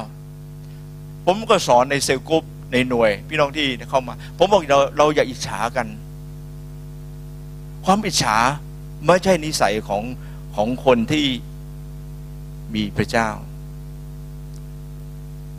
[1.27, 5.87] ผมก็สอนใน cell group ในหน่วย พี่น้องที่เข้ามา ผมบอกเราเราอย่าอิจฉากัน
[7.85, 8.37] ความอิจฉา
[9.07, 10.03] ไม่ใช่นิสัยของ
[10.57, 11.27] ของคนที่
[12.75, 13.29] มีพระเจ้า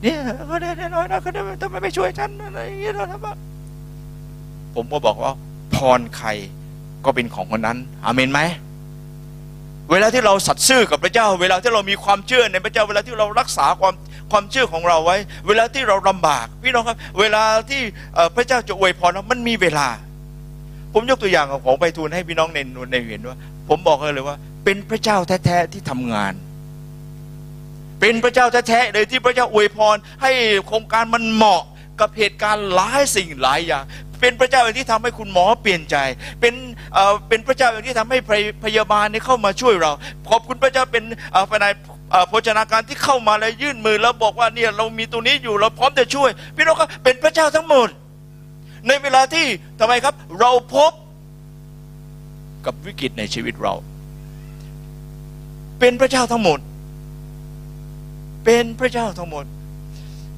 [0.01, 0.19] เนี่ย
[0.49, 3.21] ก็ได้น้อยนะก็ได้ทำไมไม่ช่วยฉันอะไรอย่างเงี้ยนะครับ
[4.75, 5.31] ผมก็บอกว่า
[5.75, 6.29] พรใคร
[7.05, 8.41] ก็เป็นของคนนั้นอาเมนไหม
[9.91, 13.93] เวลาที่เราสัตย์ซื่อกับพระเจ้า เวลาที่เรามีความเชื่อในพระเจ้า เวลาที่เรารักษาความ
[14.31, 15.17] ความเชื่อของเราไว้
[15.47, 17.81] เวลาที่เราลำบากพี่น้องครับ เวลาที่
[18.35, 19.87] พระเจ้าจะอวยพรเรามันมีเวลา
[20.93, 22.59] ผมยกตัวอย่างของไปทูลให้พี่น้องใน
[22.91, 23.37] ในเห็นว่า
[23.69, 26.33] ผมบอกเลยว่า เป็นพระเจ้าแท้ๆที่ทำงาน
[27.99, 30.31] เป็นพระเจ้าแท้ๆเลยที่พระเจ้าอวยพร ให้
[30.67, 31.61] โครงการมันเหมาะ
[31.99, 33.83] กับเหตุการณ์หลายสิ่งหลายอย่าง
[34.21, 35.95] เป็นพระเจ้าเองที่ทำให้คุณหมอเปลี่ยนใจ
[36.41, 36.53] เป็น
[36.93, 38.17] เอ่อเป็นพระเจ้าเองที่ทำให้
[38.65, 39.91] พยาบาลนี่เข้ามาช่วยเรา
[40.29, 41.03] ขอบคุณพระเจ้าเป็น
[41.49, 41.73] ฝ่าย
[42.29, 47.89] โภชนาการที่เข้ามาแล้วยื่นมือแล้วบอกว่าเนี่ยเรามีตัวนี้อยู่เราพร้อมจะช่วย พี่น้องครับเป็นพระเจ้าทั้งหมด
[48.87, 49.45] ในเวลาที่
[49.79, 50.91] ทำไมครับ เราพบ
[52.65, 53.73] กับวิกฤตในชีวิตเรา
[55.79, 56.59] เป็นพระเจ้าทั้งหมด
[58.45, 59.45] เป็นพระเจ้าทั้งหมด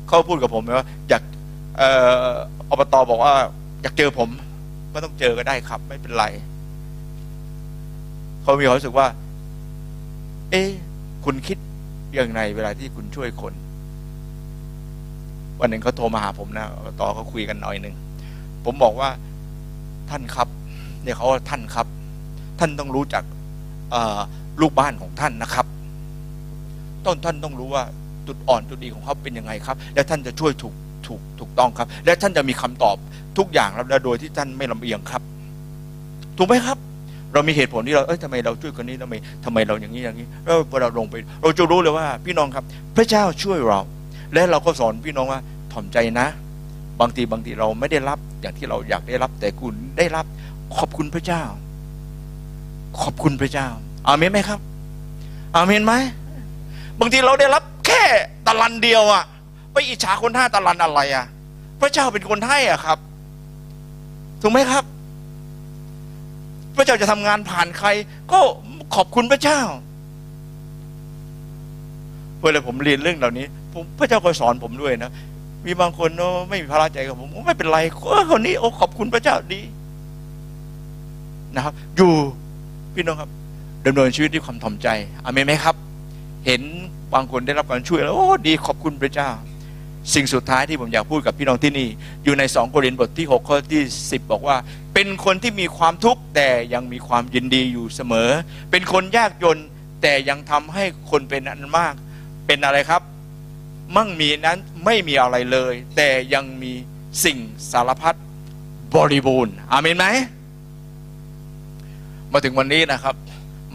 [0.07, 1.23] เขาพูดกับผมว่าอยาก
[2.69, 3.33] อบตบอกว่า
[3.81, 4.29] อยากเจอผม
[4.93, 6.25] ก็ต้องเจอก็ได้ครับ ไม่เป็นไร
[8.41, 9.07] เขามีความรู้สึกว่า
[10.51, 10.63] เอ๊
[11.25, 11.57] คุณคิด
[12.15, 13.53] อย่างไรเวลาที่คุณช่วยคน
[15.59, 16.65] วันหนึ่งเขาโทรมาหาผมนะ
[16.99, 17.95] ต่อเขาคุยกันหน่อยหนึ่ง
[18.65, 19.09] ผมบอกว่า
[20.09, 20.47] ท่านครับ
[21.03, 21.87] เนี่ยเขาว่าท่านครับ
[22.59, 23.23] ท่านต้องรู้จัก
[24.61, 25.65] ลูกบ้านของท่านนะครับ
[27.07, 27.83] ต้นท่านต้องรู้ว่า
[28.27, 30.73] จุดอ่อนจุดดีของเขาเป็นยังไงครับ และท่านจะช่วยถูก
[31.07, 32.95] ถูกถูกต้องครับ และท่านจะมีคำตอบ
[33.37, 35.21] ทุกอย่างแล้วโดยที่ท่านไม่ลำเอียงครับ
[36.37, 36.77] ถูกไหมครับ
[37.33, 39.13] เรามีเหตุผลที่เราเอ้ยทำไมเราช่วยคนนี้ทำไม
[39.45, 42.63] ทำไมเราอย่างนี้อย่างนี้แล้วพอเราลงไป เราจะรู้เลยว่า พี่น้องครับ
[42.95, 43.79] พระเจ้าช่วยเรา
[44.33, 45.39] และเราก็สอนพี่น้องว่า
[45.71, 46.27] ถ่อมใจนะ
[47.01, 50.25] บางทีบางทีเราไม่ได้รับ อย่างที่เราอยากได้รับ แต่คุณได้รับ
[50.77, 51.43] ขอบคุณพระเจ้า
[53.01, 53.67] ขอบคุณพระเจ้า
[54.07, 54.59] อาเมนไหมครับ
[55.55, 55.93] อาเมนไหม
[56.99, 58.03] บางทีเราได้รับแค่
[58.47, 59.23] ตะลันเดียวอะ
[59.73, 61.25] ไปอิจฉาคนห้าตะลันอะไรอะ
[61.81, 62.97] พระเจ้าเป็นคนให้อะครับ
[64.41, 64.83] ถูกไหมครับ
[66.75, 67.87] พระเจ้าจะทำงานผ่านใคร
[68.31, 68.39] ก็
[68.95, 69.61] ขอบคุณพระเจ้า
[72.41, 75.11] เวลาผมเรียนเรื่องเหล่านี้ผมพระเจ้าก็สอนผมด้วยนะ
[75.65, 77.79] มีบางคนเนาะไม่มีพระใจกับผมไม่เป็นไร
[78.31, 79.61] คนนี้โอ้ขอบคุณพระเจ้าดี
[81.55, 82.11] นะครับ อยู่
[82.93, 83.29] พี่น้องครับ
[83.85, 84.87] ดำเนินชีวิตด้วยความถ่อมใจ
[85.23, 85.75] อเมนไหมครับ
[86.47, 86.61] เห็น
[87.13, 89.29] บางคนได้รับการช่วยแล้วโอ้ดีขอบคุณพระเจ้า
[90.13, 91.89] สิ่งสุดท้ายที่ผมอยากพูดกับพี่น้องที่นี่
[92.23, 94.57] อยู่ในสองโครินธ์บทที่6ข้อที่ 10 บอกว่า
[94.93, 98.29] เป็นคนที่มีความทุกข์แต่ยังมีความยินดีอยู่เสมอ
[98.71, 99.57] เป็นคนยากจน
[100.01, 101.93] แต่ยังทำให้คนเป็นอันมาก
[102.47, 103.01] เป็นอะไรครับ
[103.95, 106.73] มั่งมีนั้นไม่มีอะไรเลย แต่ยังมี
[107.23, 107.37] สิ่ง
[107.71, 108.15] สารพัด
[108.93, 110.07] บริบูรณ์อาเมนไหม
[112.31, 113.15] มาถึงวันนี้นะครับ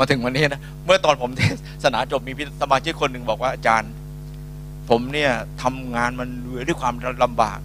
[0.02, 1.42] มาถึงวันนี้นะเมื่อตอนผมเท
[1.84, 3.92] ศนาจบมีพิสมาชิกคนหนึ่งบอกว่าอาจารย์
[4.90, 5.30] ผมเนี่ย
[5.62, 6.28] ทำงานมัน
[6.68, 7.58] ด้วยความลำบาก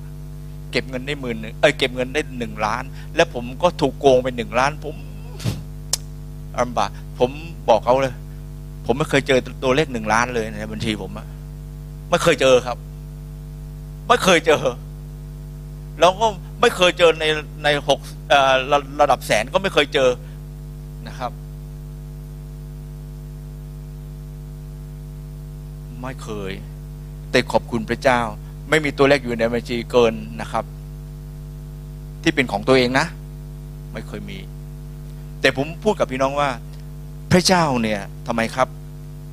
[0.72, 2.84] เก็บเงินได้หมื่นเอ้ยเก็บเงินได้หนึ่งล้าน
[3.16, 4.96] แล้วผมก็ถูกโกงไปหนึ่งล้าน ผม
[6.60, 6.90] ลำบาก
[7.20, 7.30] ผม
[7.70, 8.16] บอกเขาเลย
[8.86, 11.28] ผมไม่เคยเจอตัวเลขหนึ่งล้านเลยในบัญชีผมอะ
[12.10, 12.78] ไม่เคยเจอครับ
[14.08, 14.64] ไม่เคยเจอ
[16.00, 16.28] แล้วก็
[16.62, 17.26] ไม่เคยเจอใน
[17.64, 18.00] ในหก
[19.02, 20.10] ระดับแสนก็ไม่เคยเจอ
[21.08, 21.32] นะครับ
[26.08, 26.54] ไม่เคย
[27.32, 28.22] แต่ขอบคุณพระเจ้า
[28.70, 30.66] ไม่มีตัวเลขอยู่ในบัญชีเกินนะครับ
[32.24, 33.06] ที่เป็นของตัวเองนะ
[33.94, 34.40] ไม่เคยมี
[35.42, 36.50] แต่ผมพูดกับพี่น้องว่า
[37.32, 38.68] พระเจ้าเนี่ยทำไมครับ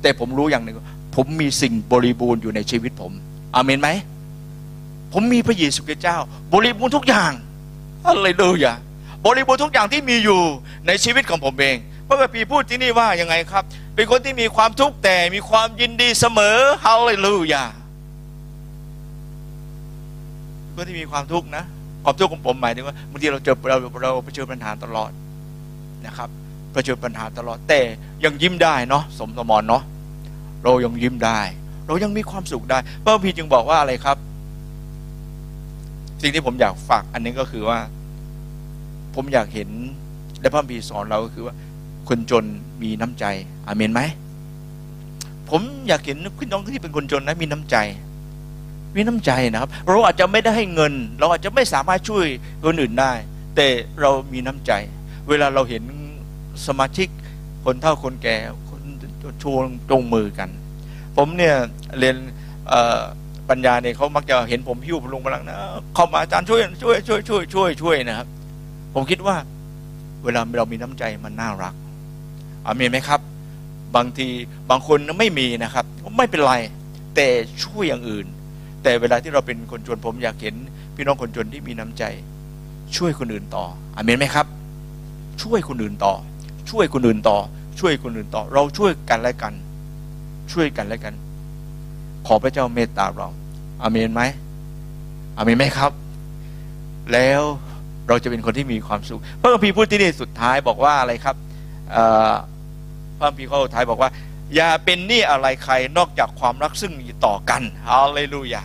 [0.01, 0.77] แต่ผมรู้อย่างหนึ่ง
[1.15, 3.11] ผมมีสิ่งบริบูรณ์อยู่ในชีวิตผม
[3.55, 3.89] อาเมนไหม
[5.13, 6.17] ผมมีพระเยซูคริสต์เจ้า
[6.53, 7.31] บริบูรณ์ทุกอย่าง
[8.05, 8.77] อะไรเลยอะ
[9.25, 10.41] บริบูรณ์ทุกอย่างที่มีอยู่
[10.87, 11.75] ในชีวิตของผมเอง
[12.07, 13.63] พระคัมภีร์พูดที่นี่ว่ายังไงครับ
[13.95, 17.65] เป็นคนที่มีความทุกข์แต่มีความยินดีเสมอฮาเลลูยา
[20.75, 21.63] คนที่มีความทุกข์นะ
[22.03, 25.11] ความทุกข์ของผมหมายถึงว่าบางทีเราเจอเราเราเผชิญปัญหาตลอด
[26.05, 26.29] นะครับ
[26.73, 27.79] เผชิญปัญหาตลอดแต่
[28.23, 29.83] ยังยิ้มได้เนาะสมสมรเนาะ
[30.63, 31.39] เรายังยิ้มได้
[31.87, 34.17] เรายังมีความสุขได้พระคัมภีจึงบอกว่าอะไรครับ
[36.21, 37.79] สิ่งที่ผมอยากฝากอันนี้ก็คือว่า
[39.15, 39.69] ผมอยากเห็น
[40.41, 41.53] และพระคัมภีสอนเราก็คือว่า
[42.09, 42.45] คนจน
[42.81, 43.25] มีน้ำใจ
[43.67, 44.01] อเมนไหม
[45.49, 47.77] ผมอยากเห็นพี่น้องที่เป็นคนจนนะมีน้ำใจ
[48.95, 52.25] มีน้ำใจนะครับ เราอาจจะไม่ได้ให้เงิน เราอาจจะไม่สามารถช่วย
[52.65, 53.11] คนอื่นได้
[53.55, 53.67] แต่
[54.01, 54.71] เรามีน้ำใจ
[55.29, 55.83] เวลาเราเห็น
[56.67, 57.07] สมาชิก
[57.65, 58.37] คนเฒ่าคนแก่
[58.69, 58.81] คน
[59.43, 60.49] ชวงจงมือกัน
[61.17, 61.55] ผมเนี่ย
[61.99, 62.15] เรียน
[63.49, 65.57] ปัญญาเนี่ยเขามักจะเห็นผมหิ้วพลุงพลังนะ
[65.95, 68.27] เข้ามาอาจารย์ช่วยช่วยช่วยช่วยช่วยช่วยนะครับ
[68.93, 69.35] ผมคิดว่า
[70.23, 71.73] เวลาเรามีน้ำใจมันน่ารัก
[72.67, 73.19] อามีนไหมครับ
[73.95, 74.27] บางที
[74.69, 75.85] บางคนไม่มีนะครับ
[76.17, 76.53] ไม่เป็นไร
[77.15, 77.27] แต่
[77.63, 78.25] ช่วยอย่างอื่น
[78.83, 80.55] แต่เวลาที่เราเป็นคนจนผมอยากเห็น
[80.95, 82.03] พี่น้องคนจนที่มีน้ำใจ
[82.97, 83.65] ช่วยคนอื่นต่อ
[83.95, 84.45] อามีนไหมครับ
[85.41, 86.13] ช่วยคนอื่นต่อ
[86.69, 87.37] ช่วยคนอื่นต่อ
[87.79, 89.53] ช่วยคนอื่นต่อ เราช่วยกันและกัน
[90.51, 91.13] ช่วยกันและกัน
[92.27, 93.29] ขอพระเจ้าเมตตาเรา
[93.83, 94.21] อาเมนไหม
[95.37, 95.91] อาเมนไหมครับ
[97.11, 97.41] แล้ว
[98.07, 101.35] เราจะเป็นคนที่มีความสุข พระคัมภีร์พูดที่นี่สุดท้ายบอกว่าอะไรครับ
[101.91, 102.33] เอ่อ
[103.17, 104.09] พระคัมภีร์ข้อท้ายบอกว่า
[104.55, 108.63] อย่าเป็นหนี้อะไรใครนอกจากความรักซึ่งมีต่อกันฮาเลลูยา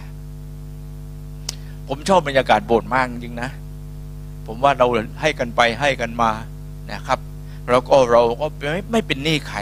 [1.88, 3.50] ผมชอบบรรยากาศโบสถ์มากจริงนะ
[4.46, 4.86] ผมว่าเรา
[5.20, 6.30] ให้กันไปให้กันมา
[6.92, 7.18] นะครับ
[7.70, 9.58] แล้วก็เราก็ไม่ไม่เป็นหนี้ใคร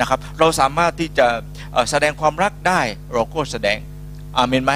[0.00, 1.26] นะครับ เราสามารถที่จะ
[1.90, 2.80] แสดงความรักได้
[3.12, 3.78] เราก็แสดง
[4.36, 4.74] อาเมนไหม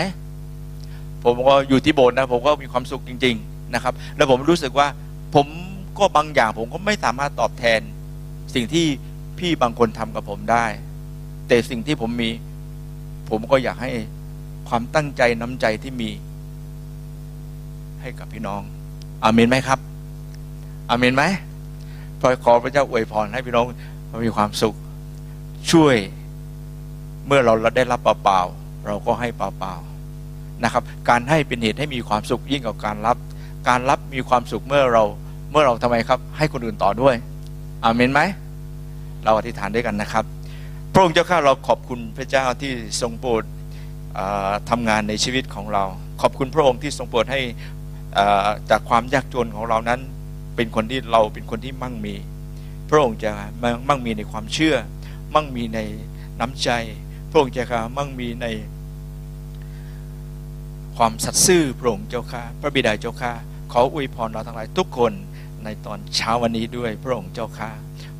[1.24, 4.88] ผมก็อยู่ที่โบสถ์นะผมก็มีความสุขจริง ๆนะครับ แล้วผมรู้สึกว่า
[5.34, 5.46] ผม
[5.98, 7.80] ก็บางอย่างผมก็ไม่สามารถตอบแทน
[8.54, 8.86] สิ่งที่
[9.38, 10.66] พี่บางคนทำกับผมได้
[11.48, 12.30] แต่สิ่งที่ผมมี
[13.30, 13.90] ผมก็อยากให้
[14.68, 16.10] ความตั้งใจน้ำใจที่มี
[18.00, 18.62] ให้กับพี่น้อง
[19.24, 19.78] อาเมนไหมครับ
[20.90, 21.24] อาเมนไหม
[22.20, 23.66] พอขอพระเจ้าอวยพรให้พี่น้อง
[24.24, 24.74] มีความสุข
[25.70, 25.96] ช่วย
[27.26, 33.16] เมื่อเราได้รับเปล่าๆเราก็ให้เปล่าๆนะครับ การให้เป็นเหตุให้มีความสุขยิ่งกว่าการรับ
[33.68, 35.04] การรับมีความสุขเมื่อเรา
[35.50, 37.14] เมื่อเราทำไมครับ ให้คนอื่นต่อด้วย
[37.84, 38.20] อาเมนไหม
[39.24, 40.24] เราอธิษฐานด้วยกันนะครับ
[40.92, 43.42] พระองค์เจ้าข้าเราขอบคุณพระเจ้าที่ทรงโปรด
[44.14, 45.84] เอ่อทำงานในชีวิตของเรา
[46.22, 47.40] ขอบคุณพระองค์ที่ทรงโปรดให้
[48.70, 50.00] จากความยากจนของเรานั้น
[50.56, 52.14] เป็นคนที่เราเป็นคนที่มั่งมี
[52.90, 53.32] พระองค์จะ
[53.62, 54.76] มั่งมั่งมีในความเชื่อ
[55.34, 55.80] มั่งมีใน
[56.40, 56.70] น้ำใจ
[57.30, 57.64] พระองค์จะ
[57.96, 58.46] มั่งมีใน
[60.96, 63.32] ความสัตย์ซื่อพระองค์เจ้าข้าพระบิดาเจ้าข้า
[63.72, 65.12] ขออวยพรเราทั้งหลายทุกคน
[65.64, 67.70] ในตอนเช้าวันนี้ด้วยพระองค์เจ้าข้า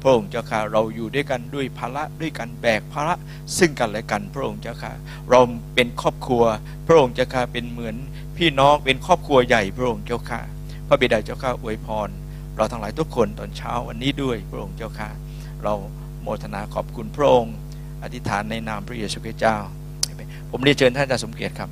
[0.03, 3.15] พระองค์เจ้าข้าเราอยู่ด้วยกันด้วยภาระด้วยกันแบกภาระ
[3.59, 4.93] ซึ่งกันและกันพระองค์เจ้าข้า
[5.31, 5.41] เรา
[5.75, 6.45] เป็นครอบครัว
[6.87, 7.97] พระองค์เจ้าข้าเป็นเหมือน
[8.37, 10.41] พี่น้องเป็นครอบครัวใหญ่พระองค์เจ้าข้า
[10.89, 12.09] พระบิดาเจ้าข้าอวยพร
[12.57, 15.09] เราทั้งหลายทุกคนตอนเช้าวันนี้ด้วยพระองค์เจ้าข้า
[15.63, 15.75] เรา
[16.23, 17.55] โมทนาขอบคุณพระองค์
[18.03, 19.59] อธิษฐานในนามพระเยซูคริสต์เจ้า
[20.51, 21.71] ผมเรียนเชิญท่านอาจารย์สมเกียรติครับ